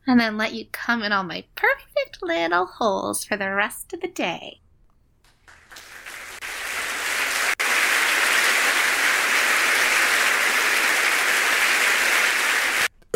And 0.07 0.21
then 0.21 0.37
let 0.37 0.53
you 0.55 0.67
come 0.71 1.03
in 1.03 1.13
all 1.13 1.25
my 1.25 1.45
perfect 1.55 2.23
little 2.23 2.67
holes 2.67 3.25
for 3.25 3.37
the 3.37 3.51
rest 3.51 3.93
of 3.93 4.01
the 4.01 4.09
day. 4.09 4.61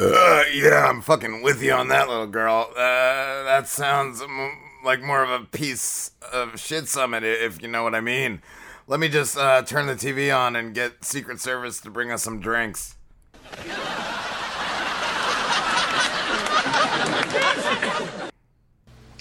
Uh, 0.01 0.45
yeah, 0.55 0.87
I'm 0.89 1.03
fucking 1.03 1.43
with 1.43 1.63
you 1.63 1.73
on 1.73 1.89
that, 1.89 2.09
little 2.09 2.29
girl. 2.29 2.71
Uh, 2.71 3.43
that 3.45 3.67
sounds 3.67 4.23
m- 4.23 4.59
like 4.85 5.03
more 5.03 5.25
of 5.25 5.31
a 5.31 5.45
piece 5.45 6.13
of 6.33 6.61
shit 6.61 6.87
summit, 6.89 7.25
if 7.25 7.61
you 7.61 7.69
know 7.69 7.83
what 7.83 7.97
I 7.97 8.01
mean. 8.01 8.41
Let 8.87 9.01
me 9.01 9.09
just 9.09 9.37
uh, 9.37 9.63
turn 9.63 9.87
the 9.87 9.95
TV 9.95 10.35
on 10.35 10.55
and 10.55 10.73
get 10.73 11.05
Secret 11.05 11.41
Service 11.41 11.81
to 11.81 11.91
bring 11.91 12.13
us 12.13 12.23
some 12.23 12.41
drinks. 12.41 12.95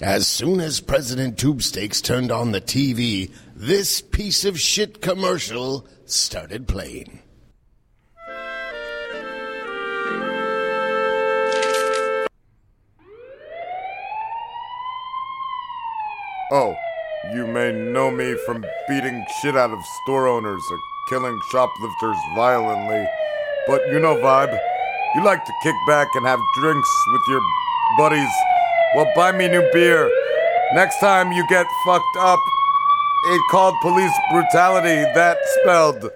As 0.00 0.28
soon 0.28 0.60
as 0.60 0.80
President 0.80 1.36
Tubesteaks 1.36 2.02
turned 2.02 2.30
on 2.30 2.52
the 2.52 2.60
TV, 2.60 3.32
this 3.54 4.00
piece 4.00 4.44
of 4.44 4.58
shit 4.58 5.02
commercial 5.02 5.88
started 6.06 6.68
playing. 6.68 7.20
Oh, 16.50 16.74
you 17.34 17.46
may 17.46 17.72
know 17.72 18.10
me 18.10 18.34
from 18.46 18.64
beating 18.88 19.26
shit 19.42 19.56
out 19.56 19.70
of 19.70 19.84
store 20.02 20.28
owners 20.28 20.62
or 20.70 20.78
killing 21.10 21.38
shoplifters 21.50 22.16
violently. 22.34 23.06
But 23.68 23.86
you 23.88 24.00
know, 24.00 24.16
Vibe, 24.16 24.58
you 25.14 25.22
like 25.22 25.44
to 25.44 25.52
kick 25.62 25.74
back 25.86 26.08
and 26.14 26.26
have 26.26 26.40
drinks 26.58 26.88
with 27.12 27.22
your 27.28 27.40
buddies. 27.98 28.30
Well, 28.96 29.12
buy 29.14 29.30
me 29.32 29.46
new 29.46 29.68
beer. 29.72 30.10
Next 30.72 30.98
time 31.00 31.32
you 31.32 31.46
get 31.48 31.66
fucked 31.84 32.16
up, 32.18 32.40
it 33.26 33.42
called 33.50 33.74
police 33.82 34.12
brutality. 34.32 35.02
That 35.14 35.36
spelled 35.60 36.10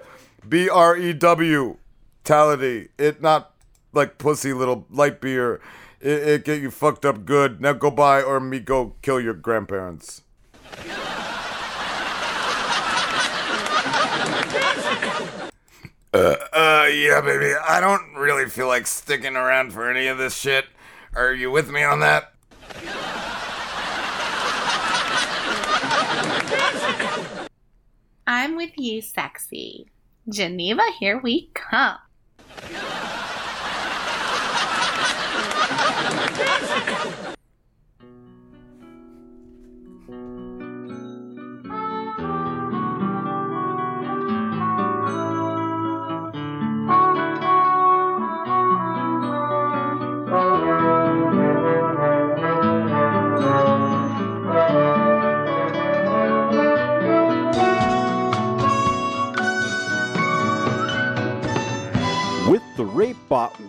B 0.49 0.67
R 0.67 0.97
E 0.97 1.13
W. 1.13 1.77
Tality. 2.25 2.89
It 2.97 3.21
not 3.21 3.53
like 3.93 4.17
pussy 4.17 4.53
little 4.53 4.87
light 4.89 5.21
beer. 5.21 5.61
It, 6.01 6.27
it 6.27 6.45
get 6.45 6.61
you 6.61 6.71
fucked 6.71 7.05
up 7.05 7.25
good. 7.25 7.61
Now 7.61 7.73
go 7.73 7.91
buy 7.91 8.23
or 8.23 8.39
me 8.39 8.59
go 8.59 8.95
kill 9.01 9.19
your 9.19 9.33
grandparents. 9.33 10.23
Uh, 16.13 16.35
uh, 16.53 16.87
yeah, 16.93 17.21
baby. 17.21 17.53
I 17.55 17.79
don't 17.79 18.13
really 18.13 18.47
feel 18.47 18.67
like 18.67 18.85
sticking 18.85 19.35
around 19.35 19.73
for 19.73 19.89
any 19.89 20.05
of 20.07 20.19
this 20.19 20.35
shit. 20.37 20.65
Are 21.15 21.33
you 21.33 21.49
with 21.49 21.71
me 21.71 21.83
on 21.83 22.01
that? 22.01 22.33
I'm 28.27 28.55
with 28.55 28.77
you, 28.77 29.01
sexy. 29.01 29.87
Geneva, 30.29 30.83
here 30.99 31.19
we 31.19 31.49
come. 31.55 31.97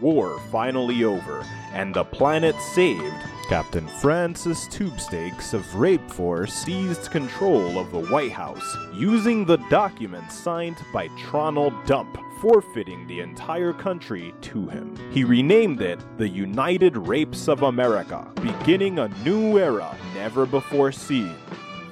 war 0.00 0.40
finally 0.50 1.04
over 1.04 1.44
and 1.72 1.94
the 1.94 2.04
planet 2.04 2.54
saved, 2.60 3.14
Captain 3.48 3.86
Francis 3.86 4.66
Tubestakes 4.68 5.52
of 5.52 5.74
Rape 5.74 6.10
Force 6.10 6.54
seized 6.54 7.10
control 7.10 7.78
of 7.78 7.90
the 7.90 8.06
White 8.06 8.32
House 8.32 8.76
using 8.94 9.44
the 9.44 9.58
documents 9.68 10.34
signed 10.38 10.76
by 10.92 11.08
Tronald 11.18 11.74
Dump, 11.84 12.16
forfeiting 12.40 13.06
the 13.06 13.20
entire 13.20 13.72
country 13.72 14.32
to 14.42 14.66
him. 14.68 14.96
He 15.10 15.24
renamed 15.24 15.82
it 15.82 16.00
the 16.16 16.28
United 16.28 16.96
Rapes 16.96 17.48
of 17.48 17.62
America, 17.62 18.30
beginning 18.36 18.98
a 18.98 19.08
new 19.24 19.58
era 19.58 19.96
never 20.14 20.46
before 20.46 20.92
seen. 20.92 21.34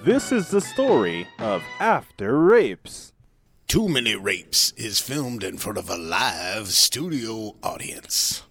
This 0.05 0.33
is 0.33 0.49
the 0.49 0.61
story 0.61 1.29
of 1.39 1.63
After 1.81 2.39
Rapes. 2.39 3.12
Too 3.73 3.89
Many 3.89 4.15
Rapes 4.17 4.75
is 4.77 5.01
filmed 5.01 5.43
in 5.43 5.57
front 5.57 5.79
of 5.79 5.89
a 5.89 5.97
live 5.97 6.69
studio 6.69 7.57
audience. 7.63 8.43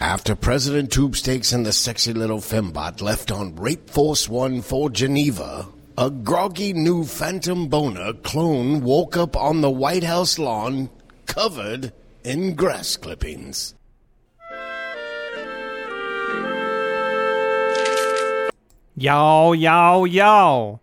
After 0.00 0.34
President 0.34 0.90
Tubestakes 0.90 1.54
and 1.54 1.64
the 1.64 1.72
sexy 1.72 2.12
little 2.12 2.40
fembot 2.40 3.00
left 3.00 3.30
on 3.30 3.54
Rape 3.54 3.88
Force 3.88 4.28
One 4.28 4.60
for 4.60 4.90
Geneva, 4.90 5.68
a 5.96 6.10
groggy 6.10 6.72
new 6.72 7.04
Phantom 7.04 7.68
Boner 7.68 8.14
clone 8.14 8.80
woke 8.80 9.16
up 9.16 9.36
on 9.36 9.60
the 9.60 9.70
White 9.70 10.02
House 10.02 10.40
lawn 10.40 10.90
covered 11.26 11.92
in 12.24 12.56
grass 12.56 12.96
clippings. 12.96 13.76
Yo, 19.00 19.52
yo, 19.52 20.04
yo. 20.06 20.80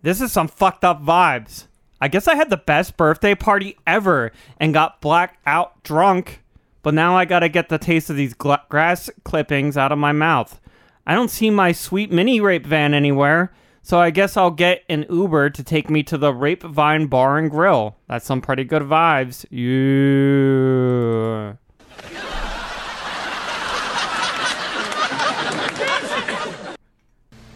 This 0.00 0.22
is 0.22 0.32
some 0.32 0.48
fucked 0.48 0.84
up 0.84 1.02
vibes. 1.02 1.66
I 2.00 2.08
guess 2.08 2.26
I 2.26 2.34
had 2.34 2.48
the 2.48 2.56
best 2.56 2.96
birthday 2.96 3.34
party 3.34 3.76
ever 3.86 4.32
and 4.56 4.72
got 4.72 5.02
black 5.02 5.38
out 5.44 5.82
drunk, 5.82 6.42
but 6.82 6.94
now 6.94 7.14
I 7.14 7.26
gotta 7.26 7.50
get 7.50 7.68
the 7.68 7.76
taste 7.76 8.08
of 8.08 8.16
these 8.16 8.32
grass 8.32 9.10
clippings 9.24 9.76
out 9.76 9.92
of 9.92 9.98
my 9.98 10.12
mouth. 10.12 10.62
I 11.06 11.14
don't 11.14 11.28
see 11.28 11.50
my 11.50 11.72
sweet 11.72 12.10
mini 12.10 12.40
rape 12.40 12.64
van 12.64 12.94
anywhere, 12.94 13.52
so 13.82 14.00
I 14.00 14.08
guess 14.08 14.34
I'll 14.34 14.50
get 14.50 14.82
an 14.88 15.04
Uber 15.10 15.50
to 15.50 15.62
take 15.62 15.90
me 15.90 16.02
to 16.04 16.16
the 16.16 16.32
Rape 16.32 16.62
Vine 16.62 17.06
Bar 17.06 17.36
and 17.36 17.50
Grill. 17.50 17.96
That's 18.08 18.24
some 18.24 18.40
pretty 18.40 18.64
good 18.64 18.84
vibes. 18.84 19.44
Yeah. 19.50 21.56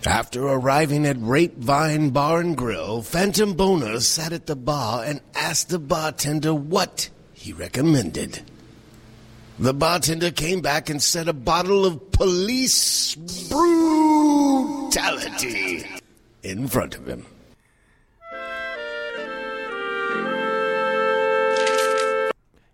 After 0.06 0.46
arriving 0.46 1.04
at 1.04 1.16
Rape 1.18 1.56
Vine 1.56 2.10
Bar 2.10 2.38
and 2.38 2.56
Grill, 2.56 3.02
Phantom 3.02 3.54
Boner 3.54 3.98
sat 3.98 4.32
at 4.32 4.46
the 4.46 4.54
bar 4.54 5.02
and 5.02 5.20
asked 5.34 5.68
the 5.68 5.80
bartender 5.80 6.54
what 6.54 7.10
he 7.34 7.52
recommended. 7.52 8.42
The 9.58 9.74
bartender 9.74 10.30
came 10.30 10.60
back 10.60 10.88
and 10.88 11.02
set 11.02 11.26
a 11.26 11.32
bottle 11.32 11.84
of 11.84 12.12
police 12.12 13.16
brutality 13.50 15.84
in 16.44 16.68
front 16.68 16.94
of 16.94 17.08
him. 17.08 17.26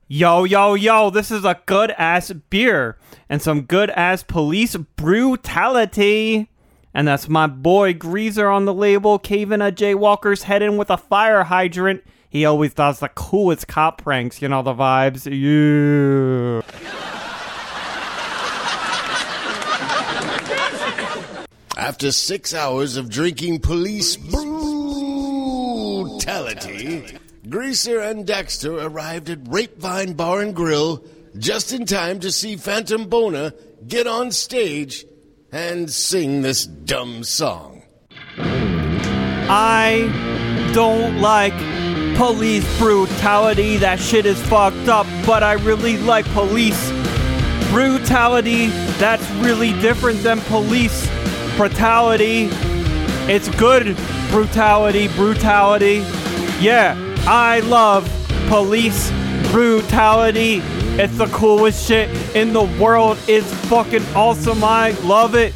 Yo, 0.06 0.44
yo, 0.44 0.74
yo, 0.74 1.08
this 1.08 1.30
is 1.30 1.46
a 1.46 1.58
good 1.64 1.92
ass 1.92 2.30
beer 2.50 2.98
and 3.30 3.40
some 3.40 3.62
good 3.62 3.88
ass 3.88 4.22
police 4.22 4.76
brutality. 4.76 6.50
And 6.95 7.09
that's 7.09 7.28
my 7.28 7.47
boy 7.47 7.95
Greaser 7.95 8.49
on 8.49 8.64
the 8.64 8.74
label, 8.74 9.18
caving 9.18 9.61
a 9.61 9.72
jaywalker's 9.72 10.43
head 10.43 10.62
in 10.62 10.76
with 10.76 10.90
a 10.90 10.97
fire 10.97 11.45
hydrant. 11.45 12.03
He 12.28 12.45
always 12.45 12.74
does 12.74 12.99
the 13.01 13.09
coolest 13.09 13.68
cop 13.68 14.03
pranks, 14.03 14.43
you 14.43 14.49
know 14.49 14.62
the 14.62 14.74
vibes. 14.74 15.26
Yeah. 15.26 16.62
After 21.76 22.12
six 22.12 22.55
hours 22.55 22.97
of 22.97 23.11
drinking 23.11 23.61
police 23.61 24.16
brutality, 24.16 24.64
Greaser 27.49 28.01
and 28.01 28.26
Dexter 28.26 28.78
arrived 28.78 29.30
at 29.30 29.45
Rapevine 29.45 30.16
Bar 30.16 30.43
and 30.43 30.55
Grill 30.55 31.05
just 31.36 31.72
in 31.72 31.86
time 31.86 32.20
to 32.20 32.30
see 32.30 32.57
Phantom 32.57 33.09
Boner 33.09 33.53
get 33.86 34.07
on 34.07 34.30
stage 34.30 35.07
and 35.53 35.90
sing 35.90 36.40
this 36.40 36.64
dumb 36.64 37.22
song. 37.22 37.82
I 38.38 40.11
don't 40.72 41.20
like 41.20 41.53
police 42.16 42.66
brutality. 42.78 43.76
That 43.76 44.00
shit 44.00 44.24
is 44.24 44.40
fucked 44.46 44.88
up, 44.88 45.07
but 45.26 45.42
I 45.42 45.53
really 45.53 45.98
like 45.98 46.24
police 46.32 46.90
brutality. 47.70 48.68
That's 48.98 49.28
really 49.32 49.72
different 49.80 50.22
than 50.22 50.40
police 50.42 51.07
brutality. 51.57 52.48
It's 53.30 53.48
good 53.57 53.96
brutality, 54.30 55.09
brutality. 55.09 56.03
Yeah, 56.61 56.96
I 57.26 57.61
love 57.61 58.11
police 58.48 59.11
brutality. 59.50 60.62
It's 60.99 61.16
the 61.16 61.26
coolest 61.28 61.86
shit 61.88 62.11
in 62.36 62.53
the 62.53 62.64
world. 62.78 63.18
It's 63.26 63.53
fucking 63.66 64.05
awesome. 64.14 64.62
I 64.62 64.90
love 65.03 65.34
it. 65.34 65.55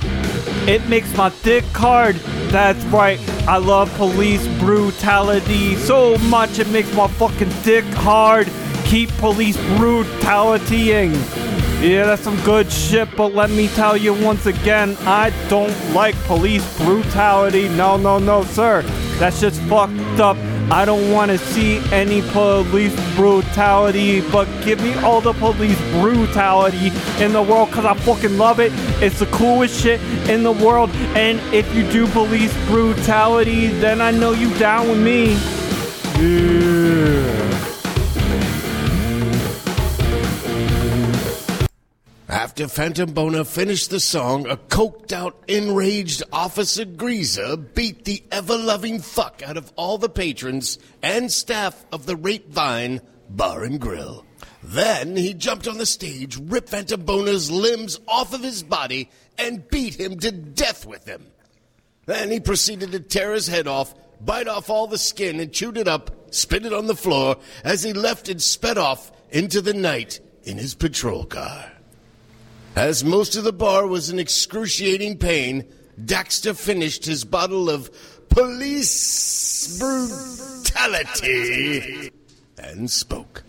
It 0.67 0.89
makes 0.89 1.15
my 1.17 1.31
dick 1.43 1.65
hard. 1.67 2.17
That's 2.51 2.83
right. 2.87 3.21
I 3.47 3.59
love 3.59 3.93
police 3.97 4.47
brutality 4.59 5.77
so 5.77 6.17
much 6.19 6.59
it 6.59 6.69
makes 6.71 6.93
my 6.95 7.07
fucking 7.07 7.53
dick 7.63 7.85
hard. 7.85 8.49
Keep 8.87 9.11
police 9.19 9.57
brutalitying. 9.79 11.13
Yeah, 11.83 12.07
that's 12.07 12.23
some 12.23 12.41
good 12.43 12.73
shit, 12.73 13.15
but 13.15 13.35
let 13.35 13.51
me 13.51 13.69
tell 13.69 13.97
you 13.97 14.15
once 14.15 14.47
again, 14.47 14.97
I 15.01 15.31
don't 15.49 15.77
like 15.93 16.15
police 16.25 16.65
brutality. 16.79 17.69
No, 17.69 17.99
no, 17.99 18.19
no, 18.19 18.43
sir. 18.45 18.83
That's 19.19 19.41
just 19.41 19.61
fucked 19.63 20.19
up. 20.19 20.39
I 20.71 20.85
don't 20.85 21.13
want 21.13 21.31
to 21.31 21.39
see 21.39 21.79
any 21.93 22.23
police 22.33 22.95
brutality, 23.15 24.21
but 24.33 24.47
give 24.65 24.81
me 24.83 24.95
all 24.95 25.21
the 25.21 25.33
police 25.33 25.81
brutality 25.93 26.91
in 27.23 27.33
the 27.33 27.43
world 27.43 27.71
because 27.71 27.85
I 27.85 27.95
fucking 27.95 28.37
love 28.37 28.59
it. 28.59 28.73
It's 29.01 29.21
the 29.21 29.27
coolest 29.27 29.81
shit 29.81 30.01
in 30.29 30.43
the 30.43 30.53
world. 30.53 30.91
And 31.15 31.39
if 31.55 31.73
you 31.75 31.89
do 31.91 32.09
police 32.09 32.55
brutality, 32.67 33.69
then 33.69 34.01
I 34.01 34.11
know 34.11 34.33
you 34.33 34.53
down 34.59 34.89
with 34.89 34.99
me. 34.99 35.35
Yeah. 36.21 36.86
After 42.57 42.69
Phantom 42.69 43.13
Boner 43.13 43.45
finished 43.45 43.91
the 43.91 44.01
song, 44.01 44.49
a 44.49 44.57
coked 44.57 45.13
out, 45.13 45.45
enraged 45.47 46.23
Officer 46.33 46.87
Greaser 46.87 47.55
beat 47.59 48.07
the 48.07 48.23
ever 48.33 48.57
loving 48.57 48.99
fuck 48.99 49.43
out 49.45 49.59
of 49.59 49.71
all 49.77 49.99
the 49.99 50.09
patrons 50.09 50.79
and 51.03 51.31
staff 51.31 51.85
of 51.93 52.07
the 52.07 52.17
Rape 52.17 52.49
Vine 52.49 53.03
Bar 53.29 53.65
and 53.65 53.79
Grill. 53.79 54.25
Then 54.63 55.17
he 55.17 55.35
jumped 55.35 55.69
on 55.69 55.77
the 55.77 55.85
stage, 55.85 56.39
ripped 56.39 56.71
Phantom 56.71 57.03
Boner's 57.03 57.51
limbs 57.51 58.01
off 58.09 58.33
of 58.33 58.43
his 58.43 58.63
body, 58.63 59.11
and 59.37 59.69
beat 59.69 60.01
him 60.01 60.19
to 60.21 60.33
death 60.33 60.87
with 60.87 61.05
them. 61.05 61.27
Then 62.07 62.31
he 62.31 62.41
proceeded 62.41 62.91
to 62.93 63.01
tear 63.01 63.35
his 63.35 63.49
head 63.49 63.69
off, 63.69 63.95
bite 64.25 64.49
off 64.49 64.71
all 64.71 64.87
the 64.87 64.97
skin, 64.97 65.41
and 65.41 65.53
chewed 65.53 65.77
it 65.77 65.89
up, 65.89 66.33
spit 66.35 66.65
it 66.65 66.73
on 66.73 66.87
the 66.87 66.97
floor 66.97 67.37
as 67.65 67.83
he 67.83 67.93
left 67.93 68.31
and 68.31 68.41
sped 68.41 68.79
off 68.79 69.13
into 69.29 69.61
the 69.61 69.75
night 69.75 70.21
in 70.45 70.57
his 70.57 70.75
patrol 70.75 71.27
car. 71.27 71.76
As 72.77 73.03
most 73.03 73.37
of 73.37 73.45
the 73.45 73.55
bar 73.55 73.87
was 73.87 74.11
in 74.11 74.19
excruciating 74.19 75.17
pain, 75.17 75.65
Daxter 75.99 76.55
finished 76.55 77.07
his 77.07 77.25
bottle 77.25 77.71
of 77.71 77.91
police 78.29 79.79
brutality 80.69 82.11
and 82.59 82.91
spoke. 82.91 83.45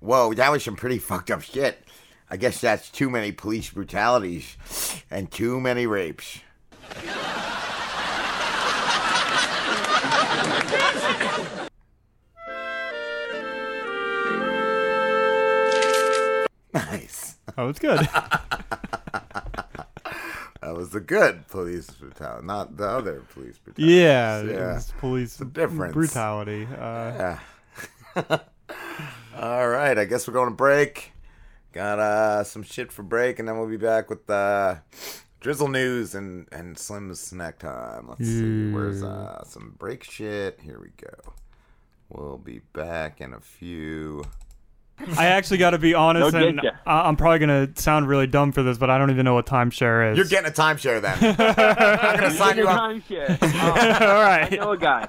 Whoa, 0.00 0.32
that 0.32 0.50
was 0.50 0.64
some 0.64 0.76
pretty 0.76 0.96
fucked 0.96 1.30
up 1.30 1.42
shit. 1.42 1.84
I 2.30 2.38
guess 2.38 2.62
that's 2.62 2.88
too 2.88 3.10
many 3.10 3.30
police 3.30 3.68
brutalities 3.68 4.56
and 5.10 5.30
too 5.30 5.60
many 5.60 5.86
rapes. 5.86 6.40
Nice. 16.90 17.34
That 17.56 17.62
was 17.64 17.78
good. 17.78 17.98
that 20.60 20.74
was 20.76 20.90
the 20.90 21.00
good 21.00 21.48
police 21.48 21.90
brutality, 21.90 22.46
not 22.46 22.76
the 22.76 22.86
other 22.86 23.24
police 23.32 23.56
brutality. 23.58 23.94
Yeah, 23.94 24.76
it's 24.76 24.92
police 24.92 25.38
the 25.38 25.46
difference. 25.46 25.94
brutality. 25.94 26.68
Uh, 26.70 27.36
yeah. 28.16 28.38
All 29.36 29.68
right, 29.68 29.96
I 29.98 30.04
guess 30.04 30.28
we're 30.28 30.34
going 30.34 30.50
to 30.50 30.54
break. 30.54 31.12
Got 31.72 31.98
uh, 31.98 32.44
some 32.44 32.62
shit 32.62 32.92
for 32.92 33.02
break, 33.02 33.38
and 33.38 33.48
then 33.48 33.58
we'll 33.58 33.66
be 33.68 33.76
back 33.78 34.10
with 34.10 34.28
uh, 34.28 34.76
Drizzle 35.40 35.68
news 35.68 36.14
and 36.14 36.48
and 36.50 36.76
Slim's 36.76 37.20
snack 37.20 37.58
time. 37.58 38.08
Let's 38.08 38.26
see. 38.26 38.72
Where's 38.72 39.02
uh 39.02 39.44
some 39.44 39.74
break 39.78 40.02
shit? 40.04 40.60
Here 40.60 40.80
we 40.80 40.90
go. 41.00 41.32
We'll 42.08 42.38
be 42.38 42.60
back 42.72 43.20
in 43.20 43.32
a 43.34 43.40
few. 43.40 44.24
I 45.16 45.26
actually 45.26 45.58
got 45.58 45.70
to 45.70 45.78
be 45.78 45.94
honest, 45.94 46.32
No 46.34 46.46
and. 46.46 46.60
I- 46.86 47.08
I'm 47.08 47.16
probably 47.16 47.38
gonna 47.38 47.68
sound 47.76 48.08
really 48.08 48.26
dumb 48.26 48.52
for 48.52 48.62
this, 48.62 48.78
but 48.78 48.90
I 48.90 48.98
don't 48.98 49.10
even 49.10 49.24
know 49.24 49.34
what 49.34 49.46
timeshare 49.46 50.10
is. 50.12 50.16
You're 50.18 50.26
getting 50.26 50.50
a 50.50 50.52
timeshare 50.54 51.00
then. 51.00 51.16
I'm 51.38 52.16
gonna 52.20 52.30
sign 52.32 52.56
you 52.58 52.66
up. 52.68 52.78
Timeshare. 52.80 53.38
Oh, 53.60 54.06
All 54.16 54.22
right. 54.22 54.52
I 54.52 54.56
know 54.56 54.72
a 54.72 54.76
guy. 54.78 55.06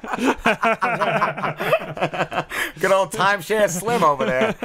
Good 2.79 2.91
old 2.91 3.11
timeshare 3.11 3.69
Slim 3.69 4.03
over 4.03 4.25
there. 4.25 4.55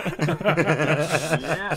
yeah. 1.40 1.76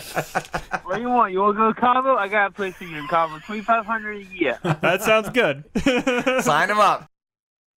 What 0.84 0.96
do 0.96 1.00
you 1.02 1.08
want? 1.08 1.32
You 1.32 1.40
want 1.40 1.56
to 1.56 1.58
go 1.60 1.72
to 1.72 1.80
Cabo? 1.80 2.16
I 2.16 2.28
got 2.28 2.50
a 2.50 2.50
place 2.52 2.74
for 2.76 2.84
you 2.84 2.96
in 2.96 3.08
Cabo. 3.08 3.38
Twenty 3.40 3.62
five 3.62 3.84
hundred 3.86 4.18
a 4.18 4.24
year. 4.34 4.58
That 4.62 5.02
sounds 5.02 5.28
good. 5.30 5.64
Sign 6.44 6.70
him 6.70 6.78
up. 6.78 7.10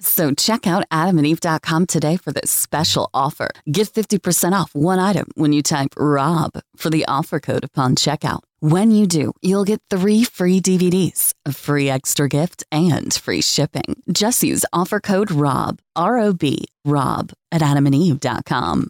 So 0.00 0.34
check 0.34 0.66
out 0.66 0.88
adamandeve.com 0.90 1.86
today 1.86 2.16
for 2.16 2.32
this 2.32 2.50
special 2.50 3.08
offer. 3.14 3.50
Get 3.70 3.88
50% 3.88 4.52
off 4.52 4.74
one 4.74 4.98
item 4.98 5.28
when 5.34 5.52
you 5.52 5.62
type 5.62 5.94
ROB 5.96 6.52
for 6.76 6.90
the 6.90 7.06
offer 7.06 7.40
code 7.40 7.64
upon 7.64 7.96
checkout. 7.96 8.40
When 8.60 8.90
you 8.90 9.06
do, 9.06 9.32
you'll 9.42 9.64
get 9.64 9.80
three 9.90 10.24
free 10.24 10.60
DVDs, 10.60 11.34
a 11.44 11.52
free 11.52 11.88
extra 11.88 12.28
gift, 12.28 12.64
and 12.72 13.12
free 13.12 13.40
shipping. 13.40 14.02
Just 14.10 14.42
use 14.42 14.64
offer 14.72 15.00
code 15.00 15.30
ROB, 15.30 15.78
R 15.94 16.18
O 16.18 16.32
B, 16.32 16.64
ROB 16.84 17.32
at 17.52 17.60
adamandeve.com. 17.60 18.88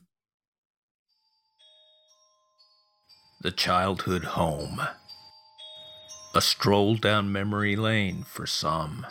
The 3.42 3.50
childhood 3.52 4.24
home. 4.24 4.80
A 6.34 6.40
stroll 6.40 6.96
down 6.96 7.30
memory 7.30 7.76
lane 7.76 8.24
for 8.24 8.46
some. 8.46 9.06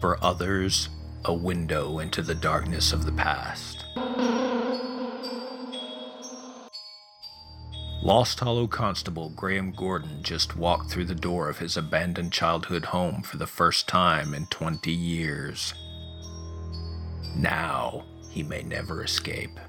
For 0.00 0.22
others, 0.24 0.88
a 1.24 1.34
window 1.34 1.98
into 1.98 2.22
the 2.22 2.34
darkness 2.34 2.92
of 2.92 3.04
the 3.04 3.12
past. 3.12 3.84
Lost 8.02 8.40
Hollow 8.40 8.66
Constable 8.66 9.28
Graham 9.28 9.72
Gordon 9.72 10.22
just 10.22 10.56
walked 10.56 10.90
through 10.90 11.04
the 11.04 11.14
door 11.14 11.50
of 11.50 11.58
his 11.58 11.76
abandoned 11.76 12.32
childhood 12.32 12.86
home 12.86 13.22
for 13.22 13.36
the 13.36 13.46
first 13.46 13.86
time 13.86 14.32
in 14.32 14.46
20 14.46 14.90
years. 14.90 15.74
Now, 17.36 18.06
he 18.30 18.42
may 18.42 18.62
never 18.62 19.04
escape. 19.04 19.60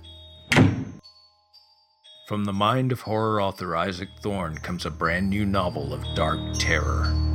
From 2.27 2.45
the 2.45 2.53
mind 2.53 2.93
of 2.93 3.01
horror 3.01 3.41
author 3.41 3.75
Isaac 3.75 4.09
Thorne 4.21 4.57
comes 4.59 4.85
a 4.85 4.89
brand 4.89 5.29
new 5.29 5.45
novel 5.45 5.93
of 5.93 6.05
dark 6.15 6.39
terror. 6.57 7.30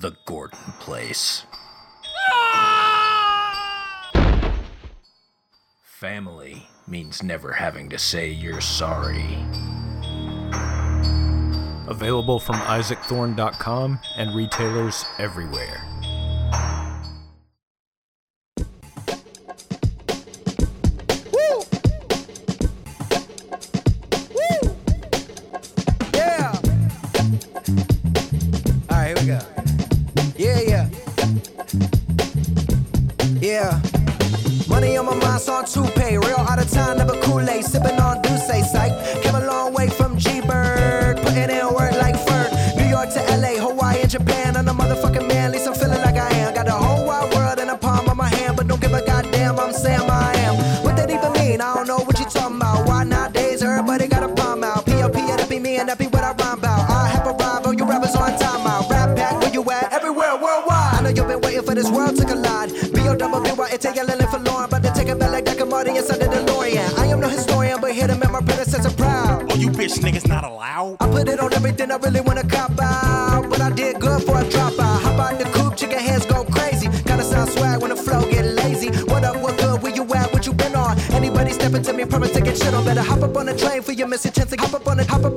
The 0.00 0.16
Gordon 0.24 0.72
Place. 0.78 1.44
Family 5.82 6.68
means 6.88 7.22
never 7.22 7.52
having 7.52 7.90
to 7.90 7.98
say 7.98 8.30
you're 8.30 8.62
sorry. 8.62 9.44
Available 11.86 12.38
from 12.40 12.56
isaacthorne.com 12.56 14.00
and 14.16 14.34
retailers 14.34 15.04
everywhere. 15.18 15.89
Back 65.94 66.08
like 66.08 66.20
Dr. 66.20 66.30
Inside 66.30 66.44
the 66.44 66.52
DeLorean. 66.52 66.98
I 66.98 67.06
am 67.06 67.20
no 67.20 67.28
historian, 67.28 67.80
but 67.80 67.92
here 67.92 68.06
to 68.06 68.16
make 68.16 68.30
my 68.30 68.40
predecessor 68.40 68.90
proud. 68.96 69.50
Oh, 69.50 69.56
you 69.56 69.68
bitch 69.68 69.98
niggas 69.98 70.28
not 70.28 70.44
allowed? 70.44 70.96
I 71.00 71.08
put 71.10 71.28
it 71.28 71.40
on 71.40 71.52
everything 71.52 71.90
I 71.90 71.96
really 71.96 72.20
wanna 72.20 72.46
cop 72.46 72.72
out. 72.80 73.48
But 73.48 73.60
I 73.60 73.70
did 73.70 74.00
good 74.00 74.22
for 74.22 74.38
a 74.38 74.44
drop 74.50 74.78
out. 74.78 75.02
Hop 75.02 75.18
out 75.18 75.38
the 75.38 75.44
coupe, 75.46 75.76
chicken 75.76 75.98
heads 75.98 76.26
go 76.26 76.44
crazy. 76.44 76.88
Gotta 77.04 77.24
sound 77.24 77.50
swag 77.50 77.80
when 77.80 77.90
the 77.90 77.96
flow 77.96 78.22
get 78.30 78.44
lazy. 78.44 78.90
What 79.10 79.24
up, 79.24 79.36
what 79.42 79.58
good, 79.58 79.82
where 79.82 79.94
you 79.94 80.04
at, 80.14 80.32
what 80.32 80.46
you 80.46 80.52
been 80.52 80.74
on? 80.74 80.98
Anybody 81.12 81.52
stepping 81.52 81.82
to 81.82 81.92
me, 81.92 82.04
promise 82.04 82.32
to 82.32 82.40
get 82.40 82.56
shit 82.56 82.74
on. 82.74 82.84
Better 82.84 83.02
hop 83.02 83.22
up 83.22 83.36
on 83.36 83.46
the 83.46 83.56
train 83.56 83.82
for 83.82 83.92
your 83.92 84.08
missing 84.08 84.32
chance 84.32 84.50
to 84.50 84.56
hop 84.56 84.74
up 84.74 84.86
on 84.86 85.00
it, 85.00 85.06
hop 85.06 85.24
up 85.24 85.29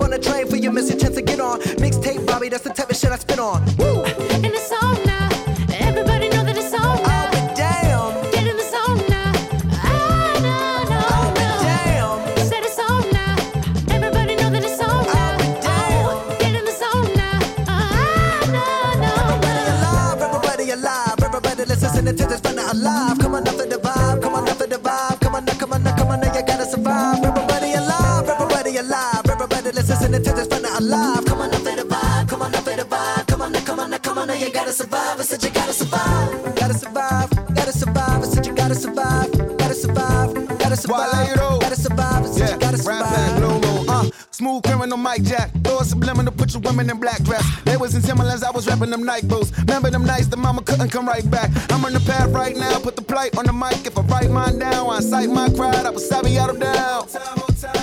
Mike 45.03 45.23
Jack. 45.23 45.51
Throw 45.63 45.79
a 45.79 45.85
subliminal, 45.85 46.31
put 46.31 46.53
your 46.53 46.61
women 46.61 46.89
in 46.89 46.97
black 46.97 47.21
dress. 47.23 47.43
They 47.65 47.75
was 47.75 47.93
in 47.93 48.01
Timberlands, 48.01 48.41
I 48.41 48.51
was 48.51 48.65
rapping 48.67 48.89
them 48.89 49.03
night 49.03 49.27
boots. 49.27 49.51
Remember 49.59 49.89
them 49.89 50.05
nights 50.05 50.27
the 50.27 50.37
mama 50.37 50.61
couldn't 50.61 50.89
come 50.89 51.05
right 51.05 51.29
back. 51.29 51.51
I'm 51.71 51.83
on 51.83 51.91
the 51.91 51.99
path 51.99 52.31
right 52.31 52.55
now, 52.55 52.79
put 52.79 52.95
the 52.95 53.01
plight 53.01 53.37
on 53.37 53.45
the 53.45 53.53
mic. 53.53 53.85
If 53.85 53.97
I 53.97 54.01
write 54.03 54.31
mine 54.31 54.59
down, 54.59 54.89
I 54.89 55.01
cite 55.01 55.29
my 55.29 55.49
crowd, 55.49 55.85
I 55.85 55.89
was 55.89 56.07
savvy 56.07 56.37
out 56.37 56.49
of 56.49 56.59
down. 56.59 57.03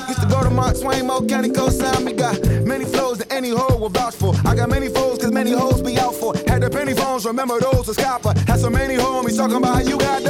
Used 0.08 0.20
to 0.22 0.28
go 0.28 0.42
to 0.42 0.50
Mark 0.50 0.80
Twain, 0.80 1.06
Mo 1.06 1.26
County, 1.26 1.50
co-sign 1.50 2.04
me. 2.04 2.14
Got 2.14 2.42
many 2.64 2.86
flows 2.86 3.18
that 3.18 3.30
any 3.30 3.50
hoe 3.50 3.76
will 3.76 3.90
vouch 3.90 4.14
for. 4.14 4.34
I 4.46 4.54
got 4.54 4.70
many 4.70 4.88
foes, 4.88 5.18
cause 5.18 5.30
many 5.30 5.52
hoes 5.52 5.82
be 5.82 5.98
out 5.98 6.14
for. 6.14 6.32
Had 6.48 6.62
the 6.62 6.70
penny 6.70 6.94
phones, 6.94 7.26
remember 7.26 7.60
those 7.60 7.86
was 7.86 7.96
copper. 7.96 8.32
Had 8.46 8.60
so 8.60 8.70
many 8.70 8.96
homies 8.96 9.36
talking 9.36 9.56
about 9.56 9.74
how 9.74 9.82
you 9.82 9.98
got 9.98 10.22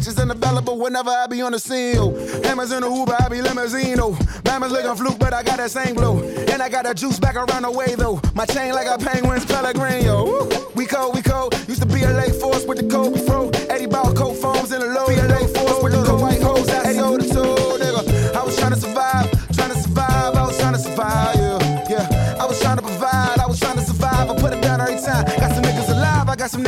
bitches 0.00 0.20
unavailable 0.20 0.78
whenever 0.78 1.10
I 1.10 1.26
be 1.26 1.42
on 1.42 1.52
the 1.52 1.58
scene. 1.58 1.96
Oh. 1.98 2.10
Hammers 2.42 2.72
in 2.72 2.80
the 2.80 2.90
Uber, 2.90 3.16
I 3.18 3.28
be 3.28 3.42
limousine. 3.42 4.00
Oh. 4.00 4.12
Bama's 4.42 4.72
looking 4.72 4.94
fluke, 4.96 5.18
but 5.18 5.34
I 5.34 5.42
got 5.42 5.58
that 5.58 5.70
same 5.70 5.94
glow. 5.94 6.18
And 6.20 6.62
I 6.62 6.68
got 6.68 6.84
that 6.84 6.96
juice 6.96 7.18
back 7.18 7.36
around 7.36 7.62
the 7.62 7.70
way 7.70 7.94
though. 7.96 8.20
My 8.34 8.46
chain 8.46 8.72
like 8.72 8.86
a 8.86 8.98
penguin's 8.98 9.44
Pellegrino. 9.44 10.48
We 10.74 10.86
cold, 10.86 11.14
we 11.14 11.22
cold. 11.22 11.54
Used 11.68 11.82
to 11.82 11.88
be 11.88 12.02
a 12.02 12.10
late 12.10 12.34
force 12.34 12.64
with 12.64 12.78
the 12.78 12.88
Kobe 12.88 13.20
fro. 13.26 13.50
80 13.70 13.86
ball 13.86 14.14
coat 14.14 14.34
foams 14.34 14.72
in 14.72 14.80
the 14.80 14.86
low. 14.86 15.06
Be 15.06 15.14
a 15.14 15.24
late 15.24 15.50
force 15.56 15.69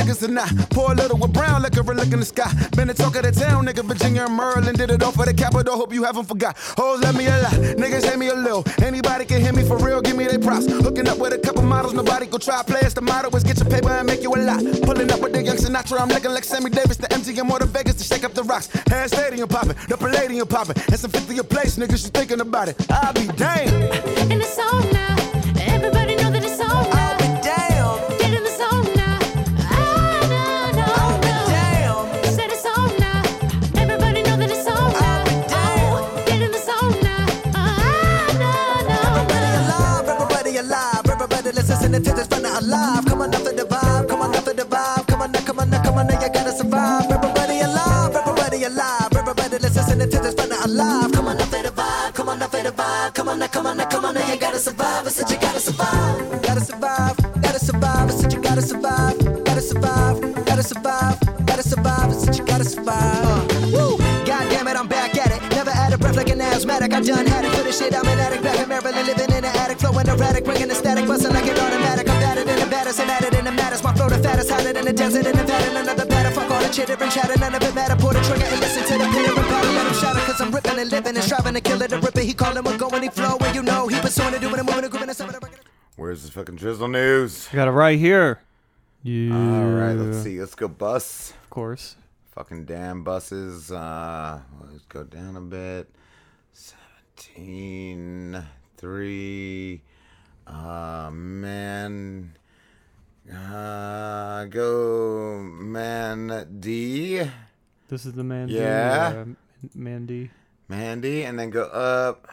niggas 0.03 0.19
that 0.21 0.31
not. 0.31 0.49
Pour 0.71 0.93
a 0.93 0.95
little 0.95 1.19
with 1.19 1.33
brown 1.33 1.63
liquor 1.63 1.81
and 1.81 1.99
look 1.99 2.13
in 2.13 2.21
the 2.21 2.25
sky. 2.25 2.51
Been 2.77 2.89
the 2.89 2.95
talk 2.95 3.17
of 3.17 3.23
the 3.23 3.33
town, 3.33 3.67
nigga. 3.67 3.85
Virginia 3.85 4.25
and 4.25 4.37
Maryland 4.37 4.77
did 4.79 4.91
it 4.91 5.03
all 5.03 5.13
for 5.13 5.27
the 5.27 5.35
capital. 5.35 5.77
Hope 5.77 5.93
you 5.93 6.05
haven't 6.05 6.27
forgot. 6.27 6.57
Hoes 6.77 7.01
let 7.01 7.15
me 7.15 7.27
a 7.27 7.39
lot, 7.43 7.53
niggas 7.53 8.05
hate 8.05 8.19
me 8.19 8.29
a 8.29 8.35
little. 8.35 8.65
Anybody 8.83 9.25
can 9.25 9.41
hit 9.41 9.55
me 9.55 9.63
for 9.63 9.79
real, 9.79 10.01
give 10.01 10.17
me 10.17 10.27
their 10.27 10.39
props. 10.39 10.67
Hooking 10.67 11.09
up 11.09 11.19
with 11.19 11.33
a 11.33 11.39
couple 11.39 11.63
models, 11.63 11.95
nobody 11.95 12.27
go 12.27 12.39
try. 12.39 12.63
Play 12.63 12.81
us 12.81 12.95
the 12.95 13.01
motto 13.01 13.35
is 13.37 13.45
get 13.45 13.59
your 13.59 13.69
paper 13.69 13.91
and 13.91 14.07
make 14.07 14.23
you 14.23 14.33
a 14.35 14.39
lot. 14.39 14.63
Pulling 14.83 15.11
up 15.11 15.21
with 15.21 15.33
the 15.33 15.43
young 15.43 15.57
Sinatra, 15.57 16.01
I'm 16.01 16.09
looking 16.09 16.33
like 16.33 16.45
Sammy 16.45 16.71
Davis, 16.71 16.97
the 16.97 17.09
MGM 17.09 17.51
or 17.51 17.59
the 17.59 17.67
Vegas 17.67 17.97
to 17.97 18.05
shake 18.05 18.25
up 18.25 18.35
the 18.35 18.43
rocks. 18.43 18.69
Hand 18.89 19.11
stadium 19.11 19.49
popping, 19.49 19.77
the 19.89 19.97
Palladium 19.97 20.49
popping, 20.49 20.77
and 20.89 20.99
some 20.99 21.11
50 21.11 21.39
a 21.39 21.45
place, 21.45 21.77
niggas. 21.77 22.05
You 22.05 22.11
thinking 22.11 22.41
about 22.41 22.69
it? 22.69 22.77
I'll 22.91 23.13
be 23.13 23.27
damned. 23.27 23.73
In 24.33 24.39
the 24.39 24.45
zone 24.45 24.93
now. 24.93 25.22
Everybody 41.95 41.99
listen 41.99 42.03
to 42.05 42.13
this 42.15 42.27
fun 42.27 42.45
alive. 42.45 43.05
Come 43.07 43.21
on 43.23 43.35
up 43.35 43.43
for 43.43 43.53
the 43.53 43.65
vibe, 43.65 44.09
come 44.09 44.23
on 44.23 44.35
up 44.35 44.45
for 44.45 44.55
the 44.55 44.63
vibe. 44.63 45.07
Come 45.07 45.23
on 45.23 45.33
now, 45.33 45.41
come 45.41 45.59
on 45.61 45.71
now, 45.71 45.83
come 45.83 45.99
on 45.99 46.07
now, 46.07 46.21
you 46.21 46.33
gotta 46.33 46.53
survive. 46.53 47.11
Everybody 47.11 47.61
alive, 47.61 48.15
everybody 48.15 48.65
alive, 48.65 49.13
everybody 49.15 49.59
listen 49.59 49.99
to 49.99 50.07
this 50.07 50.35
fun 50.35 50.53
alive. 50.65 51.13
Come 51.13 51.29
on 51.29 51.39
for 51.39 51.63
the 51.63 51.71
vibe, 51.71 52.15
come 52.15 52.29
on 52.29 52.41
for 52.41 52.63
the 52.63 52.71
vibe. 52.71 53.15
Come 53.15 53.29
on 53.29 53.39
now, 53.39 53.47
come 53.49 53.67
on 53.67 53.77
now, 53.77 53.85
come 53.87 54.05
on 54.05 54.15
now, 54.15 54.27
you 54.33 54.39
gotta 54.39 54.59
survive. 54.59 55.07
I 55.07 55.11
said 55.11 55.31
fattest, 74.85 75.03
hotter 75.03 75.23
than 75.23 75.23
the 75.23 75.23
desert 75.23 75.27
in 75.27 75.37
Nevada. 75.37 75.81
Another 75.81 76.07
batter, 76.07 76.31
fuck 76.35 76.51
all 76.51 76.63
the 76.63 76.69
chitter 76.69 76.97
and 77.01 77.13
chatter. 77.13 77.39
None 77.39 77.55
of 77.55 77.63
it 77.63 77.75
matter. 77.75 77.97
Pull 77.97 78.13
the 78.13 78.21
trigger 78.21 78.45
and 78.45 78.61
listen 78.61 78.83
to 78.85 78.99
the 78.99 79.11
pitter 79.11 79.39
and 79.39 79.49
patter. 79.49 79.69
Let 79.69 79.87
him 79.87 79.95
shatter, 79.95 80.21
cause 80.21 80.41
I'm 80.41 80.51
ripping 80.53 80.79
and 80.79 80.91
living 80.91 81.15
and 81.17 81.25
striving 81.25 81.55
to 81.55 81.61
kill 81.61 81.83
it 81.83 81.93
and 81.93 82.03
rip 82.03 82.17
it. 82.17 82.25
He 82.25 82.35
callin' 82.35 82.65
what 82.65 82.79
going, 82.79 83.03
he 83.03 83.09
flow, 83.09 83.37
and 83.41 83.55
you 83.55 83.63
know 83.63 83.89
he 83.89 84.01
pursuing 84.01 84.35
it, 84.35 84.41
doing 84.41 84.59
it, 84.59 84.65
moving 84.65 84.85
it, 84.85 84.91
grooving 84.91 85.11
it, 85.11 85.17
something. 85.17 85.41
Where's 85.97 86.23
this 86.23 86.31
fucking 86.31 86.57
drizzle 86.57 86.89
news? 86.89 87.49
I 87.53 87.57
got 87.57 87.69
it 87.69 87.73
right 87.73 87.99
here. 87.99 88.41
Yeah. 89.03 89.35
All 89.35 89.71
right, 89.71 89.95
let's 89.95 90.23
see. 90.23 90.41
Let's 90.41 90.55
go 90.55 90.69
bus. 90.69 91.33
Of 91.43 91.51
course. 91.51 91.97
Fucking 92.35 92.65
damn 92.65 93.05
buses. 93.05 93.71
Uh, 93.71 94.41
let's 94.71 94.87
go 94.87 95.05
down 95.05 95.37
a 95.37 95.41
bit. 95.41 95.91
17, 96.55 98.43
3. 98.79 99.83
Uh, 100.47 101.11
man. 101.13 102.33
Uh, 103.31 104.45
go 104.47 105.39
man 105.43 106.59
D. 106.61 107.23
This 107.89 108.07
is 108.07 108.15
the 108.15 108.25
Mandy. 108.25 108.55
Yeah. 108.55 109.25
uh, 109.27 109.69
Mandy. 109.75 110.31
Mandy, 110.69 111.23
and 111.25 111.39
then 111.39 111.51
go 111.51 111.65
up. 111.65 112.27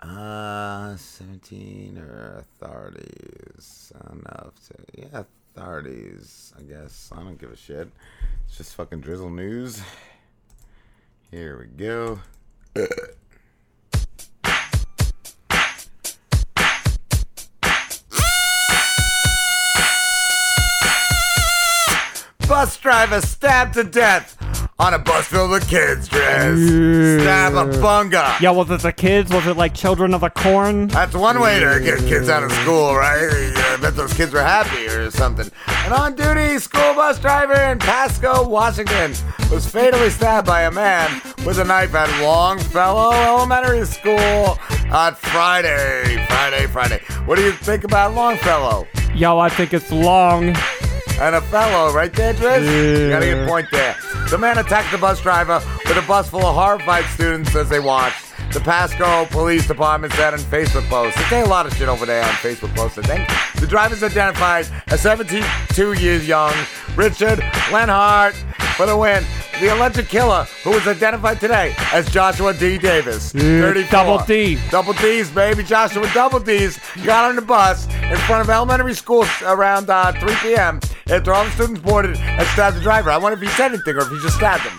Uh, 0.00 0.96
17 0.96 1.98
or 1.98 2.44
authorities. 2.60 3.92
Enough 4.10 4.54
to, 4.68 4.74
yeah, 5.00 5.22
authorities, 5.54 6.52
I 6.58 6.62
guess. 6.62 7.10
I 7.12 7.16
don't 7.22 7.38
give 7.38 7.52
a 7.52 7.56
shit. 7.56 7.88
It's 8.46 8.56
just 8.56 8.74
fucking 8.74 9.00
drizzle 9.00 9.30
news. 9.30 9.82
Here 11.30 11.58
we 11.58 11.66
go. 11.66 12.20
Bus 22.52 22.76
driver 22.76 23.22
stabbed 23.22 23.72
to 23.74 23.82
death 23.82 24.36
on 24.78 24.92
a 24.92 24.98
bus 24.98 25.26
filled 25.26 25.52
with 25.52 25.66
kids, 25.70 26.06
Driz. 26.06 27.22
Stab 27.22 27.54
a 27.54 27.64
bunga. 27.78 28.38
Yeah, 28.40 28.50
was 28.50 28.70
it 28.70 28.82
the 28.82 28.92
kids? 28.92 29.32
Was 29.32 29.46
it 29.46 29.56
like 29.56 29.72
Children 29.72 30.12
of 30.12 30.20
the 30.20 30.28
Corn? 30.28 30.88
That's 30.88 31.14
one 31.14 31.40
way 31.40 31.60
to 31.60 31.80
get 31.82 32.00
kids 32.00 32.28
out 32.28 32.42
of 32.42 32.52
school, 32.52 32.94
right? 32.94 33.30
I 33.56 33.78
bet 33.80 33.96
those 33.96 34.12
kids 34.12 34.34
were 34.34 34.42
happy 34.42 34.86
or 34.86 35.10
something. 35.10 35.50
An 35.66 35.94
on 35.94 36.14
duty 36.14 36.58
school 36.58 36.92
bus 36.92 37.18
driver 37.18 37.54
in 37.54 37.78
Pasco, 37.78 38.46
Washington 38.46 39.14
was 39.50 39.66
fatally 39.66 40.10
stabbed 40.10 40.46
by 40.46 40.64
a 40.64 40.70
man 40.70 41.22
with 41.46 41.58
a 41.58 41.64
knife 41.64 41.94
at 41.94 42.22
Longfellow 42.22 43.12
Elementary 43.12 43.86
School 43.86 44.58
on 44.92 45.14
Friday. 45.14 46.22
Friday, 46.28 46.66
Friday. 46.66 47.00
What 47.24 47.36
do 47.36 47.44
you 47.44 47.52
think 47.52 47.84
about 47.84 48.14
Longfellow? 48.14 48.86
Yo, 49.14 49.38
I 49.38 49.48
think 49.48 49.72
it's 49.72 49.90
long. 49.90 50.54
And 51.22 51.36
a 51.36 51.40
fellow 51.40 51.92
right 51.94 52.12
there, 52.12 52.34
Driz? 52.34 52.64
You 53.04 53.10
got 53.10 53.22
a 53.22 53.26
good 53.26 53.48
point 53.48 53.68
there. 53.70 53.96
The 54.28 54.36
man 54.36 54.58
attacked 54.58 54.90
the 54.90 54.98
bus 54.98 55.20
driver 55.20 55.62
with 55.86 55.96
a 55.96 56.02
bus 56.02 56.28
full 56.28 56.44
of 56.44 56.52
horrified 56.56 57.04
students 57.14 57.54
as 57.54 57.68
they 57.68 57.78
watched. 57.78 58.16
The 58.52 58.58
Pasco 58.58 59.26
Police 59.26 59.68
Department 59.68 60.12
said 60.14 60.34
in 60.34 60.40
Facebook 60.40 60.82
posts. 60.88 61.16
They 61.16 61.24
say 61.28 61.40
a 61.42 61.46
lot 61.46 61.64
of 61.64 61.76
shit 61.76 61.88
over 61.88 62.06
there 62.06 62.24
on 62.24 62.30
Facebook 62.30 62.74
posts, 62.74 62.98
I 62.98 63.02
think. 63.02 63.28
The 63.60 63.68
driver's 63.68 64.02
identified 64.02 64.66
as 64.88 65.00
72 65.00 65.92
years 65.92 66.26
young, 66.26 66.52
Richard 66.96 67.38
Lenhart, 67.70 68.34
for 68.76 68.86
the 68.86 68.96
win. 68.96 69.22
The 69.60 69.68
alleged 69.68 70.08
killer, 70.08 70.48
who 70.64 70.70
was 70.70 70.88
identified 70.88 71.38
today 71.38 71.72
as 71.92 72.10
Joshua 72.10 72.52
D. 72.52 72.78
Davis, 72.78 73.30
34. 73.30 73.90
double 73.92 74.24
D. 74.24 74.58
Double 74.70 74.92
D's, 74.94 75.30
baby. 75.30 75.62
Joshua 75.62 76.10
Double 76.12 76.40
D's 76.40 76.80
got 77.04 77.30
on 77.30 77.36
the 77.36 77.42
bus 77.42 77.86
in 77.86 78.16
front 78.26 78.42
of 78.42 78.50
elementary 78.50 78.94
schools 78.94 79.28
around 79.42 79.88
uh, 79.88 80.10
3 80.12 80.34
p.m. 80.42 80.80
after 81.12 81.32
all 81.34 81.44
the 81.44 81.50
students 81.52 81.80
boarded 81.80 82.16
and 82.18 82.46
stabbed 82.48 82.76
the 82.76 82.80
driver. 82.80 83.10
I 83.10 83.18
wonder 83.18 83.36
if 83.36 83.42
he 83.42 83.48
said 83.56 83.72
anything 83.72 83.94
or 83.96 84.00
if 84.00 84.08
he 84.08 84.18
just 84.22 84.36
stabbed 84.36 84.62
him. 84.64 84.78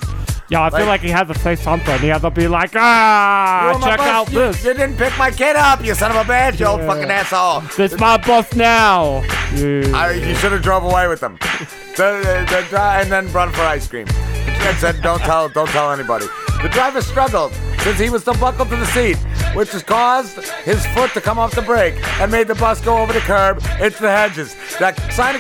Yeah, 0.49 0.61
I 0.63 0.69
feel 0.69 0.79
Like- 0.79 0.87
like 0.87 1.01
he 1.01 1.09
had 1.09 1.27
to 1.29 1.39
say 1.39 1.55
something. 1.55 1.97
He 1.99 2.09
had 2.09 2.21
to 2.21 2.29
be 2.29 2.47
like, 2.47 2.71
ah, 2.75 3.63
You're 3.65 3.73
on 3.75 3.81
my 3.81 3.87
check 3.87 3.97
bus. 3.97 4.07
out 4.07 4.31
You- 4.31 4.39
this. 4.39 4.63
You 4.65 4.73
didn't 4.73 4.97
pick 4.97 5.17
my 5.17 5.31
kid 5.31 5.55
up, 5.55 5.83
you 5.83 5.95
son 5.95 6.11
of 6.11 6.17
a 6.17 6.23
bitch, 6.31 6.59
you 6.59 6.65
old 6.65 6.81
Yeah. 6.81 6.87
fucking 6.87 7.09
asshole. 7.11 7.61
This 7.77 7.97
my 7.97 8.17
bus 8.17 8.53
now. 8.53 9.23
Yeah. 9.55 9.83
I, 9.95 10.11
you 10.11 10.35
should 10.35 10.51
have 10.51 10.61
drove 10.61 10.83
away 10.83 11.07
with 11.07 11.19
them. 11.21 11.37
The, 11.95 12.45
the, 12.49 12.65
the, 12.71 12.81
and 12.81 13.11
then 13.11 13.31
run 13.31 13.51
for 13.51 13.61
ice 13.61 13.87
cream. 13.87 14.07
And 14.09 14.75
said, 14.79 14.99
don't 15.03 15.19
tell, 15.19 15.47
don't 15.47 15.69
tell 15.69 15.91
anybody. 15.91 16.25
The 16.63 16.69
driver 16.69 17.01
struggled 17.03 17.53
since 17.81 17.99
he 17.99 18.09
was 18.09 18.23
still 18.23 18.33
buckled 18.33 18.69
to 18.69 18.75
the 18.77 18.85
seat, 18.87 19.17
which 19.53 19.71
has 19.71 19.83
caused 19.83 20.37
his 20.63 20.85
foot 20.87 21.11
to 21.13 21.21
come 21.21 21.39
off 21.39 21.55
the 21.55 21.61
brake 21.61 21.95
and 22.19 22.31
made 22.31 22.47
the 22.47 22.55
bus 22.55 22.81
go 22.81 22.97
over 22.97 23.13
the 23.13 23.19
curb 23.19 23.57
into 23.81 24.01
the 24.01 24.11
hedges. 24.11 24.55
That 24.79 24.97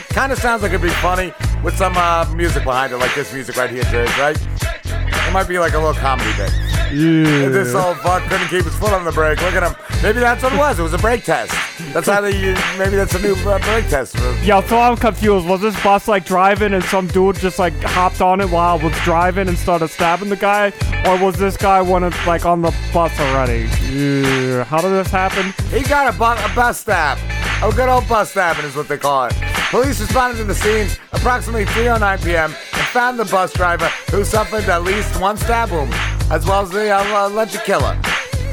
kind 0.09 0.31
of 0.31 0.37
sounds 0.37 0.61
like 0.61 0.71
it'd 0.71 0.81
be 0.81 0.89
funny 0.89 1.33
with 1.63 1.77
some 1.77 1.93
uh, 1.97 2.31
music 2.35 2.63
behind 2.63 2.93
it, 2.93 2.97
like 2.97 3.15
this 3.15 3.33
music 3.33 3.55
right 3.57 3.69
here, 3.69 3.83
Driz, 3.83 4.17
right? 4.17 4.37
It 5.27 5.33
might 5.33 5.47
be 5.47 5.59
like 5.59 5.73
a 5.73 5.79
little 5.79 5.93
comedy 5.93 6.31
bit. 6.37 6.72
Yeah. 6.93 7.49
This 7.53 7.73
old 7.75 7.97
fuck 7.97 8.23
couldn't 8.23 8.47
keep 8.47 8.65
his 8.65 8.75
foot 8.75 8.93
on 8.93 9.05
the 9.05 9.11
brake. 9.11 9.41
Look 9.41 9.53
at 9.53 9.63
him. 9.63 9.75
Maybe 10.01 10.19
that's 10.19 10.41
what 10.43 10.53
it 10.53 10.57
was. 10.57 10.79
It 10.79 10.83
was 10.83 10.93
a 10.93 10.97
brake 10.97 11.23
test. 11.23 11.51
That's 11.93 12.07
how 12.07 12.21
they 12.21 12.35
use. 12.37 12.59
Maybe 12.77 12.95
that's 12.95 13.13
a 13.15 13.19
new 13.19 13.33
uh, 13.35 13.59
brake 13.59 13.87
test. 13.89 14.15
Yo, 14.43 14.61
so 14.61 14.77
I'm 14.79 14.95
confused. 14.97 15.47
Was 15.47 15.61
this 15.61 15.81
bus 15.83 16.07
like 16.07 16.25
driving 16.25 16.73
and 16.73 16.83
some 16.85 17.07
dude 17.07 17.37
just 17.37 17.59
like 17.59 17.73
hopped 17.83 18.21
on 18.21 18.41
it 18.41 18.49
while 18.49 18.79
I 18.79 18.83
was 18.83 18.93
driving 19.03 19.47
and 19.47 19.57
started 19.57 19.89
stabbing 19.89 20.29
the 20.29 20.35
guy? 20.35 20.71
Or 21.05 21.17
was 21.23 21.35
this 21.37 21.57
guy 21.57 21.81
one 21.81 22.03
of 22.03 22.13
like 22.25 22.45
on 22.45 22.61
the 22.61 22.73
bus 22.93 23.17
already? 23.19 23.69
Yeah. 23.91 24.63
How 24.63 24.81
did 24.81 24.91
this 24.91 25.07
happen? 25.09 25.53
He 25.69 25.83
got 25.87 26.13
a, 26.13 26.17
bu- 26.17 26.23
a 26.51 26.55
bus 26.55 26.79
stab. 26.79 27.17
A 27.63 27.71
good 27.73 27.87
old 27.89 28.07
bus 28.09 28.31
stabbing 28.31 28.65
is 28.65 28.75
what 28.75 28.87
they 28.87 28.97
call 28.97 29.25
it. 29.25 29.33
Police 29.69 29.99
responded 30.01 30.37
to 30.37 30.43
the 30.43 30.55
scene 30.55 30.87
approximately 31.13 31.65
3:09 31.65 32.23
p.m. 32.23 32.51
and 32.51 32.87
found 32.91 33.17
the 33.17 33.25
bus 33.25 33.53
driver 33.53 33.87
who 34.11 34.23
suffered 34.25 34.65
at 34.65 34.83
least 34.83 35.19
one 35.21 35.37
stab 35.37 35.71
wound, 35.71 35.91
as 36.33 36.45
well 36.47 36.63
as 36.63 36.71
the 36.71 36.89
uh, 36.89 37.27
alleged 37.27 37.59
killer. 37.63 37.95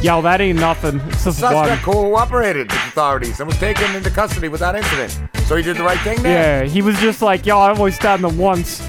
Yo, 0.03 0.21
that 0.21 0.39
ain't 0.41 0.59
nothing. 0.59 1.01
It's 1.09 1.25
just 1.25 1.43
one. 1.43 1.67
Suspect 1.67 1.83
cooperated 1.83 2.71
with 2.71 2.79
authorities 2.89 3.41
and 3.41 3.49
was 3.49 3.59
taken 3.59 3.95
into 3.97 4.11
custody 4.11 4.49
without 4.49 4.77
incident. 4.77 5.19
So 5.47 5.57
he 5.57 5.63
did 5.63 5.79
the 5.79 5.83
right 5.83 5.99
thing 6.01 6.23
there. 6.23 6.65
Yeah, 6.65 6.69
he 6.71 6.83
was 6.83 6.99
just 7.01 7.23
like, 7.23 7.47
yo, 7.47 7.59
I 7.59 7.71
only 7.71 7.91
stabbed 7.91 8.23
him 8.23 8.37
once. 8.37 8.81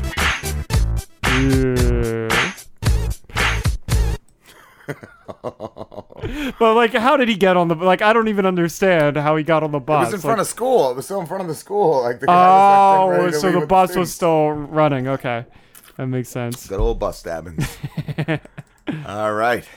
but 5.41 6.75
like, 6.75 6.93
how 6.93 7.17
did 7.17 7.27
he 7.29 7.35
get 7.35 7.57
on 7.57 7.67
the? 7.69 7.75
Like, 7.75 8.01
I 8.01 8.11
don't 8.13 8.27
even 8.27 8.45
understand 8.45 9.17
how 9.17 9.35
he 9.37 9.43
got 9.43 9.63
on 9.63 9.71
the 9.71 9.79
bus. 9.79 10.09
It 10.09 10.11
was 10.11 10.13
in 10.13 10.17
Like- 10.17 10.21
front 10.35 10.41
of 10.41 10.47
school. 10.47 10.91
It 10.91 10.95
was 10.97 11.05
still 11.05 11.21
in 11.21 11.27
front 11.27 11.41
of 11.41 11.47
the 11.47 11.55
school. 11.55 12.01
Like 12.03 12.19
the 12.19 12.27
guy 12.27 12.33
was 12.33 12.41
like, 12.41 12.99
Oh, 12.99 13.07
getting 13.09 13.25
ready 13.25 13.33
to 13.33 13.39
so 13.39 13.51
the 13.59 13.65
bus 13.67 13.95
was 13.95 14.13
still 14.13 14.49
running. 14.51 15.07
Okay, 15.07 15.45
that 15.97 16.07
makes 16.07 16.29
sense. 16.29 16.67
Good 16.67 16.79
old 16.79 16.99
bus 16.99 17.19
stabbings. 17.19 17.77
All 19.05 19.33
right. 19.33 19.67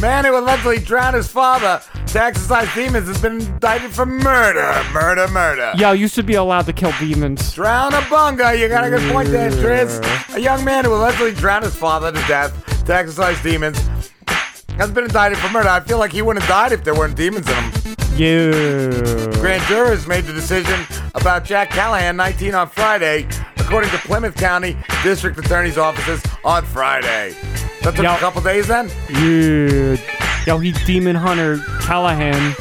Man 0.00 0.24
who 0.24 0.38
allegedly 0.38 0.78
drowned 0.78 1.16
his 1.16 1.26
father 1.26 1.82
to 2.06 2.22
exercise 2.22 2.72
demons 2.72 3.08
has 3.08 3.20
been 3.20 3.40
indicted 3.40 3.90
for 3.90 4.06
murder. 4.06 4.80
Murder, 4.92 5.26
murder. 5.28 5.72
Yeah, 5.76 5.92
you 5.92 6.06
should 6.06 6.24
be 6.24 6.34
allowed 6.34 6.66
to 6.66 6.72
kill 6.72 6.92
demons. 7.00 7.52
Drown 7.52 7.92
a 7.92 8.00
bunga. 8.02 8.56
You 8.56 8.68
got 8.68 8.84
a 8.84 8.90
good 8.90 9.12
point 9.12 9.30
there, 9.30 9.50
Triz. 9.50 10.00
A 10.36 10.40
young 10.40 10.64
man 10.64 10.84
who 10.84 10.94
allegedly 10.94 11.34
drowned 11.34 11.64
his 11.64 11.74
father 11.74 12.12
to 12.12 12.18
death 12.28 12.84
to 12.86 12.94
exercise 12.94 13.42
demons 13.42 13.78
has 14.78 14.90
been 14.90 15.04
indicted 15.04 15.38
for 15.38 15.50
murder. 15.50 15.68
I 15.68 15.80
feel 15.80 15.98
like 15.98 16.12
he 16.12 16.22
wouldn't 16.22 16.44
have 16.44 16.50
died 16.50 16.72
if 16.72 16.84
there 16.84 16.94
weren't 16.94 17.16
demons 17.16 17.48
in 17.48 17.54
him. 17.54 17.96
Yeah. 18.16 19.40
Grand 19.40 19.62
jurors 19.64 20.06
made 20.06 20.24
the 20.24 20.32
decision 20.32 20.80
about 21.14 21.44
Jack 21.44 21.70
Callahan, 21.70 22.16
19, 22.16 22.54
on 22.54 22.68
Friday, 22.68 23.28
according 23.58 23.90
to 23.90 23.98
Plymouth 23.98 24.34
County 24.36 24.76
District 25.02 25.38
Attorney's 25.38 25.78
offices 25.78 26.22
on 26.44 26.64
Friday. 26.64 27.36
That 27.82 27.94
took 27.94 28.04
Yo. 28.04 28.14
a 28.14 28.18
couple 28.18 28.40
days 28.40 28.66
then? 28.66 28.90
Yeah. 29.10 29.96
Yo, 30.46 30.58
he 30.58 30.72
demon 30.86 31.14
hunter 31.14 31.58
Callahan. 31.80 32.54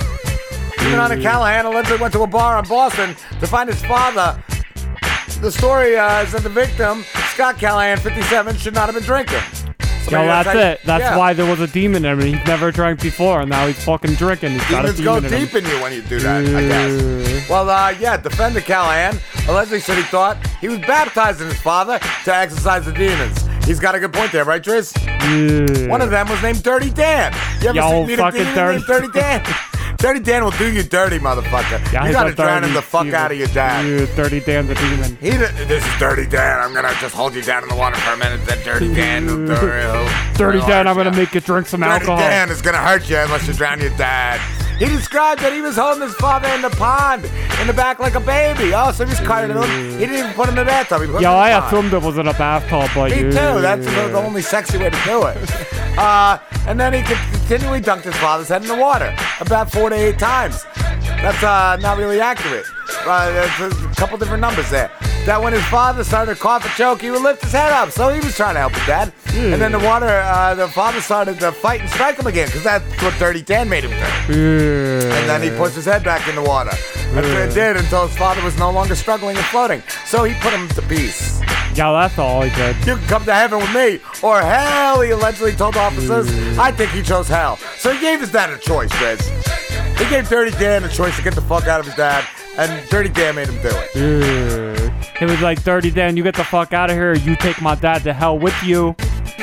Even 0.82 0.99
on 0.99 1.11
a 1.11 1.22
Callahan 1.22 1.65
allegedly 1.65 1.99
went 1.99 2.13
to 2.13 2.22
a 2.22 2.28
bar 2.28 2.59
in 2.59 2.68
Boston 2.68 3.15
to 3.39 3.47
find 3.47 3.70
his 3.70 3.82
father. 3.86 4.41
The 5.41 5.51
story 5.51 5.95
uh, 5.97 6.24
is 6.24 6.32
that 6.32 6.43
the 6.43 6.49
victim, 6.49 7.03
Scott 7.34 7.57
Callahan, 7.57 7.97
57, 7.97 8.57
should 8.57 8.74
not 8.74 8.86
have 8.86 8.95
been 8.95 9.03
drinking. 9.03 9.41
Yo, 10.10 10.26
that's 10.26 10.49
it. 10.55 10.82
That's 10.86 11.01
yeah. 11.01 11.18
why 11.18 11.34
there 11.34 11.45
was 11.49 11.60
a 11.60 11.68
demon 11.68 12.05
in 12.05 12.20
him. 12.20 12.26
He's 12.36 12.45
never 12.47 12.72
drank 12.72 13.01
before, 13.01 13.41
and 13.41 13.49
now 13.49 13.68
he's 13.68 13.84
fucking 13.84 14.14
drinking. 14.14 14.51
He's 14.53 14.70
got 14.70 14.86
a 14.86 14.93
Demons 14.93 15.01
go 15.01 15.16
demon 15.20 15.34
in 15.34 15.39
him. 15.39 15.45
deep 15.47 15.55
in 15.55 15.66
you 15.66 15.82
when 15.82 15.93
you 15.93 16.01
do 16.03 16.20
that, 16.20 16.45
I 16.45 16.62
guess. 16.68 17.49
Well, 17.49 17.70
uh, 17.70 17.89
yeah, 17.99 18.18
defender 18.18 18.62
Callahan 18.62 19.20
allegedly 19.47 19.80
said 19.82 19.97
he 19.97 20.03
thought 20.03 20.38
he 20.62 20.68
was 20.70 20.80
baptizing 20.80 21.47
his 21.47 21.60
father 21.62 21.99
to 22.26 22.36
exorcise 22.36 22.86
the 22.86 22.93
demons. 22.93 23.38
He's 23.66 23.80
got 23.82 23.95
a 23.95 23.99
good 23.99 24.14
point 24.14 24.32
there, 24.32 24.45
right, 24.45 24.64
Triz? 24.64 24.95
Yeah. 25.05 25.89
One 25.89 26.01
of 26.01 26.10
them 26.10 26.30
was 26.30 26.41
named 26.41 26.64
Dirty 26.64 26.89
Dan. 26.89 27.34
You 27.62 27.70
ever 27.70 27.78
Yo, 27.78 28.08
seen 28.08 28.18
fucking 28.18 28.39
demon 28.39 28.55
Dirty- 28.55 28.74
named 28.78 28.86
Dirty 28.88 29.08
Dan? 29.14 29.45
Dirty 29.98 30.20
Dan 30.20 30.43
will 30.43 30.52
do 30.52 30.72
you 30.72 30.84
dirty, 30.84 31.18
motherfucker. 31.18 31.91
Yeah, 31.91 32.06
you 32.06 32.12
gotta 32.14 32.34
drown 32.34 32.64
him 32.64 32.74
the 32.74 32.82
fuck 32.84 33.04
demon. 33.04 33.16
out 33.16 33.32
of 33.32 33.38
your 33.38 33.48
dad. 33.48 33.86
Yeah, 33.86 34.16
Dirty 34.16 34.39
Dan 34.39 34.68
the 34.68 34.76
demon. 34.76 35.18
He, 35.20 35.32
this 35.32 35.84
is 35.86 36.00
Dirty 36.00 36.28
Dan. 36.28 36.60
I'm 36.60 36.74
gonna 36.74 36.93
just 37.02 37.16
hold 37.16 37.34
you 37.34 37.41
down 37.41 37.64
in 37.64 37.70
the 37.70 37.76
water 37.76 37.95
for 37.98 38.14
a 38.14 38.18
minute. 38.18 38.45
Then 38.45 38.64
Dirty 38.64 38.93
Dan, 38.93 39.26
will 39.26 39.48
do. 39.48 40.38
Dirty 40.38 40.60
Dan, 40.60 40.88
I'm 40.88 40.95
gonna 40.95 41.16
make 41.16 41.34
you 41.34 41.41
drink 41.41 41.66
some 41.68 41.80
Dirty 41.82 41.91
alcohol. 41.93 42.18
Dirty 42.18 42.30
Dan 42.30 42.50
is 42.52 42.62
gonna 42.62 42.78
hurt 42.78 43.10
you 43.10 43.18
unless 43.18 43.48
you 43.48 43.54
drown 43.54 43.80
your 43.82 43.95
dad. 43.98 44.39
He 44.78 44.86
described 44.86 45.41
that 45.41 45.54
he 45.54 45.62
was 45.62 45.76
holding 45.76 46.04
his 46.04 46.14
father 46.16 46.48
in 46.50 46.62
the 46.62 46.70
pond 46.70 47.26
in 47.60 47.66
the 47.66 47.74
back 47.74 47.98
like 47.98 48.14
a 48.14 48.20
baby. 48.20 48.76
Oh, 48.76 48.91
so 48.91 49.04
he's 49.08 49.20
carrying 49.22 49.50
him. 49.50 49.64
He 49.93 50.06
didn't 50.06 50.16
even 50.20 50.34
put 50.34 50.48
him 50.48 50.52
in 50.52 50.58
the 50.58 50.66
bathtub. 50.66 51.02
He 51.02 51.08
put 51.08 51.16
him 51.16 51.24
Yo, 51.24 51.32
in 51.32 51.36
the 51.36 51.41
I 51.41 51.68
assumed 51.68 51.91
it 51.93 52.02
was 52.04 52.20
in 52.20 52.28
a 52.28 52.34
bathtub, 52.34 52.88
but 52.93 53.10
Me 53.10 53.24
yeah. 53.24 53.24
too. 53.24 53.62
That's 53.62 53.84
the, 53.84 53.91
the 54.10 54.18
only 54.20 54.43
sexy 54.43 54.78
way 54.78 54.91
to 54.91 55.00
do 55.06 55.26
it. 55.26 55.38
Uh, 55.98 56.38
and 56.68 56.80
then 56.80 56.93
he 56.93 57.02
could 57.02 57.18
continually 57.48 57.80
dunked 57.80 58.04
his 58.04 58.16
father's 58.18 58.50
head 58.50 58.62
in 58.62 58.68
the 58.68 58.76
water 58.76 59.16
about 59.39 59.72
four 59.72 59.89
to 59.89 59.95
eight 59.95 60.20
times. 60.20 60.66
That's 61.24 61.41
uh, 61.41 61.78
not 61.78 61.98
really 61.98 62.20
accurate. 62.20 62.66
Uh, 63.06 63.32
there's 63.58 63.72
a 63.72 63.88
couple 63.95 64.18
different 64.18 64.41
numbers 64.41 64.70
there. 64.70 64.91
That 65.26 65.41
when 65.41 65.54
his 65.54 65.64
father 65.66 66.04
started 66.04 66.36
to 66.36 66.41
cough 66.41 66.66
and 66.66 66.74
choke, 66.74 67.02
he 67.02 67.10
would 67.10 67.22
lift 67.22 67.43
his 67.43 67.54
head 67.54 67.72
up. 67.72 67.91
So 67.91 68.10
he 68.10 68.20
was 68.20 68.36
trying 68.36 68.56
to 68.56 68.60
help 68.60 68.74
his 68.74 68.86
dad. 68.86 69.14
And 69.34 69.62
then 69.62 69.72
the 69.72 69.80
water, 69.80 70.08
uh, 70.08 70.56
the 70.56 70.68
father 70.68 71.00
started 71.00 71.39
to 71.39 71.54
fight 71.54 71.80
and 71.80 71.89
strike 71.89 72.18
him 72.18 72.28
again 72.28 72.48
because 72.48 72.64
that's 72.64 73.02
what 73.02 73.18
Dirty 73.18 73.41
Dan 73.41 73.70
made 73.70 73.86
him 73.86 73.91
do. 73.91 74.34
Yeah. 74.34 75.18
And 75.18 75.30
then 75.30 75.41
he 75.41 75.50
pushed 75.58 75.76
his 75.76 75.86
head 75.86 76.04
back 76.04 76.28
in 76.28 76.36
the 76.36 76.43
water. 76.43 76.72
That's 77.14 77.28
what 77.28 77.50
it 77.50 77.54
did 77.54 77.78
until 77.78 78.08
his 78.08 78.18
father 78.18 78.43
was 78.43 78.58
no 78.58 78.72
longer 78.72 78.95
struggling 78.95 79.38
and 79.38 79.45
floating. 79.45 79.84
So 80.06 80.26
he 80.26 80.34
put 80.41 80.52
him 80.52 80.68
to 80.70 80.82
peace. 80.82 81.39
Yeah, 81.78 81.91
that's 81.91 82.18
all 82.18 82.41
he 82.41 82.50
did. 82.56 82.76
You 82.88 82.95
can 82.95 83.08
come 83.08 83.26
to 83.26 83.34
heaven 83.34 83.60
with 83.60 83.74
me 83.76 84.00
or 84.24 84.41
hell, 84.41 85.02
he 85.02 85.12
allegedly 85.12 85.52
told 85.52 85.78
officers. 85.78 86.28
I 86.58 86.72
think 86.72 86.89
he 86.89 87.04
chose 87.04 87.28
hell. 87.38 87.58
So 87.78 87.92
he 87.92 88.00
gave 88.00 88.20
his 88.20 88.32
dad 88.32 88.50
a 88.50 88.58
choice, 88.58 88.92
Riz. 89.02 89.22
He 89.98 90.10
gave 90.10 90.28
Dirty 90.30 90.52
Dan 90.58 90.84
a 90.84 90.90
choice 90.90 91.16
to 91.18 91.24
get 91.24 91.36
the 91.36 91.42
fuck 91.42 91.68
out 91.68 91.80
of 91.80 91.86
his 91.86 91.96
dad, 91.96 92.26
and 92.58 92.90
Dirty 92.90 93.10
Dan 93.10 93.36
made 93.36 93.48
him 93.48 93.62
do 93.62 93.70
it. 93.72 94.94
It 95.22 95.30
was 95.30 95.42
like, 95.42 95.64
Dirty 95.64 95.92
Dan, 95.92 96.18
you 96.18 96.24
get 96.24 96.36
the 96.36 96.44
fuck 96.44 96.74
out 96.74 96.90
of 96.90 96.96
here. 96.96 97.16
You 97.16 97.36
take 97.36 97.62
my 97.62 97.76
dad 97.76 98.04
to 98.04 98.14
hell 98.14 98.38
with 98.38 98.56
you. 98.64 98.96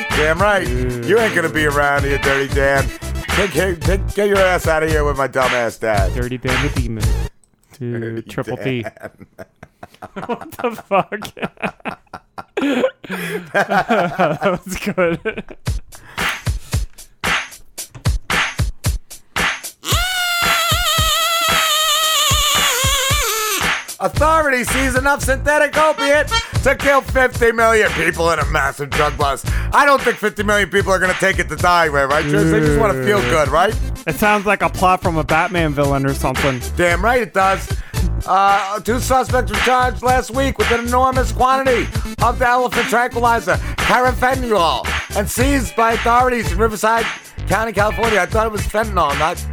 Damn 0.09 0.39
right. 0.39 0.67
You 0.67 1.19
ain't 1.19 1.35
gonna 1.35 1.49
be 1.49 1.65
around 1.65 2.03
here, 2.03 2.17
Dirty 2.19 2.53
Dan. 2.53 2.87
Take, 3.35 3.51
take, 3.51 3.79
take, 3.81 4.15
get 4.15 4.29
your 4.29 4.37
ass 4.37 4.67
out 4.67 4.83
of 4.83 4.89
here 4.89 5.03
with 5.03 5.17
my 5.17 5.27
dumbass 5.27 5.79
dad. 5.79 6.13
Dirty 6.13 6.37
Dan 6.37 6.67
the 6.67 6.81
demon. 6.81 7.03
To 7.73 8.21
triple 8.21 8.55
T. 8.55 8.83
what 10.13 10.51
the 10.51 10.71
fuck? 10.71 11.19
that 13.51 14.61
was 14.65 14.77
good. 14.77 15.57
Authority 24.05 24.63
sees 24.65 24.95
enough 24.95 25.23
synthetic 25.23 25.75
opiate 25.75 26.27
to 26.61 26.75
kill 26.75 27.01
50 27.01 27.53
million 27.53 27.89
people 27.93 28.29
in 28.29 28.37
a 28.37 28.45
massive 28.51 28.91
drug 28.91 29.17
bust. 29.17 29.47
I 29.73 29.83
don't 29.83 29.99
think 29.99 30.17
50 30.17 30.43
million 30.43 30.69
people 30.69 30.91
are 30.91 30.99
gonna 30.99 31.13
take 31.15 31.39
it 31.39 31.49
to 31.49 31.55
die 31.55 31.89
with, 31.89 32.11
right? 32.11 32.23
Trish? 32.23 32.51
They 32.51 32.59
just 32.59 32.79
want 32.79 32.93
to 32.93 33.03
feel 33.03 33.19
good, 33.31 33.47
right? 33.47 33.75
It 34.05 34.13
sounds 34.13 34.45
like 34.45 34.61
a 34.61 34.69
plot 34.69 35.01
from 35.01 35.17
a 35.17 35.23
Batman 35.23 35.73
villain 35.73 36.05
or 36.05 36.13
something. 36.13 36.61
Damn 36.77 37.03
right 37.03 37.23
it 37.23 37.33
does. 37.33 37.67
Uh, 38.27 38.79
two 38.81 38.99
suspects 38.99 39.51
were 39.51 39.57
charged 39.57 40.03
last 40.03 40.29
week 40.29 40.59
with 40.59 40.69
an 40.69 40.85
enormous 40.85 41.31
quantity 41.31 41.87
of 42.21 42.37
the 42.37 42.47
elephant 42.47 42.87
tranquilizer, 42.87 43.55
carfentanil, 43.55 44.85
and 45.17 45.27
seized 45.27 45.75
by 45.75 45.93
authorities 45.93 46.51
in 46.51 46.59
Riverside 46.59 47.07
County, 47.47 47.73
California. 47.73 48.19
I 48.19 48.27
thought 48.27 48.45
it 48.45 48.51
was 48.51 48.61
fentanyl, 48.61 49.17
not 49.17 49.43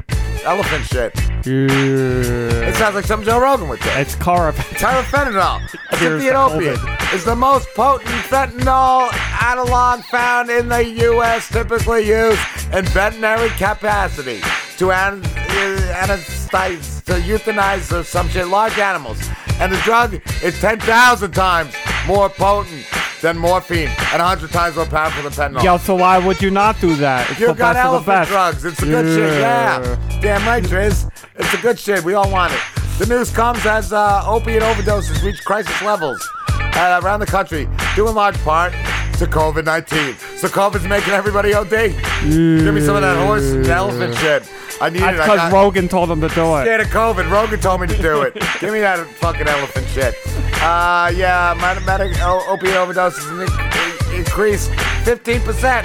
elephant 0.45 0.85
shit. 0.85 1.32
Yeah. 1.45 2.69
It 2.69 2.75
sounds 2.77 2.95
like 2.95 3.05
something 3.05 3.27
Joe 3.27 3.41
Rogan 3.41 3.69
would 3.69 3.83
say. 3.83 4.01
It's. 4.01 4.15
Carfentanil, 4.17 5.61
a 5.93 5.97
Here's 5.97 6.23
Cynthian 6.23 6.35
the 6.35 6.41
opiate, 6.41 6.79
It's 7.13 7.25
the 7.25 7.37
most 7.37 7.69
potent 7.75 8.09
fentanyl 8.27 9.13
analog 9.43 10.03
found 10.05 10.51
in 10.51 10.69
the 10.69 10.85
U.S. 10.85 11.49
typically 11.49 12.07
used 12.07 12.41
in 12.73 12.85
veterinary 12.87 13.49
capacity 13.51 14.41
to 14.79 14.93
an- 14.93 15.23
anesthetize, 15.23 17.03
to 17.05 17.15
euthanize 17.15 17.93
or 17.99 18.05
some 18.05 18.29
shit 18.29 18.47
large 18.49 18.79
animals. 18.79 19.19
And 19.61 19.73
the 19.73 19.79
drug 19.79 20.21
is 20.43 20.59
10,000 20.61 21.33
times 21.33 21.75
more 22.07 22.29
potent 22.29 22.85
than 23.23 23.39
morphine 23.39 23.89
and 23.89 24.21
100 24.21 24.51
times 24.51 24.77
more 24.77 24.85
powerful 24.87 25.23
than 25.23 25.33
fentanyl. 25.33 25.63
Yo, 25.63 25.79
so 25.79 25.95
why 25.95 26.19
would 26.19 26.43
you 26.43 26.51
not 26.51 26.79
do 26.81 26.95
that? 26.97 27.31
It's 27.31 27.41
You 27.41 27.47
the 27.49 27.55
got 27.55 27.75
best 27.75 27.87
of 27.87 28.05
the 28.05 28.13
elephant 28.13 28.29
best. 28.29 28.31
drugs. 28.31 28.65
It's 28.65 28.83
a 28.83 28.87
good 28.87 29.07
shit. 29.15 29.41
Yeah. 29.41 30.19
Damn 30.21 30.45
right, 30.47 30.63
Triz. 30.63 31.09
It's 31.37 31.55
a 31.55 31.59
good 31.59 31.79
shit. 31.79 32.03
We 32.05 32.15
all 32.15 32.31
want 32.31 32.53
it. 32.53 32.61
The 32.99 33.07
news 33.07 33.31
comes 33.31 33.65
as 33.65 33.93
uh, 33.93 34.23
opiate 34.27 34.63
overdoses 34.63 35.23
reach 35.25 35.45
crisis 35.45 35.81
levels 35.83 36.21
uh, 36.51 37.01
around 37.03 37.21
the 37.21 37.27
country, 37.27 37.69
due 37.95 38.09
in 38.09 38.15
large 38.15 38.37
part 38.45 38.73
to 39.19 39.27
COVID 39.27 39.65
19. 39.65 40.17
So 40.37 40.49
COVID's 40.49 40.87
making 40.87 41.13
everybody 41.13 41.55
OD. 41.55 41.71
Give 41.71 42.75
me 42.75 42.81
some 42.81 42.97
of 42.97 43.03
that 43.03 43.17
horse 43.25 43.51
and 43.53 43.67
elephant 43.67 44.17
shit. 44.17 44.43
I 44.83 44.91
need 44.91 45.01
That's 45.01 45.17
it. 45.17 45.31
Because 45.31 45.53
Rogan 45.53 45.87
told 45.89 46.11
him 46.11 46.21
to 46.21 46.29
do 46.29 46.57
it. 46.57 46.63
scared 46.65 46.81
of 46.81 46.89
COVID. 46.89 47.31
Rogan 47.31 47.61
told 47.61 47.83
me 47.83 47.87
to 47.87 47.97
do 48.03 48.23
it. 48.23 48.35
Give 48.61 48.73
me 48.73 48.81
that 48.81 49.07
fucking 49.07 49.47
elephant 49.47 49.87
shit. 49.89 50.15
Uh, 50.61 51.13
yeah, 51.15 51.55
my 51.61 51.79
medic 51.87 52.17
o- 52.21 52.45
opiate 52.49 52.75
overdoses 52.75 53.31
in- 53.31 54.19
increased 54.19 54.71
15% 55.05 55.85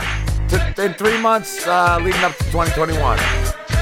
to, 0.50 0.84
in 0.84 0.93
three 0.95 1.22
months 1.22 1.68
uh, 1.68 2.00
leading 2.02 2.22
up 2.22 2.36
to 2.38 2.43
2021. 2.45 3.20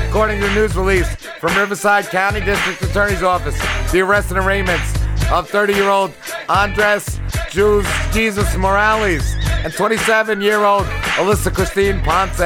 According 0.09 0.41
to 0.41 0.47
a 0.51 0.53
news 0.53 0.75
release 0.75 1.07
from 1.39 1.55
Riverside 1.55 2.05
County 2.07 2.41
District 2.41 2.81
Attorney's 2.81 3.23
Office, 3.23 3.57
the 3.91 4.01
arrest 4.01 4.31
and 4.31 4.39
arraignments 4.39 4.93
of 5.31 5.49
30-year-old 5.49 6.13
Andres 6.49 7.19
Jesus 7.49 8.55
Morales 8.57 9.33
and 9.63 9.71
27-year-old 9.73 10.83
Alyssa 11.15 11.53
Christine 11.53 12.01
Ponce 12.01 12.39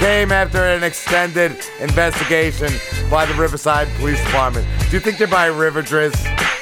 came 0.00 0.32
after 0.32 0.64
an 0.64 0.82
extended 0.82 1.54
investigation 1.78 2.72
by 3.10 3.26
the 3.26 3.34
Riverside 3.34 3.86
Police 3.98 4.18
Department. 4.24 4.66
Do 4.88 4.96
you 4.96 5.00
think 5.00 5.18
they're 5.18 5.26
by 5.26 5.48
a 5.48 5.52
river, 5.52 5.82
Driz? 5.82 6.14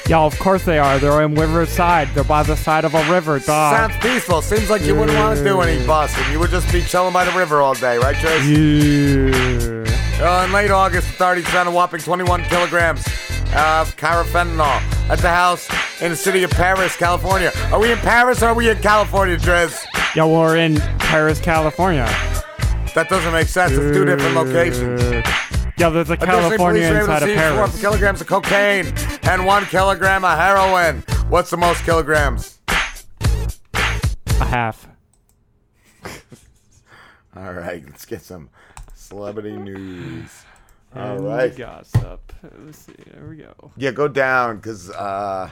Yeah, 0.09 0.19
of 0.19 0.37
course 0.39 0.65
they 0.65 0.77
are. 0.77 0.99
They're 0.99 1.21
in 1.21 1.35
Riverside. 1.35 2.09
They're 2.13 2.25
by 2.25 2.43
the 2.43 2.57
side 2.57 2.83
of 2.83 2.95
a 2.95 3.09
river, 3.09 3.39
dog. 3.39 3.91
Sounds 3.91 4.03
peaceful. 4.03 4.41
Seems 4.41 4.69
like 4.69 4.81
you 4.81 4.93
wouldn't 4.93 5.17
want 5.17 5.37
to 5.37 5.43
do 5.43 5.61
any 5.61 5.85
busting. 5.87 6.29
You 6.33 6.39
would 6.39 6.49
just 6.49 6.69
be 6.69 6.81
chilling 6.81 7.13
by 7.13 7.23
the 7.23 7.31
river 7.31 7.61
all 7.61 7.75
day, 7.75 7.97
right, 7.97 8.15
Driz? 8.17 9.85
Yeah. 10.19 10.41
Uh, 10.41 10.45
in 10.45 10.51
late 10.51 10.69
August, 10.69 11.07
authorities 11.07 11.47
found 11.47 11.69
a 11.69 11.71
whopping 11.71 12.01
21 12.01 12.43
kilograms 12.43 13.07
of 13.55 13.95
carfentanil 13.95 14.81
at 15.09 15.19
the 15.19 15.29
house 15.29 15.65
in 16.01 16.11
the 16.11 16.17
city 16.17 16.43
of 16.43 16.51
Perris, 16.51 16.97
California. 16.97 17.53
Are 17.71 17.79
we 17.79 17.89
in 17.89 17.97
Paris 17.99 18.43
or 18.43 18.47
are 18.47 18.53
we 18.53 18.69
in 18.69 18.77
California, 18.79 19.37
Driz? 19.37 19.81
Yeah, 20.13 20.25
we're 20.25 20.57
in 20.57 20.75
Paris, 20.99 21.39
California. 21.39 22.05
That 22.93 23.07
doesn't 23.09 23.31
make 23.31 23.47
sense. 23.47 23.73
It's 23.73 23.95
two 23.95 24.05
different 24.05 24.35
locations. 24.35 25.01
Yeah, 25.77 25.89
there's 25.89 26.09
a 26.09 26.13
Additionally, 26.13 26.57
California 26.57 26.57
police 26.57 26.91
were 26.91 26.99
inside 26.99 27.19
to 27.19 27.33
of 27.33 27.67
seize 27.67 27.73
four 27.73 27.81
kilograms 27.81 28.21
of 28.21 28.27
cocaine 28.27 28.93
and 29.23 29.45
one 29.45 29.65
kilogram 29.65 30.25
of 30.25 30.37
heroin. 30.37 31.03
What's 31.29 31.49
the 31.51 31.57
most 31.57 31.83
kilograms? 31.83 32.59
A 32.67 34.45
half. 34.45 34.87
All 37.35 37.53
right, 37.53 37.83
let's 37.85 38.05
get 38.05 38.21
some 38.21 38.49
celebrity 38.93 39.55
news. 39.57 40.43
All 40.95 41.17
And 41.17 41.25
right. 41.25 41.55
Gossip. 41.55 42.33
Let's 42.65 42.79
see. 42.79 42.93
There 43.13 43.29
we 43.29 43.37
go. 43.37 43.71
Yeah, 43.77 43.91
go 43.91 44.07
down 44.07 44.57
because 44.57 44.89
uh, 44.89 45.49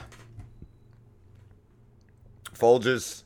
Folgers. 2.54 3.22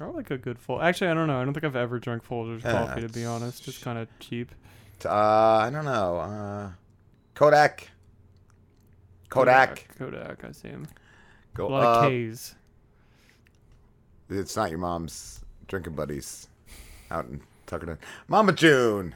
I 0.00 0.06
like 0.08 0.30
a 0.30 0.38
good 0.38 0.58
Fol. 0.58 0.80
Actually, 0.80 1.10
I 1.10 1.14
don't 1.14 1.26
know. 1.26 1.40
I 1.40 1.44
don't 1.44 1.54
think 1.54 1.64
I've 1.64 1.76
ever 1.76 1.98
drank 1.98 2.26
Folgers 2.26 2.62
coffee 2.62 3.02
to 3.02 3.08
be 3.08 3.24
honest. 3.24 3.64
Just 3.64 3.82
kind 3.82 3.98
of 3.98 4.08
cheap. 4.18 4.52
Uh, 5.04 5.10
I 5.10 5.70
don't 5.70 5.84
know. 5.84 6.16
Uh, 6.18 6.70
Kodak. 7.34 7.88
Kodak. 9.28 9.88
Kodak. 9.98 10.44
I 10.44 10.52
see 10.52 10.68
him. 10.68 10.86
Go 11.54 11.68
a 11.68 11.70
lot 11.70 11.82
of 11.82 12.04
up. 12.04 12.10
K's. 12.10 12.54
It's 14.28 14.56
not 14.56 14.70
your 14.70 14.78
mom's 14.78 15.40
drinking 15.66 15.94
buddies 15.94 16.48
out 17.10 17.26
in 17.26 17.40
Tuckerton. 17.66 17.98
Mama 18.28 18.52
June. 18.52 19.14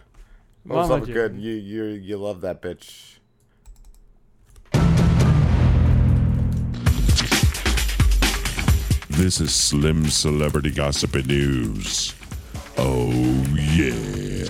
Mama 0.65 1.01
June. 1.05 1.15
good? 1.15 1.37
You 1.37 1.53
you 1.53 1.85
you 1.85 2.17
love 2.17 2.41
that 2.41 2.63
bitch. 2.63 3.19
This 9.25 9.41
is 9.41 9.55
Slim 9.55 10.11
Celebrity 10.11 10.71
Gossip 10.71 11.15
and 11.15 11.27
News. 11.27 12.15
Oh, 12.77 13.11
yeah. 13.55 14.45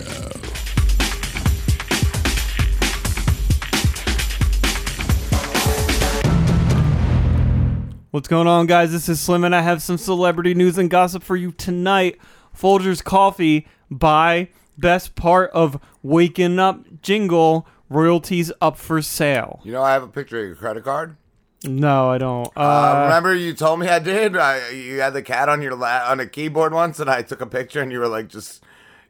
What's 8.11 8.27
going 8.27 8.49
on, 8.49 8.67
guys? 8.67 8.91
This 8.91 9.09
is 9.09 9.21
Slim, 9.21 9.45
and 9.45 9.55
I 9.55 9.61
have 9.61 9.81
some 9.81 9.97
celebrity 9.97 10.55
news 10.55 10.77
and 10.77 10.91
gossip 10.91 11.23
for 11.23 11.37
you 11.37 11.53
tonight. 11.53 12.19
Folgers 12.53 13.05
Coffee 13.05 13.69
by 13.93 14.49
Best 14.77 15.15
Part 15.15 15.53
of 15.53 15.81
Waking 16.03 16.59
Up 16.59 17.01
Jingle 17.01 17.69
royalties 17.89 18.51
up 18.61 18.77
for 18.77 19.01
sale. 19.03 19.61
You 19.63 19.71
know, 19.71 19.85
I 19.85 19.93
have 19.93 20.03
a 20.03 20.09
picture 20.09 20.41
of 20.41 20.47
your 20.47 20.57
credit 20.57 20.83
card. 20.83 21.17
No, 21.65 22.11
I 22.11 22.19
don't. 22.19 22.47
Uh, 22.57 22.61
Uh, 22.61 23.03
remember, 23.05 23.35
you 23.35 23.55
told 23.55 23.81
me 23.81 23.89
I 23.89 23.99
did. 23.99 24.37
I, 24.37 24.71
you 24.71 25.01
had 25.01 25.13
the 25.15 25.23
cat 25.23 25.49
on 25.49 25.63
your 25.63 25.75
la- 25.75 26.05
on 26.11 26.21
a 26.21 26.27
keyboard 26.27 26.73
once, 26.73 27.01
and 27.01 27.09
I 27.11 27.23
took 27.23 27.41
a 27.41 27.47
picture, 27.47 27.81
and 27.81 27.91
you 27.93 27.99
were 28.01 28.09
like, 28.09 28.29
"Just 28.29 28.63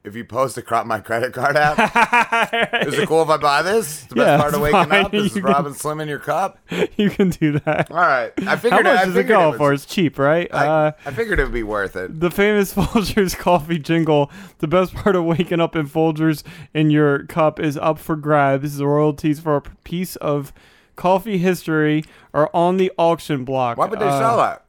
if 0.05 0.15
you 0.15 0.23
post 0.25 0.59
a 0.59 0.63
crop 0.63 0.87
my 0.87 1.01
credit 1.01 1.33
card 1.33 1.57
app, 1.57 1.79
is 2.87 2.99
it 2.99 3.09
cool 3.09 3.23
if 3.23 3.29
I 3.31 3.37
buy 3.39 3.63
this? 3.63 4.03
It's 4.03 4.07
the 4.09 4.17
best 4.17 4.27
Yeah, 4.27 4.37
part 4.39 4.55
of 4.55 4.61
waking 4.61 4.85
fine. 4.91 5.05
up. 5.07 5.11
This 5.13 5.25
is 5.27 5.33
can- 5.33 5.43
Robin 5.45 5.73
Slim 5.75 6.01
in 6.01 6.09
your 6.09 6.19
cup. 6.19 6.59
you 6.97 7.09
can 7.11 7.31
do 7.31 7.59
that. 7.61 7.91
All 7.91 7.97
right, 7.97 8.33
I 8.39 8.43
How 8.45 8.57
figured. 8.57 8.85
much 8.85 8.99
I 8.99 9.05
does 9.07 9.17
it 9.17 9.25
go 9.25 9.49
was- 9.51 9.59
for? 9.59 9.73
It's 9.73 9.87
cheap, 9.87 10.19
right? 10.19 10.53
I, 10.55 10.67
uh, 10.67 10.93
I 11.07 11.11
figured 11.11 11.39
it 11.41 11.45
would 11.45 11.53
be 11.53 11.63
worth 11.63 11.97
it. 11.97 12.21
the 12.21 12.31
famous 12.31 12.75
Folgers 12.75 13.37
coffee 13.37 13.79
jingle. 13.79 14.31
The 14.59 14.69
best 14.69 14.95
part 14.95 15.17
of 15.17 15.25
waking 15.25 15.61
up 15.61 15.75
in 15.75 15.89
Folgers 15.89 16.43
in 16.75 16.91
your 16.91 17.25
cup 17.27 17.59
is 17.59 17.77
up 17.79 17.99
for 17.99 18.15
grabs. 18.17 18.77
The 18.77 18.87
royalties 18.87 19.41
for 19.41 19.57
a 19.57 19.63
piece 19.85 20.17
of 20.17 20.53
coffee 20.97 21.39
history 21.39 22.05
are 22.33 22.51
on 22.55 22.77
the 22.77 22.93
auction 22.99 23.45
block. 23.45 23.77
Why 23.77 23.87
would 23.87 23.99
they 24.01 24.07
Uh, 24.07 24.19
sell 24.19 24.37
that? 24.39 24.65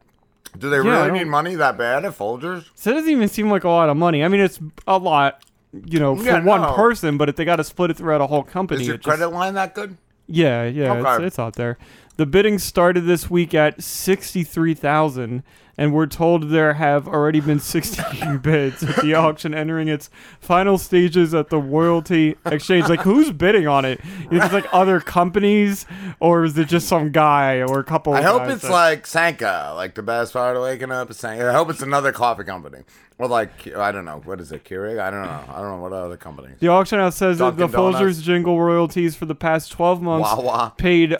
Do 0.57 0.69
they 0.69 0.78
yeah, 0.78 1.05
really 1.05 1.19
need 1.19 1.28
money 1.28 1.55
that 1.55 1.78
bad 1.78 2.05
at 2.05 2.17
Folgers? 2.17 2.65
So 2.76 2.91
it 2.91 2.93
doesn't 2.93 3.09
even 3.09 3.28
seem 3.28 3.49
like 3.49 3.63
a 3.65 3.69
lot 3.69 3.89
of 3.89 3.97
money. 3.97 4.23
I 4.23 4.28
mean, 4.30 4.39
it's 4.41 4.59
a 4.88 4.97
lot, 4.97 5.41
you 5.73 5.99
know, 5.99 6.15
for 6.15 6.23
Yeah, 6.23 6.43
one 6.43 6.61
no. 6.61 6.73
person, 6.73 7.17
but 7.17 7.28
if 7.28 7.36
they 7.36 7.43
got 7.43 7.57
to 7.57 7.63
split 7.63 7.91
it 7.91 7.97
throughout 7.97 8.21
a 8.21 8.28
whole 8.28 8.43
company, 8.43 8.82
Is 8.82 8.88
your 8.88 8.95
it 8.95 8.99
just- 9.01 9.17
credit 9.17 9.34
line 9.34 9.53
that 9.55 9.76
good? 9.76 9.97
Yeah, 10.28 10.63
yeah, 10.65 11.15
it's, 11.17 11.23
it's 11.23 11.39
out 11.39 11.55
there. 11.55 11.78
The 12.17 12.26
bidding 12.26 12.57
started 12.57 13.01
this 13.01 13.30
week 13.30 13.53
at 13.53 13.84
sixty-three 13.84 14.73
thousand, 14.73 15.43
and 15.78 15.93
we're 15.93 16.05
told 16.05 16.49
there 16.49 16.73
have 16.73 17.07
already 17.07 17.39
been 17.39 17.59
16 17.59 18.38
bids 18.43 18.84
at 18.84 19.01
the 19.01 19.13
auction, 19.13 19.53
entering 19.53 19.88
its 19.88 20.09
final 20.39 20.78
stages 20.78 21.34
at 21.34 21.49
the 21.49 21.57
royalty 21.57 22.36
exchange. 22.45 22.88
Like, 22.88 23.01
who's 23.01 23.32
bidding 23.32 23.67
on 23.67 23.86
it? 23.86 23.99
Is 24.32 24.43
it 24.43 24.53
like 24.53 24.65
other 24.73 24.99
companies, 24.99 25.86
or 26.19 26.45
is 26.45 26.57
it 26.57 26.67
just 26.67 26.88
some 26.88 27.11
guy 27.11 27.61
or 27.61 27.80
a 27.80 27.84
couple? 27.84 28.13
I 28.13 28.21
hope 28.21 28.43
it's 28.49 28.61
that- 28.61 28.71
like 28.71 29.05
Sanka, 29.07 29.73
like 29.76 29.95
the 29.95 30.03
best 30.03 30.34
part 30.34 30.55
of 30.55 30.63
waking 30.63 30.91
up 30.91 31.09
is 31.11 31.17
Sanka. 31.17 31.49
I 31.49 31.53
hope 31.53 31.69
it's 31.69 31.82
another 31.82 32.11
coffee 32.11 32.43
company. 32.43 32.80
Well, 33.17 33.30
like, 33.30 33.73
I 33.76 33.93
don't 33.93 34.03
know. 34.03 34.21
What 34.26 34.41
is 34.41 34.51
it, 34.51 34.65
Keurig? 34.65 34.99
I 34.99 35.09
don't 35.09 35.21
know. 35.21 35.43
I 35.47 35.61
don't 35.61 35.71
know 35.71 35.82
what 35.82 35.93
other 35.93 36.17
company. 36.17 36.49
The 36.59 36.67
auction 36.67 36.99
house 36.99 37.15
says 37.15 37.38
that 37.38 37.55
the. 37.55 37.67
Folgers 37.67 38.21
jingle 38.21 38.61
royalties 38.61 39.15
for 39.15 39.26
the 39.26 39.36
past 39.36 39.71
12 39.71 40.01
months 40.01 40.30
Wawa. 40.30 40.73
paid 40.78 41.15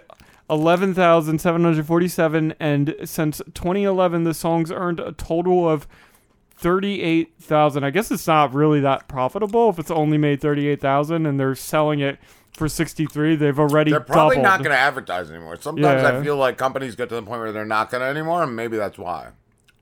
11,747 0.50 2.54
and 2.60 2.96
since 3.04 3.42
2011 3.54 4.24
the 4.24 4.34
songs 4.34 4.72
earned 4.72 5.00
a 5.00 5.12
total 5.14 5.70
of 5.70 5.88
38,000. 6.58 7.84
I 7.84 7.90
guess 7.90 8.12
it's 8.12 8.28
not 8.28 8.54
really 8.54 8.80
that 8.82 9.08
profitable 9.08 9.70
if 9.70 9.80
it's 9.80 9.92
only 9.92 10.18
made 10.18 10.42
38,000 10.42 11.26
and 11.26 11.40
they're 11.40 11.56
selling 11.56 12.00
it 12.00 12.18
for 12.54 12.70
63. 12.70 13.36
They've 13.36 13.60
already 13.60 13.92
They're 13.92 14.00
probably 14.00 14.38
doubled. 14.38 14.52
not 14.52 14.60
going 14.60 14.72
to 14.72 14.78
advertise 14.78 15.30
anymore. 15.30 15.58
Sometimes 15.60 16.02
Yeah. 16.02 16.18
I 16.18 16.24
feel 16.24 16.38
like 16.38 16.58
companies 16.58 16.96
get 16.96 17.10
to 17.10 17.16
the 17.16 17.22
point 17.24 17.42
where 17.42 17.52
they're 17.52 17.66
not 17.66 17.92
going 17.92 18.02
to 18.02 18.08
anymore, 18.08 18.44
and 18.44 18.56
maybe 18.56 18.78
that's 18.78 18.98
why. 18.98 19.30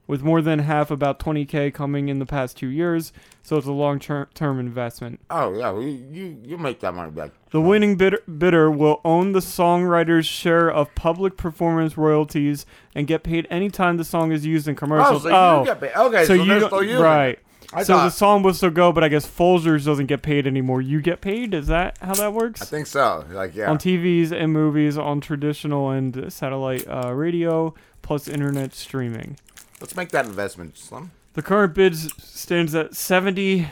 With 0.06 0.22
more 0.22 0.41
than 0.41 0.60
half 0.60 0.91
about 0.91 1.20
20k 1.20 1.74
coming 1.74 2.10
in 2.10 2.20
the 2.20 2.26
past 2.26 2.58
2 2.58 2.68
years, 2.68 3.14
so 3.41 3.58
it's 3.58 3.68
a 3.68 3.72
long-term 3.72 4.60
investment. 4.60 5.20
Oh 5.30 5.54
yeah, 5.54 5.78
you 5.80 6.38
you, 6.43 6.58
make 6.58 6.80
that 6.82 6.93
money 6.93 7.12
back. 7.12 7.32
The 7.51 7.62
winning 7.62 7.95
bidder, 7.95 8.22
bidder 8.26 8.70
will 8.70 9.01
own 9.06 9.32
the 9.32 9.39
songwriter's 9.39 10.26
share 10.26 10.70
of 10.70 10.93
public 10.95 11.38
performance 11.38 11.97
royalties 11.97 12.66
and 12.95 13.08
get 13.08 13.24
paid 13.24 13.47
anytime 13.49 13.97
the 13.97 14.04
song 14.04 14.32
is 14.32 14.45
used 14.45 14.68
in 14.68 14.76
commercials. 14.76 15.26
Oh, 15.26 15.30
so 15.30 15.60
you 15.60 15.66
get 15.66 15.80
paid. 15.80 15.95
Okay, 15.95 16.26
so 16.26 16.38
they're 16.38 16.45
you 16.45 16.66
still 16.66 16.84
using 16.84 17.01
right. 17.01 17.39
I 17.76 17.84
so 17.84 17.97
the 17.97 18.10
song 18.10 18.43
will 18.43 18.54
still 18.54 18.70
go, 18.70 18.91
but 18.91 19.04
I 19.04 19.08
guess 19.08 19.28
Folgers 19.28 19.86
doesn't 19.86 20.06
get 20.06 20.22
paid 20.22 20.45
anymore. 20.45 20.82
You 20.82 21.01
get 21.01 21.22
paid. 21.22 21.54
Is 21.54 21.68
that 21.68 21.97
how 21.99 22.14
that 22.16 22.34
works? 22.34 22.62
I 22.62 22.66
think 22.66 22.88
so. 22.88 23.26
Like 23.32 23.56
yeah. 23.56 23.70
On 23.70 23.78
TVs 23.78 24.32
and 24.32 24.54
movies, 24.54 24.97
on 24.97 25.22
traditional 25.22 25.89
and 25.89 26.32
satellite 26.32 26.88
uh, 26.88 27.12
radio, 27.14 27.74
plus 28.01 28.28
internet 28.28 28.74
streaming. 28.74 29.38
Let's 29.84 29.97
make 29.97 30.09
that 30.11 30.25
investment, 30.25 30.77
Slim. 30.77 31.11
The 31.34 31.41
current 31.41 31.73
bids 31.73 32.09
stands 32.23 32.73
at 32.73 32.95
seventy 32.95 33.67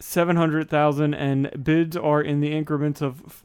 seven 0.00 0.34
hundred 0.34 0.68
thousand, 0.68 1.14
and 1.14 1.50
bids 1.62 1.96
are 1.96 2.20
in 2.20 2.40
the 2.40 2.50
increments 2.52 3.00
of 3.00 3.44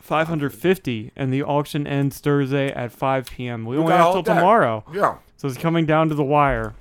five 0.00 0.26
hundred 0.28 0.54
fifty, 0.54 1.12
and 1.14 1.30
the 1.30 1.42
auction 1.42 1.86
ends 1.86 2.18
Thursday 2.18 2.72
at 2.72 2.92
five 2.92 3.26
p.m. 3.26 3.66
We 3.66 3.76
We 3.76 3.82
only 3.82 3.92
have 3.92 4.12
till 4.12 4.22
day. 4.22 4.34
tomorrow. 4.36 4.84
Yeah. 4.90 5.18
So 5.36 5.48
it's 5.48 5.58
coming 5.58 5.84
down 5.84 6.08
to 6.08 6.14
the 6.14 6.24
wire. 6.24 6.74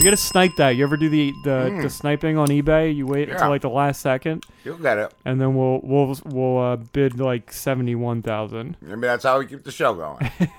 We 0.00 0.04
gotta 0.04 0.16
snipe 0.16 0.56
that. 0.56 0.70
You 0.70 0.82
ever 0.84 0.96
do 0.96 1.08
the 1.08 1.32
the, 1.44 1.50
Mm. 1.70 1.82
the 1.82 1.88
sniping 1.90 2.36
on 2.36 2.48
eBay? 2.48 2.94
You 2.94 3.06
wait 3.06 3.28
Yeah. 3.28 3.34
until 3.34 3.48
like 3.50 3.62
the 3.62 3.70
last 3.70 4.00
second, 4.00 4.44
You'll 4.64 4.76
get 4.76 4.98
it. 4.98 5.14
and 5.24 5.40
then 5.40 5.54
we'll 5.54 5.80
we'll 5.84 6.16
we'll 6.24 6.58
uh, 6.58 6.76
bid 6.76 7.20
like 7.20 7.52
seventy 7.52 7.94
one 7.94 8.20
thousand. 8.20 8.76
Maybe 8.82 9.02
that's 9.02 9.22
how 9.22 9.38
we 9.38 9.46
keep 9.46 9.62
the 9.62 9.70
show 9.70 9.94
going. 9.94 10.30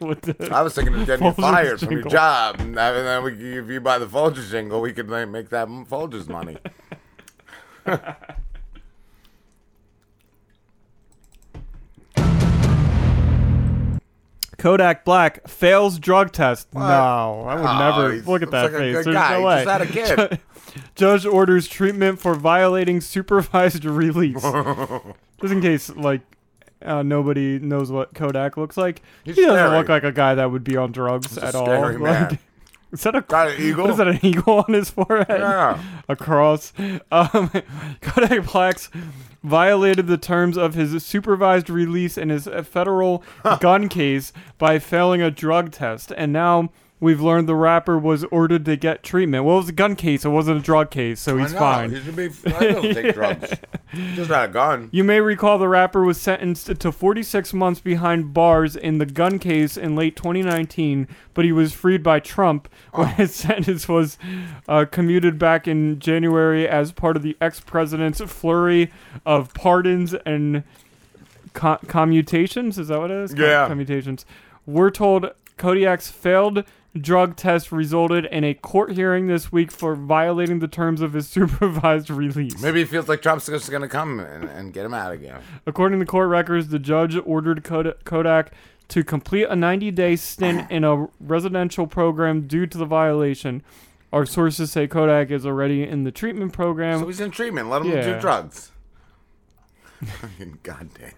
With 0.00 0.22
the 0.22 0.48
I 0.52 0.62
was 0.62 0.74
thinking 0.74 0.94
of 0.94 1.06
getting 1.06 1.26
you 1.26 1.32
Folgers 1.34 1.40
fired 1.52 1.80
from 1.80 1.92
your 1.92 2.02
job, 2.02 2.56
and 2.58 2.76
then 2.76 3.22
we, 3.22 3.32
if 3.58 3.68
you 3.68 3.80
buy 3.80 3.98
the 3.98 4.06
Folgers 4.06 4.50
jingle, 4.50 4.80
we 4.80 4.92
could 4.92 5.08
like, 5.08 5.28
make 5.28 5.50
that 5.50 5.68
Folgers 5.68 6.28
money. 6.28 6.56
Kodak 14.64 15.04
Black 15.04 15.46
fails 15.46 15.98
drug 15.98 16.32
test. 16.32 16.68
What? 16.72 16.80
No, 16.88 17.44
I 17.46 17.54
would 17.56 17.66
Oh, 17.66 17.78
never 17.78 18.30
look 18.30 18.40
at 18.40 18.50
that 18.52 18.72
like 18.72 18.72
face. 18.72 18.94
There's 18.94 19.06
guy. 19.14 19.38
no 19.38 19.44
way. 19.46 19.62
just 19.64 19.70
had 19.70 19.82
a 19.82 20.28
kid. 20.30 20.40
Judge 20.94 21.26
orders 21.26 21.68
treatment 21.68 22.18
for 22.18 22.34
violating 22.34 23.02
supervised 23.02 23.84
release. 23.84 24.40
Just 25.42 25.52
in 25.52 25.60
case, 25.60 25.90
like, 25.90 26.22
uh, 26.80 27.02
nobody 27.02 27.58
knows 27.58 27.92
what 27.92 28.14
Kodak 28.14 28.56
looks 28.56 28.78
like. 28.78 29.02
He's 29.24 29.36
he 29.36 29.42
doesn't 29.42 29.54
scary. 29.58 29.76
look 29.76 29.90
like 29.90 30.02
a 30.04 30.12
guy 30.12 30.34
that 30.36 30.50
would 30.50 30.64
be 30.64 30.78
on 30.78 30.92
drugs 30.92 31.36
at 31.36 31.54
all. 31.54 31.66
Like, 31.98 32.38
is 32.90 33.02
that 33.02 33.14
a 33.14 33.20
Got 33.20 33.48
an 33.50 33.60
eagle? 33.60 33.84
What 33.84 33.90
is 33.90 33.96
that? 33.98 34.08
An 34.08 34.20
eagle 34.22 34.64
on 34.66 34.72
his 34.72 34.88
forehead? 34.88 35.26
Yeah. 35.28 35.82
A 36.08 36.16
cross. 36.16 36.72
Um, 37.12 37.50
Kodak 38.00 38.50
Black's 38.50 38.88
violated 39.44 40.06
the 40.08 40.18
terms 40.18 40.56
of 40.56 40.74
his 40.74 41.04
supervised 41.04 41.70
release 41.70 42.18
in 42.18 42.30
his 42.30 42.48
uh, 42.48 42.62
federal 42.62 43.22
gun 43.60 43.88
case 43.88 44.32
by 44.58 44.78
failing 44.80 45.22
a 45.22 45.30
drug 45.30 45.70
test, 45.70 46.12
and 46.16 46.32
now 46.32 46.70
we've 47.04 47.20
learned 47.20 47.48
the 47.48 47.54
rapper 47.54 47.98
was 47.98 48.24
ordered 48.24 48.64
to 48.64 48.76
get 48.76 49.02
treatment. 49.02 49.44
Well, 49.44 49.56
it 49.56 49.60
was 49.60 49.68
a 49.68 49.72
gun 49.72 49.94
case. 49.94 50.24
It 50.24 50.30
wasn't 50.30 50.58
a 50.58 50.62
drug 50.62 50.90
case, 50.90 51.20
so 51.20 51.36
he's 51.38 51.50
I 51.50 51.54
know, 51.54 51.58
fine. 51.60 51.90
He 51.90 52.00
should 52.02 52.16
be. 52.16 52.30
I 52.46 52.66
don't 52.72 52.94
take 52.94 53.14
drugs. 53.20 53.52
Just 54.14 54.30
not 54.30 54.46
a 54.48 54.52
gun. 54.52 54.88
You 54.90 55.04
may 55.04 55.20
recall 55.20 55.58
the 55.58 55.68
rapper 55.68 56.02
was 56.02 56.20
sentenced 56.20 56.66
to 56.80 56.90
46 56.90 57.52
months 57.52 57.80
behind 57.80 58.32
bars 58.34 58.74
in 58.74 58.98
the 58.98 59.06
gun 59.06 59.38
case 59.38 59.76
in 59.76 59.94
late 59.94 60.16
2019, 60.16 61.06
but 61.34 61.44
he 61.44 61.52
was 61.52 61.72
freed 61.72 62.02
by 62.02 62.18
Trump 62.20 62.68
when 62.92 63.08
his 63.08 63.34
sentence 63.34 63.86
was 63.86 64.18
uh, 64.66 64.84
commuted 64.90 65.38
back 65.38 65.68
in 65.68 65.98
January 66.00 66.66
as 66.66 66.90
part 66.90 67.16
of 67.16 67.22
the 67.22 67.36
ex 67.40 67.60
president's 67.60 68.20
flurry 68.22 68.90
of 69.26 69.52
pardons 69.54 70.14
and 70.26 70.64
co- 71.52 71.78
commutations. 71.86 72.78
Is 72.78 72.88
that 72.88 72.98
what 72.98 73.10
it 73.10 73.16
is? 73.18 73.34
Yeah. 73.34 73.68
commutations. 73.68 74.24
We're 74.66 74.90
told 74.90 75.30
Kodak's 75.58 76.10
failed 76.10 76.64
drug 77.00 77.36
test 77.36 77.72
resulted 77.72 78.24
in 78.26 78.44
a 78.44 78.54
court 78.54 78.92
hearing 78.92 79.26
this 79.26 79.50
week 79.50 79.70
for 79.72 79.94
violating 79.96 80.60
the 80.60 80.68
terms 80.68 81.00
of 81.00 81.12
his 81.12 81.28
supervised 81.36 82.08
release. 82.10 82.60
Maybe 82.60 82.80
he 82.80 82.84
feels 82.84 83.08
like 83.08 83.20
Trump's 83.22 83.46
just 83.46 83.70
gonna 83.70 83.88
come 83.88 84.20
and, 84.20 84.44
and 84.44 84.72
get 84.72 84.84
him 84.86 84.94
out 84.94 85.12
again. 85.12 85.40
According 85.66 86.00
to 86.00 86.06
court 86.06 86.28
records, 86.28 86.68
the 86.68 86.78
judge 86.78 87.16
ordered 87.24 87.64
Kodak 87.64 88.52
to 88.88 89.02
complete 89.02 89.44
a 89.48 89.56
90 89.56 89.90
day 89.90 90.14
stint 90.16 90.66
in 90.70 90.84
a 90.84 91.08
residential 91.20 91.86
program 91.86 92.46
due 92.46 92.66
to 92.66 92.78
the 92.78 92.84
violation. 92.86 93.62
Our 94.12 94.24
sources 94.26 94.70
say 94.70 94.86
Kodak 94.86 95.30
is 95.32 95.44
already 95.44 95.82
in 95.82 96.04
the 96.04 96.12
treatment 96.12 96.52
program. 96.52 97.00
So 97.00 97.06
he's 97.08 97.18
in 97.20 97.32
treatment. 97.32 97.68
Let 97.68 97.82
him 97.82 97.90
do 97.90 97.96
Yeah. 97.96 98.20
drugs. 98.20 98.70
Fucking 100.04 100.58
goddamn 100.62 101.12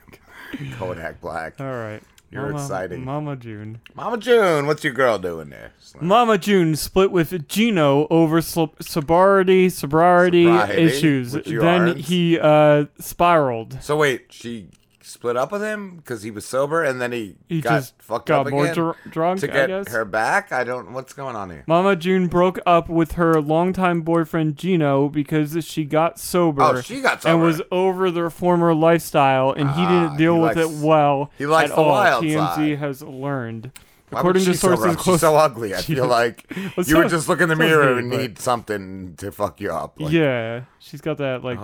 Kodak 0.79 1.21
Black. 1.21 1.61
All 1.61 1.67
right. 1.67 2.03
You're 2.37 2.53
Mama- 2.53 2.63
exciting. 2.63 3.05
Mama 3.05 3.37
June. 3.37 3.81
Mama 3.95 4.17
June, 4.19 4.67
what's 4.67 4.85
your 4.85 4.93
girl 4.93 5.19
doing 5.19 5.51
there? 5.51 5.73
Mama 6.01 6.39
June 6.39 6.77
split 6.77 7.11
with 7.11 7.49
Geno 7.49 8.07
over 8.11 8.41
sobriety 8.41 9.69
sobriety 9.71 10.45
Sobriety, 10.45 10.83
issues. 10.83 11.33
Then 11.33 11.59
aren't. 11.65 11.97
he 11.99 12.39
uh, 12.39 12.87
spiraled. 12.99 13.83
So 13.83 13.97
wait, 13.97 14.27
she 14.31 14.69
split 15.07 15.37
up 15.37 15.53
with 15.53 15.63
him 15.63 15.97
because 15.97 16.23
he 16.23 16.31
was 16.31 16.45
sober, 16.45 16.83
and 16.83 17.01
then 17.01 17.13
he, 17.13 17.37
He 17.49 17.61
got 17.61 17.77
just 17.79 18.01
fucked 18.03 18.27
got 18.29 18.47
up 18.47 18.53
more 18.53 18.65
again 18.65 18.75
dr- 18.75 18.97
drunk, 19.09 19.41
to 19.41 19.51
I 19.51 19.55
get 19.55 19.67
guess? 19.69 19.93
her 19.93 20.05
back. 20.05 20.53
I 20.53 20.65
don't. 20.65 20.93
What's 20.93 21.13
going 21.13 21.37
on 21.37 21.51
here? 21.51 21.65
Mama 21.67 21.95
June 21.97 22.27
broke 22.27 22.59
up 22.67 22.89
with 22.89 23.13
her 23.13 23.41
longtime 23.41 24.03
boyfriend 24.03 24.57
Geno 24.57 25.09
because 25.09 25.65
she 25.65 25.85
got 25.85 26.19
sober. 26.19 26.63
Oh, 26.63 26.81
she 26.81 27.01
got 27.01 27.25
and 27.25 27.41
was 27.41 27.63
over 27.71 28.11
their 28.11 28.31
former 28.31 28.75
lifestyle, 28.75 29.53
and 29.53 29.71
he 29.71 29.83
Ah, 29.83 29.89
didn't 30.03 30.17
deal 30.19 30.35
he 30.35 30.41
with 30.41 30.57
likes- 30.57 30.71
it 30.81 30.85
well. 30.85 31.31
he 31.39 31.47
likes 31.47 31.71
at 31.71 31.77
the 31.77 31.83
all. 31.83 31.89
wild 31.91 32.25
TMZ 32.25 32.55
side. 32.55 32.79
has 32.79 33.03
learned. 33.03 33.71
Why 34.11 34.21
According 34.21 34.41
would 34.43 34.47
to 34.47 34.53
she 34.53 34.57
sober 34.59 34.77
sources 34.77 34.97
up? 34.97 35.03
close, 35.03 35.15
She's 35.17 35.21
so 35.23 35.35
ugly. 35.37 35.75
I 35.75 35.79
feel 35.83 36.07
like 36.07 36.47
Well, 36.57 36.65
you 36.77 36.85
so- 36.85 36.99
would 36.99 37.09
just 37.09 37.29
look 37.29 37.41
in 37.41 37.49
the 37.49 37.57
so's 37.57 37.59
mirror 37.59 37.99
and 37.99 38.09
but- 38.11 38.21
need 38.21 38.39
something 38.39 39.15
to 39.17 39.33
fuck 39.33 39.61
you 39.61 39.73
up. 39.73 40.01
Like, 40.01 40.13
yeah, 40.13 40.61
she's 40.79 41.01
got 41.01 41.19
that 41.19 41.43
like 41.43 41.59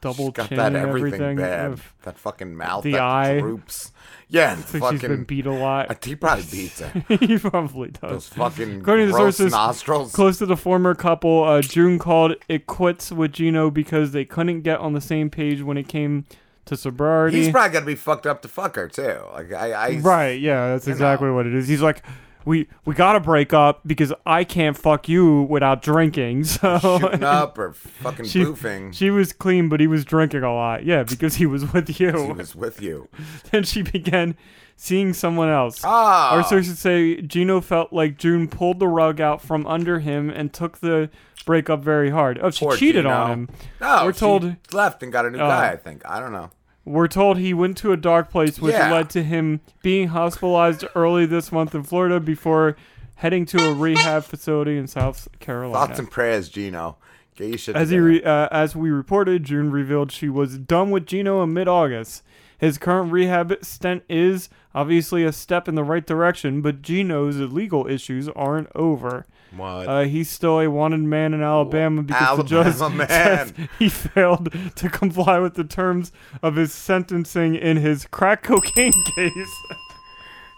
double 0.00 0.30
got 0.30 0.48
chin 0.48 0.58
that 0.58 0.74
everything, 0.74 1.20
everything. 1.20 1.36
bad. 1.36 1.80
That 2.02 2.18
fucking 2.18 2.54
mouth, 2.54 2.84
the 2.84 2.92
that 2.92 3.00
eye. 3.00 3.40
droops. 3.40 3.92
Yeah, 4.28 4.52
and 4.52 4.64
fucking. 4.64 4.98
she's 5.00 5.08
been 5.08 5.24
beat 5.24 5.46
a 5.46 5.52
lot. 5.52 6.04
He 6.04 6.14
probably 6.14 6.44
beats 6.50 6.80
her. 6.80 7.04
he 7.16 7.38
probably 7.38 7.90
does. 7.90 8.10
Those 8.10 8.28
fucking 8.28 8.80
According 8.80 9.08
to 9.08 9.12
sources 9.14 9.52
nostrils. 9.52 10.12
close 10.12 10.38
to 10.38 10.46
the 10.46 10.56
former 10.56 10.94
couple, 10.94 11.44
uh, 11.44 11.62
June 11.62 11.98
called 11.98 12.34
it 12.48 12.66
quits 12.66 13.10
with 13.10 13.32
Geno 13.32 13.70
because 13.70 14.12
they 14.12 14.24
couldn't 14.24 14.62
get 14.62 14.80
on 14.80 14.92
the 14.92 15.00
same 15.00 15.30
page 15.30 15.62
when 15.62 15.76
it 15.76 15.88
came 15.88 16.26
to 16.66 16.76
sobriety. 16.76 17.38
He's 17.38 17.50
probably 17.50 17.72
gonna 17.72 17.86
be 17.86 17.94
fucked 17.94 18.26
up 18.26 18.42
to 18.42 18.48
fuck 18.48 18.76
her 18.76 18.88
too. 18.88 19.18
Like 19.32 19.52
I, 19.52 19.72
I 19.72 19.98
right, 19.98 20.38
yeah, 20.40 20.68
that's 20.68 20.86
exactly 20.86 21.30
what 21.30 21.46
it 21.46 21.54
is. 21.54 21.66
He's 21.66 21.82
like, 21.82 22.02
we 22.48 22.66
we 22.86 22.94
gotta 22.94 23.20
break 23.20 23.52
up 23.52 23.82
because 23.86 24.12
I 24.24 24.42
can't 24.42 24.76
fuck 24.76 25.08
you 25.08 25.42
without 25.42 25.82
drinking. 25.82 26.44
So 26.48 26.78
shooting 26.78 27.22
up 27.22 27.58
or 27.58 27.72
fucking 27.74 28.24
she, 28.26 28.40
boofing. 28.42 28.94
She 28.94 29.10
was 29.10 29.32
clean, 29.32 29.68
but 29.68 29.80
he 29.80 29.86
was 29.86 30.04
drinking 30.04 30.42
a 30.42 30.52
lot. 30.54 30.84
Yeah, 30.84 31.02
because 31.02 31.34
he 31.36 31.46
was 31.46 31.72
with 31.72 32.00
you. 32.00 32.10
He 32.26 32.32
was 32.32 32.56
with 32.56 32.80
you. 32.80 33.08
then 33.50 33.64
she 33.64 33.82
began 33.82 34.34
seeing 34.76 35.12
someone 35.12 35.48
else. 35.50 35.82
Ah. 35.84 36.34
Our 36.34 36.42
sources 36.42 36.78
say 36.78 37.20
Geno 37.20 37.60
felt 37.60 37.92
like 37.92 38.16
June 38.16 38.48
pulled 38.48 38.78
the 38.78 38.88
rug 38.88 39.20
out 39.20 39.42
from 39.42 39.66
under 39.66 39.98
him 40.00 40.30
and 40.30 40.52
took 40.52 40.78
the 40.78 41.10
breakup 41.44 41.80
very 41.80 42.10
hard. 42.10 42.38
Oh, 42.42 42.50
she 42.50 42.64
Poor 42.64 42.76
cheated 42.76 43.02
Geno. 43.04 43.14
on 43.14 43.30
him. 43.30 43.48
No, 43.80 44.02
We're 44.04 44.12
she 44.12 44.18
told 44.20 44.56
left 44.72 45.02
and 45.02 45.12
got 45.12 45.26
a 45.26 45.30
new 45.30 45.38
Oh. 45.38 45.48
guy. 45.48 45.70
I 45.72 45.76
think. 45.76 46.02
I 46.08 46.18
don't 46.20 46.32
know. 46.32 46.50
We're 46.88 47.08
told 47.08 47.38
he 47.38 47.52
went 47.54 47.76
to 47.78 47.92
a 47.92 47.96
dark 47.96 48.30
place, 48.30 48.58
which 48.60 48.72
Yeah. 48.74 48.90
led 48.92 49.10
to 49.10 49.22
him 49.22 49.60
being 49.82 50.08
hospitalized 50.08 50.84
early 50.94 51.26
this 51.26 51.52
month 51.52 51.74
in 51.74 51.82
Florida 51.82 52.18
before 52.20 52.76
heading 53.16 53.44
to 53.46 53.58
a 53.70 53.74
rehab 53.74 54.24
facility 54.24 54.76
in 54.78 54.86
South 54.86 55.28
Carolina. 55.40 55.86
Thoughts 55.86 55.98
and 55.98 56.10
prayers, 56.10 56.48
Geno. 56.48 56.96
Get 57.36 57.48
your 57.48 57.58
shit 57.58 57.76
As 57.76 57.90
he 57.90 57.98
re- 57.98 58.22
uh, 58.22 58.48
as 58.50 58.74
we 58.74 58.90
reported, 58.90 59.44
June 59.44 59.70
revealed 59.70 60.10
she 60.10 60.28
was 60.28 60.58
done 60.58 60.90
with 60.90 61.06
Geno 61.06 61.42
in 61.42 61.52
mid-August. 61.52 62.22
His 62.56 62.78
current 62.78 63.12
rehab 63.12 63.56
stint 63.62 64.02
is 64.08 64.48
obviously 64.74 65.24
a 65.24 65.30
step 65.32 65.68
in 65.68 65.76
the 65.76 65.84
right 65.84 66.04
direction, 66.04 66.60
but 66.60 66.82
Geno's 66.82 67.36
legal 67.38 67.86
issues 67.86 68.28
aren't 68.30 68.68
over. 68.74 69.26
What? 69.56 69.88
Uh, 69.88 70.02
he's 70.02 70.28
still 70.28 70.60
a 70.60 70.68
wanted 70.68 71.00
man 71.00 71.34
in 71.34 71.42
Alabama 71.42 72.02
because 72.02 72.36
the 72.38 72.42
judge 72.44 72.66
Alabama 72.76 73.08
says 73.08 73.56
man. 73.56 73.68
he 73.78 73.88
failed 73.88 74.52
to 74.76 74.88
comply 74.90 75.38
with 75.38 75.54
the 75.54 75.64
terms 75.64 76.12
of 76.42 76.56
his 76.56 76.72
sentencing 76.72 77.54
in 77.54 77.78
his 77.78 78.06
crack 78.06 78.42
cocaine 78.42 78.92
case. 79.16 79.62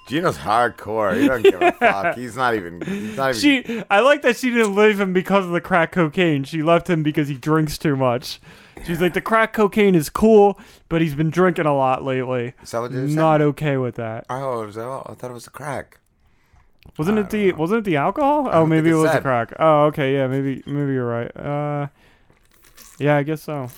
Geno's 0.09 0.39
hardcore. 0.39 1.21
He 1.21 1.29
doesn't 1.29 1.43
give 1.51 1.63
a 1.63 1.73
fuck. 1.79 2.17
He's 2.17 2.35
not 2.35 2.55
even. 2.57 2.81
He's 2.81 3.17
not 3.17 3.37
even. 3.37 3.41
she, 3.41 3.85
I 3.89 4.01
like 4.01 4.23
that 4.23 4.37
she 4.37 4.51
didn't 4.51 4.75
leave 4.75 4.99
him 5.01 5.13
because 5.13 5.45
of 5.45 5.53
the 5.53 5.61
crack 5.61 5.93
cocaine. 5.93 6.43
She 6.43 6.63
left 6.65 6.91
him 6.91 7.05
because 7.05 7.29
he 7.29 7.35
drinks 7.37 7.79
too 7.79 7.95
much. 7.95 8.41
She's 8.85 9.01
like, 9.01 9.15
the 9.15 9.21
crack 9.21 9.53
cocaine 9.53 9.95
is 9.95 10.09
cool, 10.09 10.59
but 10.89 11.01
he's 11.01 11.15
been 11.15 11.31
drinking 11.31 11.67
a 11.67 11.77
lot 11.77 12.03
lately. 12.03 12.55
Is 12.63 12.71
that 12.73 12.81
what 12.81 12.93
Not 12.93 13.41
okay 13.41 13.77
with 13.77 13.97
that. 13.97 14.25
oh, 14.31 14.67
was, 14.67 14.77
oh, 14.79 15.07
I 15.09 15.15
thought 15.15 15.31
it 15.31 15.35
was 15.35 15.47
a 15.47 15.51
crack. 15.51 16.00
Wasn't 16.99 17.19
it 17.19 17.31
the 17.31 17.53
wasn't 17.53 17.79
it 17.79 17.85
the 17.85 17.97
alcohol? 17.97 18.49
Oh, 18.51 18.67
maybe 18.67 18.91
it 18.91 18.95
was 18.95 19.13
the 19.13 19.21
crack. 19.21 19.53
Oh, 19.59 19.85
okay, 19.87 20.15
yeah, 20.15 20.27
maybe 20.27 20.63
maybe 20.67 20.93
you're 20.93 21.07
right. 21.07 21.37
Uh, 21.37 21.89
yeah, 22.99 23.17
I 23.17 23.23
guess 23.23 23.43
so. 23.43 23.69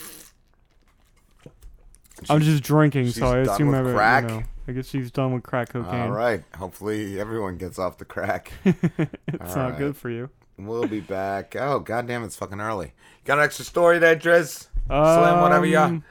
I'm 2.31 2.41
just 2.41 2.63
drinking, 2.63 3.11
so 3.11 3.27
I 3.27 3.39
assume 3.39 3.75
I, 3.75 3.79
you 3.79 4.29
know, 4.29 4.43
I 4.69 4.73
guess 4.73 4.87
she's 4.87 5.11
done 5.11 5.35
with 5.35 5.43
crack 5.43 5.71
cocaine. 5.71 6.01
All 6.01 6.11
right. 6.11 6.43
Hopefully 6.57 7.19
everyone 7.19 7.57
gets 7.57 7.79
off 7.79 7.99
the 7.99 8.05
crack. 8.05 8.53
it's 8.65 9.57
All 9.57 9.57
not 9.57 9.79
good 9.79 9.97
for 9.97 10.09
you. 10.09 10.31
We'll 10.57 10.87
be 10.87 11.01
back. 11.01 11.57
Oh 11.57 11.81
goddamn, 11.81 12.23
it's 12.25 12.37
fucking 12.37 12.61
early. 12.61 12.93
Got 13.25 13.39
an 13.39 13.45
extra 13.45 13.65
story 13.65 13.99
there, 13.99 14.17
Driz? 14.17 14.69
Slim, 14.87 15.41
whatever 15.41 15.67
you. 15.67 16.03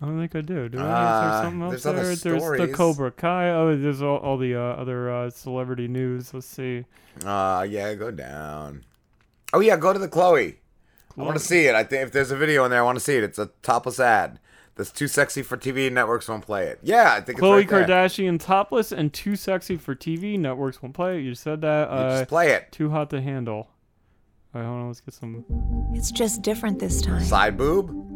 I 0.00 0.04
don't 0.06 0.18
think 0.18 0.36
I 0.36 0.40
do. 0.42 0.68
Do 0.68 0.78
I? 0.78 0.82
Is 0.82 0.86
Uh, 0.86 1.30
there 1.30 1.42
something 1.44 1.62
else 1.62 1.70
there's 1.70 1.86
other 1.86 2.14
there? 2.14 2.38
There's 2.38 2.70
the. 2.70 2.74
Cobra 2.74 3.10
Kai. 3.10 3.50
Oh, 3.50 3.76
there's 3.76 4.02
all, 4.02 4.18
all 4.18 4.36
the 4.36 4.54
uh, 4.54 4.60
other 4.60 5.10
uh, 5.10 5.30
celebrity 5.30 5.88
news. 5.88 6.34
Let's 6.34 6.46
see. 6.46 6.84
Uh 7.24 7.66
yeah, 7.68 7.94
go 7.94 8.10
down. 8.10 8.84
Oh 9.54 9.60
yeah, 9.60 9.76
go 9.78 9.92
to 9.94 9.98
the 9.98 10.08
Khloe. 10.08 10.56
I 11.18 11.22
want 11.22 11.38
to 11.38 11.42
see 11.42 11.64
it. 11.66 11.74
I 11.74 11.82
think 11.82 12.02
if 12.02 12.12
there's 12.12 12.30
a 12.30 12.36
video 12.36 12.64
in 12.66 12.70
there, 12.70 12.80
I 12.80 12.82
want 12.82 12.98
to 12.98 13.04
see 13.04 13.16
it. 13.16 13.24
It's 13.24 13.38
a 13.38 13.46
topless 13.62 13.98
ad. 13.98 14.38
That's 14.74 14.90
too 14.90 15.08
sexy 15.08 15.42
for 15.42 15.56
TV. 15.56 15.90
Networks 15.90 16.28
won't 16.28 16.44
play 16.44 16.66
it. 16.66 16.78
Yeah, 16.82 17.14
I 17.14 17.22
think 17.22 17.38
Khloe 17.38 17.62
it's 17.62 17.72
right. 17.72 17.86
Kardashian 17.88 18.38
topless 18.38 18.92
and 18.92 19.10
too 19.10 19.34
sexy 19.34 19.78
for 19.78 19.94
TV. 19.94 20.38
Networks 20.38 20.82
won't 20.82 20.94
play 20.94 21.18
it. 21.18 21.22
You 21.22 21.34
said 21.34 21.62
that. 21.62 21.88
You 21.88 21.96
uh, 21.96 22.18
just 22.18 22.28
play 22.28 22.50
it. 22.52 22.70
Too 22.70 22.90
hot 22.90 23.08
to 23.10 23.22
handle. 23.22 23.70
All 24.54 24.60
right, 24.60 24.66
hold 24.66 24.80
on. 24.80 24.86
Let's 24.88 25.00
get 25.00 25.14
some. 25.14 25.46
It's 25.94 26.10
just 26.10 26.42
different 26.42 26.78
this 26.78 27.00
time. 27.00 27.24
Side 27.24 27.56
boob. 27.56 28.15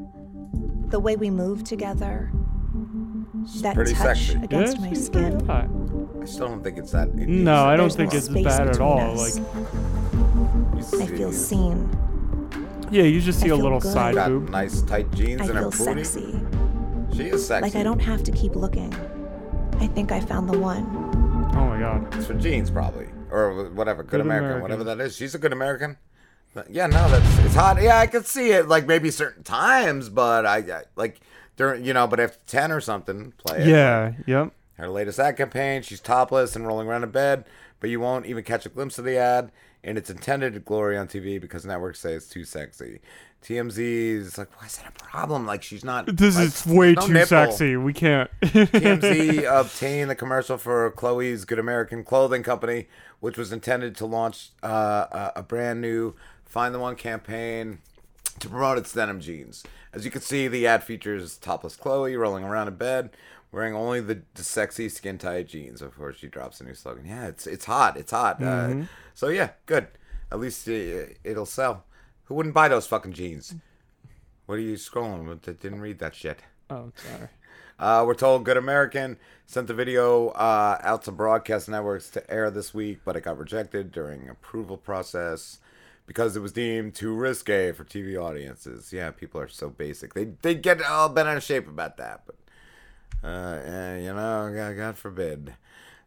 The 0.91 1.01
way 1.01 1.17
we 1.17 1.31
move 1.31 1.65
together. 1.65 2.31
That 3.63 3.75
pretty 3.75 3.95
touch 3.95 4.27
sexy. 4.29 4.45
against 4.45 4.77
Yeah, 4.79 4.87
my 4.89 4.93
skin. 4.93 5.47
hot. 5.47 5.69
I 6.21 6.25
still 6.27 6.49
don't 6.49 6.63
think 6.63 6.79
it's 6.79 6.93
that. 6.93 7.15
No, 7.15 7.65
I 7.65 7.77
don't 7.77 7.93
think 7.93 8.13
it's 8.13 8.29
bad 8.29 8.69
at 8.69 8.81
all. 8.81 8.99
us. 9.21 9.39
Like, 9.39 11.03
I 11.03 11.07
feel 11.17 11.33
seen. 11.33 11.89
yeah, 12.91 13.05
you 13.05 13.21
just 13.21 13.41
see 13.41 13.49
a 13.49 13.57
little 13.57 13.81
good. 13.81 13.93
side 13.93 14.15
boob. 14.17 14.51
nice 14.51 14.83
tight 14.83 15.11
jeans 15.13 15.41
I 15.41 15.45
and 15.47 15.55
her 15.55 15.71
feel 15.71 15.87
booty. 15.95 16.05
sexy. 16.05 16.41
She 17.17 17.29
is 17.29 17.47
sexy. 17.47 17.63
Like 17.63 17.77
I 17.77 17.83
don't 17.83 18.01
have 18.01 18.23
to 18.25 18.33
keep 18.33 18.55
looking. 18.57 18.93
I 19.81 19.87
think 19.87 20.13
I 20.13 20.21
found 20.21 20.49
the 20.49 20.59
one. 20.59 20.85
Oh 21.57 21.67
my 21.67 21.79
god. 21.79 22.15
It's 22.15 22.27
for 22.27 22.35
jeans, 22.35 22.71
probably, 22.71 23.09
or 23.31 23.71
whatever. 23.71 24.03
Good, 24.03 24.11
Good 24.11 24.21
American, 24.21 24.45
American. 24.47 24.63
whatever 24.63 24.85
that 24.85 25.01
is. 25.01 25.17
She's 25.17 25.35
a 25.35 25.39
good 25.39 25.53
American. 25.53 25.97
But 26.55 26.71
yeah, 26.71 26.87
no, 26.87 27.09
that's 27.09 27.39
it's 27.39 27.55
hot. 27.55 27.81
Yeah, 27.81 27.99
I 27.99 28.07
could 28.07 28.27
see 28.27 28.51
it. 28.51 28.69
Like 28.69 28.87
maybe 28.87 29.11
certain 29.11 29.43
times, 29.43 30.09
but 30.09 30.45
I, 30.47 30.59
I 30.59 30.83
like 30.97 31.21
during 31.57 31.85
you 31.85 31.93
know, 31.93 32.07
but 32.07 32.19
after 32.19 32.39
ten 32.47 32.73
or 32.73 32.81
something, 32.81 33.33
play 33.39 33.61
it. 33.61 33.69
Yeah. 33.69 34.13
Yep. 34.27 34.53
Her 34.75 34.89
latest 34.89 35.19
ad 35.19 35.37
campaign, 35.37 35.83
she's 35.83 36.01
topless 36.01 36.57
and 36.57 36.67
rolling 36.67 36.89
around 36.89 37.05
in 37.05 37.11
bed, 37.11 37.45
but 37.81 37.91
you 37.91 38.01
won't 38.01 38.27
even 38.27 38.43
catch 38.43 38.65
a 38.65 38.71
glimpse 38.71 38.99
of 38.99 39.05
the 39.05 39.17
ad, 39.19 39.53
and 39.85 39.99
it's 39.99 40.09
intended 40.09 40.55
to 40.55 40.61
glory 40.61 40.97
on 40.97 41.07
TV 41.07 41.39
because 41.41 41.67
networks 41.67 42.01
say 42.01 42.15
it's 42.15 42.27
too 42.27 42.45
sexy. 42.45 43.01
TMZ 43.43 43.79
is 43.79 44.39
like, 44.39 44.61
why 44.61 44.67
is 44.67 44.77
that 44.79 44.89
a 44.89 44.93
problem? 44.93 45.47
Like 45.47 45.63
she's 45.63 45.85
not. 45.85 46.07
This 46.17 46.37
like, 46.37 46.47
is 46.47 46.67
way 46.67 46.93
no 46.93 47.07
too 47.07 47.13
nipple. 47.13 47.27
sexy. 47.27 47.77
We 47.77 47.93
can't. 47.93 48.31
TMZ 48.43 49.61
obtained 49.61 50.11
the 50.11 50.15
commercial 50.15 50.59
for 50.59 50.91
Khloe's 50.93 51.45
Good 51.45 51.59
American 51.59 52.05
Clothing 52.05 52.43
Company, 52.43 52.89
which 53.21 53.39
was 53.39 53.53
intended 53.53 53.97
to 53.97 54.07
launch 54.07 54.51
uh, 54.63 55.07
a, 55.11 55.33
a 55.37 55.43
brand 55.43 55.81
new 55.81 56.15
Find 56.51 56.75
the 56.75 56.79
One 56.81 56.97
campaign 56.97 57.79
to 58.41 58.49
promote 58.49 58.77
its 58.77 58.93
denim 58.93 59.21
jeans. 59.21 59.63
As 59.93 60.05
you 60.05 60.11
can 60.11 60.21
see, 60.21 60.49
the 60.49 60.67
ad 60.67 60.83
features 60.85 61.37
topless 61.39 61.77
Khloe 61.77 62.19
rolling 62.19 62.45
around 62.45 62.69
in 62.69 62.75
bed, 62.75 63.11
wearing 63.53 63.75
only 63.75 64.01
the, 64.01 64.23
the 64.35 64.43
sexy 64.43 64.89
skin 64.89 65.17
tight 65.17 65.47
jeans. 65.49 65.81
Of 65.81 65.97
course, 65.97 66.17
she 66.17 66.27
drops 66.27 66.61
a 66.61 66.65
new 66.65 66.75
slogan. 66.75 67.07
Yeah, 67.07 67.27
it's 67.29 67.47
it's 67.47 67.65
hot. 67.65 67.97
It's 67.97 68.11
hot. 68.11 68.43
Uh, 68.43 68.69
Mhm. 68.69 68.89
so 69.15 69.29
yeah, 69.29 69.51
good. 69.67 69.87
At 70.33 70.41
least 70.41 70.67
it, 70.69 71.19
it'll 71.25 71.47
sell. 71.47 71.85
Who 72.25 72.35
wouldn't 72.35 72.55
buy 72.55 72.69
those 72.69 72.87
fucking 72.87 73.13
jeans? 73.13 73.55
What 74.47 74.57
are 74.57 74.61
you 74.63 74.75
scrolling? 74.75 75.29
with? 75.29 75.49
I 75.49 75.53
didn't 75.53 75.81
read 75.81 76.01
that 76.01 76.15
shit. 76.15 76.41
Oh, 76.69 76.91
sorry. 76.97 77.29
Uh, 77.79 78.05
we're 78.07 78.13
told 78.13 78.45
Good 78.45 78.59
American 78.59 79.17
sent 79.47 79.67
the 79.67 79.73
video 79.73 80.29
uh, 80.33 80.77
out 80.83 81.03
to 81.05 81.11
broadcast 81.11 81.67
networks 81.67 82.11
to 82.11 82.31
air 82.31 82.51
this 82.51 82.75
week, 82.75 83.01
but 83.07 83.17
it 83.17 83.23
got 83.23 83.39
rejected 83.39 83.91
during 83.91 84.29
approval 84.29 84.77
process 84.77 85.61
because 86.11 86.35
it 86.37 86.41
was 86.41 86.51
deemed 86.51 86.93
too 86.93 87.15
risque 87.15 87.71
for 87.71 87.85
TV 87.85 88.21
audiences. 88.21 88.93
Yeah, 88.93 89.13
people 89.13 89.41
are 89.41 89.47
so 89.47 89.71
basic. 89.71 90.13
They 90.13 90.25
they 90.43 90.57
get 90.57 90.83
all 90.83 91.09
bent 91.09 91.29
out 91.29 91.37
of 91.37 91.45
shape 91.45 91.69
about 91.69 91.99
that, 91.99 92.23
but 92.27 92.35
uh, 93.23 93.61
eh, 93.65 93.99
you 93.99 94.13
know, 94.13 94.53
God, 94.53 94.77
God 94.77 94.99
forbid. 94.99 95.55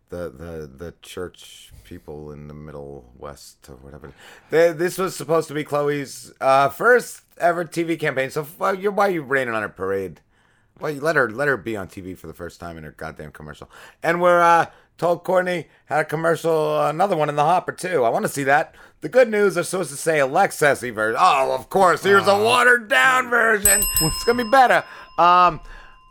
The, 0.10 0.30
the 0.30 0.70
the 0.76 0.94
church 1.02 1.72
people 1.86 2.34
in 2.34 2.50
the 2.50 2.54
Middle 2.54 3.06
West 3.18 3.70
or 3.70 3.76
whatever. 3.78 4.12
They, 4.50 4.74
this 4.74 4.98
was 4.98 5.16
supposed 5.16 5.48
to 5.48 5.54
be 5.54 5.64
Khloe's 5.64 6.34
uh, 6.42 6.68
first 6.68 7.22
ever 7.38 7.64
TV 7.64 7.98
campaign. 7.98 8.30
So 8.30 8.44
why 8.44 8.76
why 8.76 9.08
are 9.08 9.12
you 9.12 9.22
raining 9.22 9.56
on 9.56 9.62
her 9.62 9.70
parade? 9.70 10.20
Well, 10.82 10.92
you 10.92 11.00
let 11.00 11.16
her 11.16 11.32
let 11.32 11.48
her 11.48 11.56
be 11.56 11.78
on 11.78 11.88
TV 11.88 12.16
for 12.18 12.28
the 12.28 12.34
first 12.34 12.60
time 12.60 12.78
in 12.78 12.84
her 12.84 12.92
goddamn 12.92 13.32
commercial. 13.32 13.72
And 14.04 14.22
we're 14.22 14.42
uh, 14.42 14.66
told 14.98 15.24
Courtney 15.24 15.68
had 15.86 16.02
a 16.02 16.06
commercial, 16.06 16.82
another 16.86 17.16
one 17.18 17.30
in 17.30 17.36
the 17.36 17.44
hopper 17.44 17.72
too. 17.72 18.04
I 18.04 18.10
want 18.10 18.24
to 18.26 18.30
see 18.32 18.44
that. 18.44 18.76
The 19.02 19.10
good 19.10 19.30
news 19.30 19.58
are 19.58 19.64
supposed 19.64 19.90
to 19.92 19.98
say 19.98 20.20
a 20.20 20.28
Lexus 20.28 20.94
version. 20.94 21.18
Oh, 21.20 21.54
of 21.54 21.70
course. 21.70 22.04
Here's 22.04 22.28
a 22.28 22.38
watered 22.42 22.88
down 22.88 23.30
version. 23.30 23.82
It's 24.02 24.24
gonna 24.24 24.44
be 24.46 24.50
better. 24.50 24.84
Um, 25.18 25.60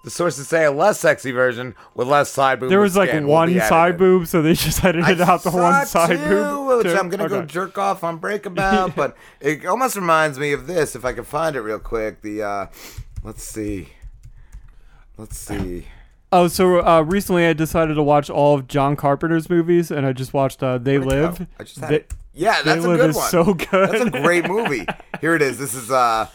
the 0.05 0.11
sources 0.11 0.49
say 0.49 0.65
a 0.65 0.71
less 0.73 0.99
sexy 1.01 1.31
version 1.31 1.75
with 1.95 2.09
less 2.09 2.29
side 2.29 2.59
boob. 2.61 2.71
There 2.71 2.81
was 2.81 2.97
like 2.97 3.09
skin 3.11 3.25
will 3.27 3.33
one 3.35 3.53
be 3.53 3.61
side 3.61 3.97
boob, 3.97 4.27
so 4.27 4.43
they 4.43 4.53
just 4.55 4.85
edited 4.85 5.21
out 5.21 5.43
the 5.45 5.51
one 5.53 5.87
saw 5.87 6.07
side 6.07 6.19
two, 6.19 6.29
boob. 6.29 6.79
Which 6.79 6.87
too? 6.93 6.99
I'm 6.99 7.09
gonna 7.09 7.29
go 7.29 7.37
Okay. 7.39 7.47
jerk 7.47 7.79
off 7.79 8.03
on 8.05 8.19
Breakabout, 8.21 8.95
but 8.97 9.17
it 9.41 9.65
almost 9.65 9.95
reminds 9.97 10.39
me 10.39 10.53
of 10.53 10.67
this. 10.67 10.95
If 10.97 11.05
I 11.05 11.13
can 11.13 11.25
find 11.25 11.55
it 11.57 11.61
real 11.61 11.79
quick, 11.79 12.21
the 12.21 12.43
uh, 12.43 12.67
let's 13.23 13.45
see, 13.45 13.91
let's 15.17 15.39
see. 15.39 15.87
Oh, 16.33 16.49
so 16.49 16.81
uh, 16.85 17.03
recently 17.03 17.47
I 17.47 17.53
decided 17.53 17.95
to 17.95 18.03
watch 18.03 18.31
all 18.31 18.55
of 18.55 18.67
John 18.67 18.97
Carpenter's 18.97 19.51
movies, 19.51 19.91
and 19.91 20.07
I 20.07 20.13
just 20.15 20.33
watched 20.33 20.63
uh, 20.63 20.79
They 20.79 20.99
Live. 20.99 21.39
go? 21.41 21.47
I 21.61 21.65
just 21.65 21.79
had 21.79 21.91
They- 21.91 21.97
it. 21.97 22.15
Yeah, 22.35 22.63
They 22.63 22.71
a 22.73 22.77
Live 22.77 22.99
good 23.01 23.11
is 23.11 23.17
one. 23.17 23.29
so 23.31 23.45
good. 23.55 23.91
That's 23.91 24.05
a 24.07 24.11
great 24.23 24.49
movie. 24.49 24.87
Here 25.21 25.35
it 25.35 25.43
is. 25.43 25.59
This 25.59 25.75
is 25.75 25.91
uh, 25.91 26.27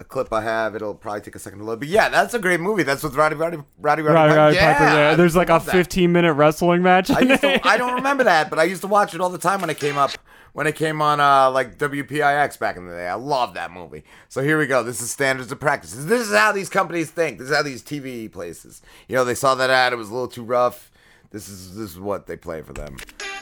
a 0.00 0.04
clip 0.04 0.32
I 0.32 0.42
have. 0.42 0.74
It'll 0.74 0.94
probably 0.94 1.20
take 1.22 1.34
a 1.34 1.38
second 1.38 1.60
to 1.60 1.64
load, 1.64 1.80
but 1.80 1.88
yeah, 1.88 2.08
that's 2.08 2.34
a 2.34 2.38
great 2.38 2.60
movie. 2.60 2.82
That's 2.82 3.02
with 3.02 3.14
Roddy 3.14 3.34
Roddy 3.36 3.58
Roddy 3.78 4.02
Roddy. 4.02 4.14
Roddy 4.14 4.34
Roddy 4.34 4.56
yeah, 4.56 4.72
Piper. 4.72 4.84
Yeah, 4.84 5.14
there's 5.14 5.36
like 5.36 5.48
a 5.48 5.54
love 5.54 5.66
that. 5.66 5.72
15 5.72 6.12
minute 6.12 6.34
wrestling 6.34 6.82
match. 6.82 7.10
I 7.10 7.20
used 7.20 7.40
to, 7.42 7.66
I 7.66 7.76
don't 7.76 7.94
remember 7.94 8.24
that, 8.24 8.50
but 8.50 8.58
I 8.58 8.64
used 8.64 8.82
to 8.82 8.88
watch 8.88 9.14
it 9.14 9.20
all 9.20 9.30
the 9.30 9.38
time 9.38 9.60
when 9.60 9.70
it 9.70 9.78
came 9.78 9.98
up. 9.98 10.12
When 10.54 10.66
it 10.66 10.74
came 10.74 11.00
on, 11.02 11.20
uh, 11.20 11.50
like 11.50 11.78
WPIX 11.78 12.58
back 12.58 12.76
in 12.76 12.86
the 12.86 12.92
day, 12.92 13.06
I 13.06 13.14
love 13.14 13.54
that 13.54 13.70
movie. 13.70 14.02
So 14.28 14.42
here 14.42 14.58
we 14.58 14.66
go. 14.66 14.82
This 14.82 15.00
is 15.00 15.10
standards 15.10 15.52
of 15.52 15.60
practices. 15.60 16.06
This 16.06 16.26
is 16.26 16.34
how 16.34 16.50
these 16.50 16.68
companies 16.68 17.10
think. 17.10 17.38
This 17.38 17.50
is 17.50 17.54
how 17.54 17.62
these 17.62 17.82
TV 17.82 18.32
places. 18.32 18.82
You 19.06 19.14
know, 19.14 19.24
they 19.24 19.36
saw 19.36 19.54
that 19.54 19.70
ad; 19.70 19.92
it 19.92 19.96
was 19.96 20.08
a 20.08 20.12
little 20.12 20.26
too 20.26 20.42
rough. 20.42 20.90
This 21.30 21.48
is 21.48 21.76
this 21.76 21.92
is 21.92 22.00
what 22.00 22.26
they 22.26 22.36
play 22.36 22.62
for 22.62 22.72
them. 22.72 22.96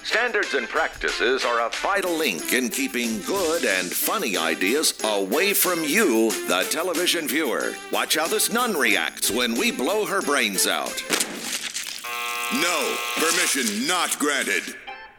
Standards 0.06 0.54
and 0.54 0.68
practices 0.68 1.44
are 1.44 1.66
a 1.66 1.70
vital 1.82 2.16
link 2.16 2.52
in 2.52 2.68
keeping 2.68 3.20
good 3.22 3.64
and 3.64 3.90
funny 3.90 4.36
ideas 4.36 4.94
away 5.02 5.52
from 5.52 5.82
you, 5.82 6.30
the 6.46 6.64
television 6.70 7.26
viewer. 7.26 7.74
Watch 7.90 8.14
how 8.14 8.28
this 8.28 8.52
nun 8.52 8.74
reacts 8.74 9.32
when 9.32 9.54
we 9.54 9.72
blow 9.72 10.06
her 10.06 10.22
brains 10.22 10.68
out. 10.68 11.02
No, 12.54 12.96
permission 13.16 13.88
not 13.88 14.16
granted. 14.20 14.76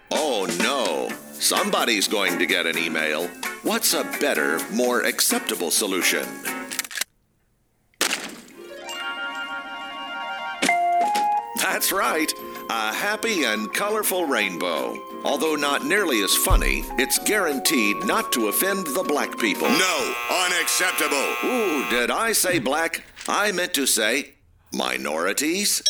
Oh 0.10 0.48
no, 0.60 1.14
somebody's 1.34 2.08
going 2.08 2.40
to 2.40 2.46
get 2.46 2.66
an 2.66 2.78
email. 2.78 3.28
What's 3.64 3.94
a 3.94 4.06
better, 4.22 4.58
more 4.72 5.02
acceptable 5.02 5.70
solution? 5.70 6.26
That's 11.70 11.92
right, 11.92 12.34
a 12.70 12.94
happy 12.94 13.44
and 13.44 13.72
colorful 13.74 14.24
rainbow. 14.24 14.98
Although 15.26 15.56
not 15.56 15.86
nearly 15.86 16.24
as 16.24 16.34
funny, 16.34 16.84
it's 16.98 17.20
guaranteed 17.20 18.06
not 18.06 18.32
to 18.32 18.48
offend 18.48 18.88
the 18.88 19.04
black 19.04 19.38
people. 19.38 19.68
No, 19.68 20.14
unacceptable. 20.46 21.36
Ooh, 21.44 21.88
did 21.90 22.10
I 22.10 22.32
say 22.32 22.60
black? 22.60 23.04
I 23.28 23.52
meant 23.52 23.74
to 23.74 23.86
say 23.86 24.36
minorities. 24.74 25.84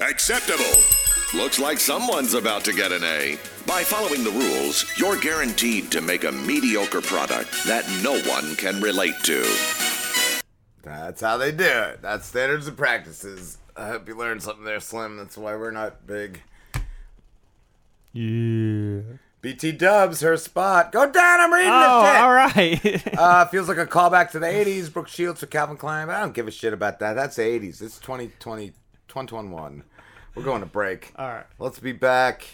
Acceptable. 0.00 0.80
Looks 1.34 1.58
like 1.58 1.80
someone's 1.80 2.34
about 2.34 2.64
to 2.64 2.72
get 2.72 2.92
an 2.92 3.02
A. 3.02 3.36
By 3.66 3.82
following 3.82 4.22
the 4.22 4.30
rules, 4.30 4.86
you're 4.96 5.20
guaranteed 5.20 5.90
to 5.90 6.00
make 6.00 6.22
a 6.22 6.32
mediocre 6.32 7.02
product 7.02 7.64
that 7.64 7.84
no 8.02 8.20
one 8.30 8.54
can 8.54 8.80
relate 8.80 9.16
to. 9.24 9.42
That's 10.82 11.20
how 11.20 11.36
they 11.36 11.50
do 11.50 11.64
it. 11.64 12.00
That's 12.00 12.26
standards 12.26 12.68
and 12.68 12.76
practices. 12.76 13.58
I 13.76 13.88
hope 13.88 14.06
you 14.08 14.16
learned 14.16 14.42
something 14.42 14.64
there, 14.64 14.80
Slim. 14.80 15.16
That's 15.16 15.36
why 15.36 15.56
we're 15.56 15.70
not 15.72 16.06
big. 16.06 16.42
Yeah. 18.12 19.00
BT 19.40 19.72
Dubs, 19.72 20.20
her 20.22 20.36
spot. 20.36 20.92
Go 20.92 21.10
down, 21.10 21.40
I'm 21.40 21.52
reading 21.52 21.70
Oh, 21.72 22.02
this 22.02 22.12
shit. 22.12 22.22
all 22.22 22.32
right. 23.12 23.18
uh, 23.18 23.44
feels 23.46 23.68
like 23.68 23.76
a 23.78 23.86
callback 23.86 24.30
to 24.30 24.38
the 24.38 24.46
80s. 24.46 24.92
Brooke 24.92 25.08
Shields 25.08 25.40
for 25.40 25.46
Calvin 25.46 25.76
Klein. 25.76 26.08
I 26.08 26.20
don't 26.20 26.32
give 26.32 26.48
a 26.48 26.50
shit 26.50 26.72
about 26.72 26.98
that. 27.00 27.14
That's 27.14 27.36
the 27.36 27.42
80s. 27.42 27.82
It's 27.82 27.98
2020, 27.98 28.68
2021. 29.08 29.82
We're 30.34 30.42
going 30.42 30.60
to 30.60 30.66
break. 30.66 31.12
All 31.16 31.28
right. 31.28 31.44
Let's 31.58 31.78
be 31.78 31.92
back. 31.92 32.46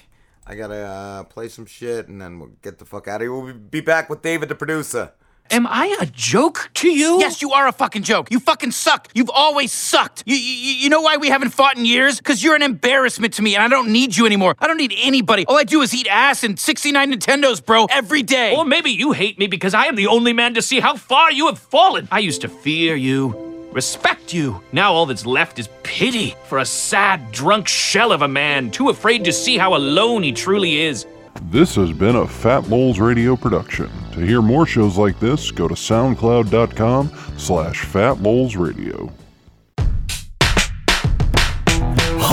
I 0.47 0.57
got 0.57 0.69
to 0.69 0.79
uh, 0.79 1.23
play 1.25 1.49
some 1.49 1.67
shit 1.67 2.09
and 2.09 2.21
then 2.21 2.41
we'll 2.41 2.51
get 2.63 2.79
the 2.79 2.85
fuck 2.85 3.07
out 3.07 3.17
of 3.17 3.21
here. 3.23 3.33
We'll 3.33 3.55
be 3.55 3.81
back 3.81 4.11
with 4.11 4.23
David, 4.23 4.49
the 4.49 4.55
producer. 4.57 5.13
Am 5.53 5.67
I 5.67 5.97
a 6.01 6.07
joke 6.07 6.71
to 6.75 6.89
you? 6.89 7.19
Yes, 7.19 7.43
you 7.43 7.51
are 7.51 7.67
a 7.67 7.73
fucking 7.73 8.05
joke. 8.05 8.31
You 8.31 8.39
fucking 8.39 8.71
suck. 8.71 9.09
You've 9.15 9.31
always 9.31 9.73
sucked. 9.73 10.23
You, 10.25 10.37
you, 10.37 10.75
you 10.75 10.89
know 10.89 11.01
why 11.01 11.17
we 11.17 11.29
haven't 11.29 11.51
fought 11.51 11.77
in 11.77 11.85
years? 11.85 12.19
Because 12.19 12.43
you're 12.43 12.55
an 12.55 12.63
embarrassment 12.63 13.35
to 13.35 13.43
me, 13.43 13.57
and 13.57 13.65
I 13.65 13.69
don't 13.69 13.91
need 13.91 14.17
you 14.17 14.27
anymore. 14.27 14.55
I 14.61 14.69
don't 14.69 14.77
need 14.77 14.95
anybody. 14.97 15.45
All 15.47 15.57
I 15.57 15.65
do 15.65 15.83
is 15.83 15.93
eat 15.93 16.07
ass 16.09 16.45
and 16.45 16.57
69 16.57 17.13
Nintendos, 17.13 17.65
bro, 17.65 17.87
every 17.91 18.23
day. 18.23 18.55
Or 18.57 18.65
maybe 18.65 18.91
you 18.93 19.11
hate 19.11 19.41
me 19.41 19.49
because 19.49 19.75
I 19.75 19.87
am 19.87 19.97
the 19.97 20.07
only 20.07 20.33
man 20.33 20.55
to 20.55 20.63
see 20.63 20.79
how 20.79 20.95
far 20.95 21.33
you 21.33 21.47
have 21.47 21.59
fallen. 21.59 22.07
I 22.13 22.21
used 22.21 22.43
to 22.43 22.49
fear 22.49 22.95
you, 22.95 23.71
respect 23.73 24.33
you. 24.33 24.63
Now 24.71 24.93
all 24.93 25.07
that's 25.07 25.27
left 25.27 25.59
is 25.59 25.69
pity 25.83 26.37
for 26.47 26.59
a 26.59 26.65
sad, 26.65 27.33
drunk 27.33 27.67
shell 27.67 28.13
of 28.13 28.23
a 28.23 28.29
man, 28.29 28.71
too 28.71 28.89
afraid 28.89 29.25
to 29.25 29.33
see 29.33 29.59
how 29.59 29.75
alone 29.75 30.23
he 30.23 30.31
truly 30.31 30.83
is. 30.83 31.07
This 31.49 31.75
has 31.77 31.93
been 31.93 32.17
a 32.17 32.27
Fat 32.27 32.69
Moles 32.69 33.01
Radio 33.01 33.35
production. 33.35 33.91
To 34.13 34.21
hear 34.21 34.43
more 34.43 34.67
shows 34.67 34.97
like 34.97 35.19
this, 35.19 35.51
go 35.51 35.67
to 35.67 35.75
soundcloud.com 35.75 37.11
slash 37.39 37.85
fatmolesradio. 37.85 39.11